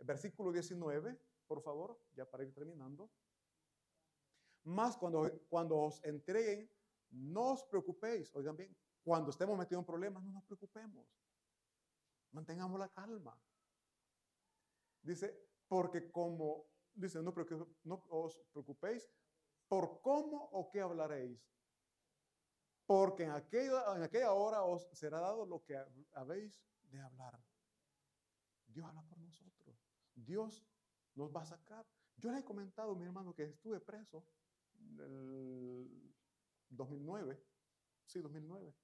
versículo 0.00 0.52
19, 0.52 1.18
por 1.46 1.62
favor, 1.62 1.98
ya 2.14 2.28
para 2.28 2.44
ir 2.44 2.52
terminando. 2.52 3.10
Más 4.64 4.96
cuando, 4.96 5.30
cuando 5.48 5.76
os 5.76 6.02
entreguen, 6.04 6.70
no 7.10 7.52
os 7.52 7.64
preocupéis. 7.64 8.34
Oigan 8.34 8.56
bien, 8.56 8.76
cuando 9.02 9.30
estemos 9.30 9.56
metidos 9.58 9.82
en 9.82 9.86
problemas, 9.86 10.22
no 10.22 10.32
nos 10.32 10.44
preocupemos. 10.44 11.06
Mantengamos 12.32 12.78
la 12.78 12.88
calma. 12.88 13.38
Dice, 15.02 15.38
porque 15.68 16.10
como, 16.10 16.66
dice, 16.94 17.22
no, 17.22 17.34
no 17.84 18.06
os 18.08 18.40
preocupéis 18.52 19.08
por 19.68 20.00
cómo 20.00 20.48
o 20.52 20.70
qué 20.70 20.80
hablaréis. 20.80 21.46
Porque 22.86 23.24
en 23.24 23.30
aquella, 23.30 23.96
en 23.96 24.02
aquella 24.02 24.32
hora 24.32 24.62
os 24.62 24.88
será 24.92 25.20
dado 25.20 25.46
lo 25.46 25.62
que 25.64 25.76
habéis 26.12 26.62
de 26.90 27.00
hablar. 27.00 27.42
Dios 28.66 28.86
habla 28.86 29.02
por 29.02 29.18
nosotros. 29.18 29.78
Dios 30.14 30.66
nos 31.14 31.34
va 31.34 31.42
a 31.42 31.46
sacar. 31.46 31.86
Yo 32.16 32.30
le 32.30 32.38
he 32.38 32.44
comentado, 32.44 32.94
mi 32.94 33.04
hermano, 33.04 33.34
que 33.34 33.44
estuve 33.44 33.80
preso 33.80 34.24
en 34.78 35.00
el 35.00 36.14
2009. 36.70 37.42
Sí, 38.06 38.20
2009. 38.20 38.74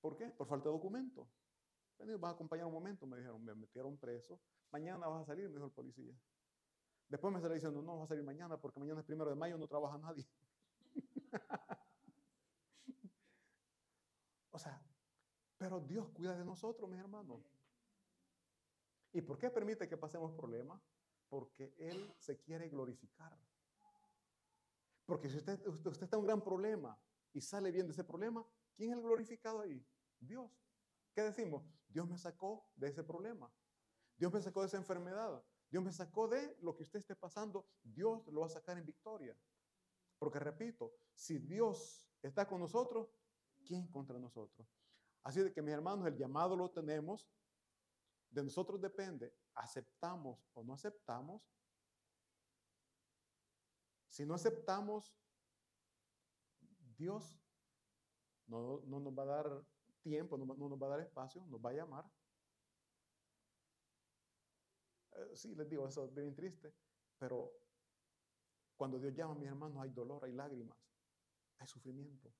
¿Por 0.00 0.16
qué? 0.16 0.28
Por 0.30 0.46
falta 0.46 0.68
de 0.68 0.74
documento. 0.74 1.28
Vení, 1.98 2.14
vas 2.14 2.30
a 2.30 2.34
acompañar 2.34 2.66
un 2.66 2.72
momento, 2.72 3.06
me 3.06 3.18
dijeron, 3.18 3.44
me 3.44 3.54
metieron 3.54 3.98
preso. 3.98 4.40
Mañana 4.70 5.06
vas 5.08 5.22
a 5.22 5.26
salir, 5.26 5.48
me 5.48 5.54
dijo 5.54 5.66
el 5.66 5.72
policía. 5.72 6.14
Después 7.08 7.34
me 7.34 7.40
salió 7.40 7.54
diciendo, 7.54 7.82
no, 7.82 7.98
vas 7.98 8.04
a 8.04 8.08
salir 8.08 8.24
mañana 8.24 8.56
porque 8.56 8.80
mañana 8.80 9.00
es 9.00 9.06
primero 9.06 9.28
de 9.28 9.36
mayo, 9.36 9.58
no 9.58 9.66
trabaja 9.66 9.98
nadie. 9.98 10.26
o 14.50 14.58
sea, 14.58 14.80
pero 15.58 15.80
Dios 15.80 16.08
cuida 16.10 16.36
de 16.36 16.44
nosotros, 16.44 16.88
mis 16.88 17.00
hermanos. 17.00 17.40
¿Y 19.12 19.22
por 19.22 19.38
qué 19.38 19.50
permite 19.50 19.88
que 19.88 19.96
pasemos 19.96 20.32
problemas? 20.32 20.80
Porque 21.28 21.74
Él 21.78 22.14
se 22.18 22.38
quiere 22.40 22.68
glorificar. 22.68 23.36
Porque 25.06 25.28
si 25.28 25.38
usted, 25.38 25.66
usted, 25.66 26.04
está 26.04 26.16
en 26.16 26.20
un 26.20 26.26
gran 26.26 26.42
problema 26.42 26.96
y 27.32 27.40
sale 27.40 27.72
bien 27.72 27.86
de 27.86 27.92
ese 27.92 28.04
problema, 28.04 28.46
¿quién 28.76 28.90
es 28.90 28.96
el 28.96 29.02
glorificado 29.02 29.60
ahí? 29.60 29.84
Dios. 30.20 30.50
¿Qué 31.12 31.22
decimos? 31.22 31.64
Dios 31.88 32.08
me 32.08 32.16
sacó 32.16 32.70
de 32.76 32.88
ese 32.88 33.02
problema. 33.02 33.52
Dios 34.16 34.32
me 34.32 34.40
sacó 34.40 34.60
de 34.60 34.68
esa 34.68 34.76
enfermedad. 34.76 35.42
Dios 35.68 35.82
me 35.82 35.92
sacó 35.92 36.28
de 36.28 36.56
lo 36.60 36.76
que 36.76 36.84
usted 36.84 37.00
esté 37.00 37.16
pasando. 37.16 37.66
Dios 37.82 38.26
lo 38.28 38.40
va 38.40 38.46
a 38.46 38.50
sacar 38.50 38.78
en 38.78 38.86
victoria. 38.86 39.36
Porque 40.18 40.38
repito, 40.38 40.92
si 41.14 41.38
Dios 41.38 42.08
está 42.22 42.46
con 42.46 42.60
nosotros, 42.60 43.08
¿quién 43.64 43.88
contra 43.88 44.18
nosotros? 44.18 44.68
Así 45.22 45.40
de 45.40 45.52
que 45.52 45.62
mis 45.62 45.74
hermanos, 45.74 46.06
el 46.06 46.16
llamado 46.16 46.56
lo 46.56 46.70
tenemos. 46.70 47.28
De 48.30 48.42
nosotros 48.44 48.80
depende, 48.80 49.34
aceptamos 49.54 50.48
o 50.54 50.62
no 50.62 50.74
aceptamos. 50.74 51.42
Si 54.08 54.24
no 54.24 54.34
aceptamos, 54.34 55.12
Dios 56.96 57.40
no, 58.46 58.80
nos 58.86 59.18
va 59.18 59.22
a 59.22 59.26
dar 59.26 59.66
tiempo, 60.02 60.36
no, 60.38 60.44
no, 60.44 60.68
nos 60.68 60.80
va 60.80 60.86
a 60.86 60.90
dar 60.90 61.00
espacio, 61.00 61.44
nos 61.46 61.60
va 61.60 61.70
a 61.70 61.74
llamar. 61.74 62.04
Eh, 65.12 65.36
sí, 65.36 65.54
les 65.54 65.68
digo, 65.68 65.88
eso 65.88 66.04
es 66.04 66.14
bien 66.14 66.34
triste, 66.34 66.72
pero 67.18 67.52
cuando 68.76 68.98
Dios 68.98 69.14
llama 69.14 69.32
a 69.32 69.38
mis 69.38 69.48
hermanos 69.48 69.82
hay 69.82 69.90
dolor, 69.90 70.24
hay 70.24 70.32
lágrimas, 70.32 70.78
hay 71.58 71.66
sufrimiento. 71.66 72.32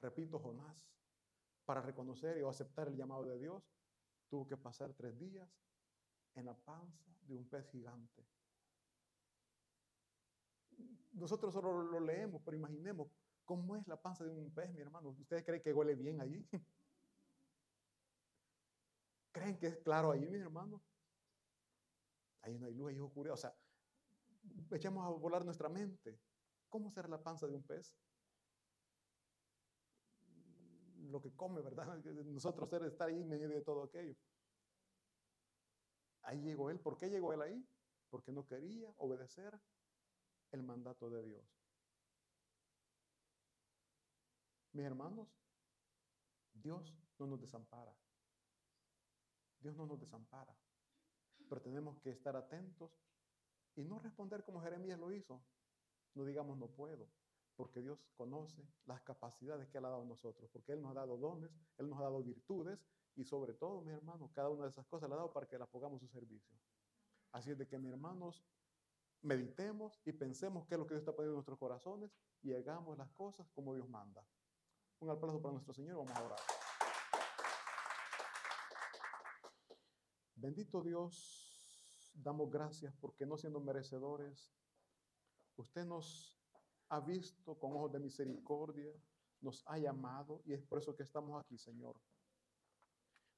Repito, 0.00 0.38
Jonás, 0.38 0.88
para 1.64 1.82
reconocer 1.82 2.42
o 2.44 2.48
aceptar 2.48 2.88
el 2.88 2.96
llamado 2.96 3.24
de 3.24 3.38
Dios, 3.38 3.77
tuvo 4.28 4.46
que 4.46 4.56
pasar 4.56 4.92
tres 4.94 5.18
días 5.18 5.48
en 6.34 6.46
la 6.46 6.54
panza 6.54 7.04
de 7.22 7.36
un 7.36 7.48
pez 7.48 7.68
gigante. 7.70 8.26
Nosotros 11.12 11.52
solo 11.52 11.82
lo 11.82 12.00
leemos, 12.00 12.40
pero 12.44 12.56
imaginemos 12.56 13.08
cómo 13.44 13.76
es 13.76 13.86
la 13.88 14.00
panza 14.00 14.24
de 14.24 14.30
un 14.30 14.52
pez, 14.52 14.70
mi 14.72 14.80
hermano. 14.80 15.10
¿Ustedes 15.10 15.44
creen 15.44 15.62
que 15.62 15.72
huele 15.72 15.94
bien 15.94 16.20
allí? 16.20 16.46
¿Creen 19.32 19.58
que 19.58 19.68
es 19.68 19.78
claro 19.78 20.12
allí, 20.12 20.28
mis 20.28 20.40
hermanos? 20.40 20.80
Ahí 22.42 22.58
no 22.58 22.66
hay 22.66 22.74
luz, 22.74 22.90
ahí 22.90 22.96
es 22.96 23.00
oscuridad. 23.00 23.34
O 23.34 23.38
sea, 23.38 23.54
echamos 24.70 25.04
a 25.04 25.08
volar 25.08 25.44
nuestra 25.44 25.68
mente. 25.68 26.20
¿Cómo 26.68 26.90
será 26.90 27.08
la 27.08 27.22
panza 27.22 27.46
de 27.46 27.54
un 27.54 27.62
pez? 27.62 27.96
Lo 31.10 31.20
que 31.20 31.34
come, 31.34 31.62
¿verdad? 31.62 31.86
Nosotros 32.26 32.68
ser 32.68 32.84
estar 32.84 33.08
ahí 33.08 33.20
en 33.20 33.28
medio 33.28 33.48
de 33.48 33.62
todo 33.62 33.82
aquello. 33.84 34.14
Ahí 36.22 36.40
llegó 36.40 36.70
él. 36.70 36.78
¿Por 36.78 36.96
qué 36.96 37.08
llegó 37.08 37.32
él 37.32 37.42
ahí? 37.42 37.66
Porque 38.10 38.32
no 38.32 38.46
quería 38.46 38.92
obedecer 38.98 39.58
el 40.52 40.62
mandato 40.62 41.08
de 41.10 41.22
Dios. 41.22 41.44
Mis 44.72 44.84
hermanos, 44.84 45.28
Dios 46.52 46.94
no 47.18 47.26
nos 47.26 47.40
desampara. 47.40 47.96
Dios 49.60 49.74
no 49.76 49.86
nos 49.86 49.98
desampara. 49.98 50.54
Pero 51.48 51.62
tenemos 51.62 51.98
que 52.00 52.10
estar 52.10 52.36
atentos 52.36 52.92
y 53.76 53.84
no 53.84 53.98
responder 53.98 54.44
como 54.44 54.60
Jeremías 54.60 54.98
lo 54.98 55.10
hizo. 55.12 55.42
No 56.14 56.24
digamos 56.24 56.58
no 56.58 56.68
puedo, 56.68 57.08
porque 57.58 57.82
Dios 57.82 57.98
conoce 58.16 58.62
las 58.86 59.02
capacidades 59.02 59.68
que 59.68 59.78
Él 59.78 59.84
ha 59.84 59.90
dado 59.90 60.02
a 60.02 60.06
nosotros, 60.06 60.48
porque 60.52 60.70
Él 60.70 60.80
nos 60.80 60.92
ha 60.92 61.00
dado 61.00 61.18
dones, 61.18 61.50
Él 61.76 61.88
nos 61.90 61.98
ha 61.98 62.04
dado 62.04 62.22
virtudes 62.22 62.78
y 63.16 63.24
sobre 63.24 63.52
todo, 63.52 63.80
mi 63.82 63.90
hermano, 63.90 64.30
cada 64.32 64.48
una 64.48 64.62
de 64.62 64.70
esas 64.70 64.86
cosas 64.86 65.08
la 65.08 65.16
ha 65.16 65.18
dado 65.18 65.32
para 65.32 65.48
que 65.48 65.58
las 65.58 65.68
pongamos 65.68 66.00
a 66.00 66.06
su 66.06 66.12
servicio. 66.12 66.56
Así 67.32 67.50
es 67.50 67.58
de 67.58 67.66
que, 67.66 67.76
mis 67.76 67.90
hermanos, 67.90 68.44
meditemos 69.22 70.00
y 70.04 70.12
pensemos 70.12 70.68
qué 70.68 70.76
es 70.76 70.78
lo 70.78 70.86
que 70.86 70.94
Dios 70.94 71.00
está 71.00 71.10
poniendo 71.10 71.32
en 71.32 71.38
nuestros 71.38 71.58
corazones 71.58 72.12
y 72.42 72.54
hagamos 72.54 72.96
las 72.96 73.10
cosas 73.10 73.48
como 73.50 73.74
Dios 73.74 73.88
manda. 73.88 74.24
Un 75.00 75.10
aplauso 75.10 75.42
para 75.42 75.54
nuestro 75.54 75.74
Señor, 75.74 75.96
vamos 75.96 76.16
a 76.16 76.22
orar. 76.22 76.38
Bendito 80.36 80.80
Dios, 80.80 82.12
damos 82.14 82.48
gracias 82.52 82.94
porque 83.00 83.26
no 83.26 83.36
siendo 83.36 83.58
merecedores, 83.58 84.54
usted 85.56 85.84
nos 85.84 86.37
ha 86.90 87.00
visto 87.00 87.58
con 87.58 87.72
ojos 87.72 87.92
de 87.92 88.00
misericordia, 88.00 88.92
nos 89.40 89.62
ha 89.66 89.78
llamado 89.78 90.42
y 90.44 90.52
es 90.52 90.62
por 90.62 90.78
eso 90.78 90.96
que 90.96 91.02
estamos 91.02 91.40
aquí, 91.40 91.58
Señor. 91.58 92.00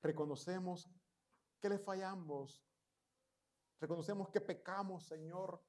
Reconocemos 0.03 0.89
que 1.61 1.69
le 1.69 1.79
fallamos, 1.79 2.65
reconocemos 3.81 4.29
que 4.31 4.41
pecamos, 4.41 5.05
Señor. 5.05 5.63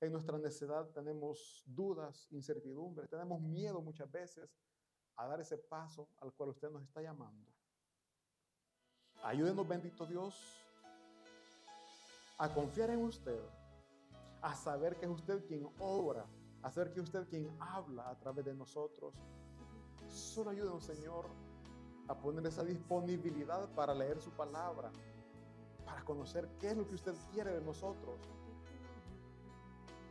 En 0.00 0.12
nuestra 0.12 0.38
necedad 0.38 0.88
tenemos 0.90 1.64
dudas, 1.66 2.28
incertidumbres, 2.30 3.10
tenemos 3.10 3.40
miedo 3.40 3.80
muchas 3.80 4.10
veces 4.10 4.56
a 5.16 5.26
dar 5.26 5.40
ese 5.40 5.58
paso 5.58 6.08
al 6.20 6.32
cual 6.34 6.50
usted 6.50 6.70
nos 6.70 6.84
está 6.84 7.02
llamando. 7.02 7.52
Ayúdenos, 9.24 9.66
bendito 9.66 10.06
Dios, 10.06 10.36
a 12.38 12.54
confiar 12.54 12.90
en 12.90 13.02
usted, 13.02 13.40
a 14.40 14.54
saber 14.54 14.96
que 14.96 15.06
es 15.06 15.10
usted 15.10 15.44
quien 15.46 15.68
obra, 15.80 16.24
a 16.62 16.70
saber 16.70 16.92
que 16.92 17.00
usted 17.00 17.26
quien 17.28 17.48
habla 17.60 18.08
a 18.08 18.18
través 18.18 18.44
de 18.44 18.54
nosotros. 18.54 19.14
Solo 20.08 20.50
ayúdenos, 20.50 20.84
Señor, 20.84 21.26
a 22.08 22.14
poner 22.14 22.46
esa 22.46 22.64
disponibilidad 22.64 23.68
para 23.74 23.94
leer 23.94 24.20
su 24.20 24.30
palabra, 24.30 24.90
para 25.84 26.04
conocer 26.04 26.48
qué 26.58 26.70
es 26.70 26.76
lo 26.76 26.86
que 26.86 26.94
usted 26.94 27.14
quiere 27.32 27.52
de 27.52 27.60
nosotros. 27.60 28.18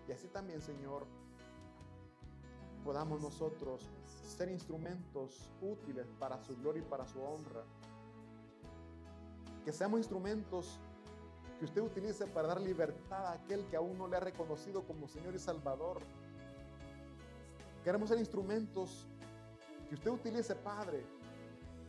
Y 0.07 0.11
así 0.11 0.27
también, 0.27 0.61
Señor, 0.61 1.05
podamos 2.83 3.21
nosotros 3.21 3.89
ser 4.23 4.49
instrumentos 4.49 5.51
útiles 5.61 6.07
para 6.19 6.41
su 6.43 6.55
gloria 6.57 6.81
y 6.81 6.85
para 6.85 7.05
su 7.05 7.21
honra. 7.21 7.63
Que 9.65 9.73
seamos 9.73 9.99
instrumentos 9.99 10.79
que 11.59 11.65
usted 11.65 11.81
utilice 11.81 12.27
para 12.27 12.47
dar 12.47 12.61
libertad 12.61 13.25
a 13.25 13.33
aquel 13.33 13.65
que 13.65 13.75
aún 13.75 13.97
no 13.97 14.07
le 14.07 14.17
ha 14.17 14.19
reconocido 14.19 14.83
como 14.83 15.07
Señor 15.07 15.35
y 15.35 15.39
Salvador. 15.39 16.01
Queremos 17.87 18.09
ser 18.09 18.19
instrumentos 18.19 19.07
que 19.87 19.95
usted 19.95 20.11
utilice, 20.11 20.53
Padre, 20.55 21.05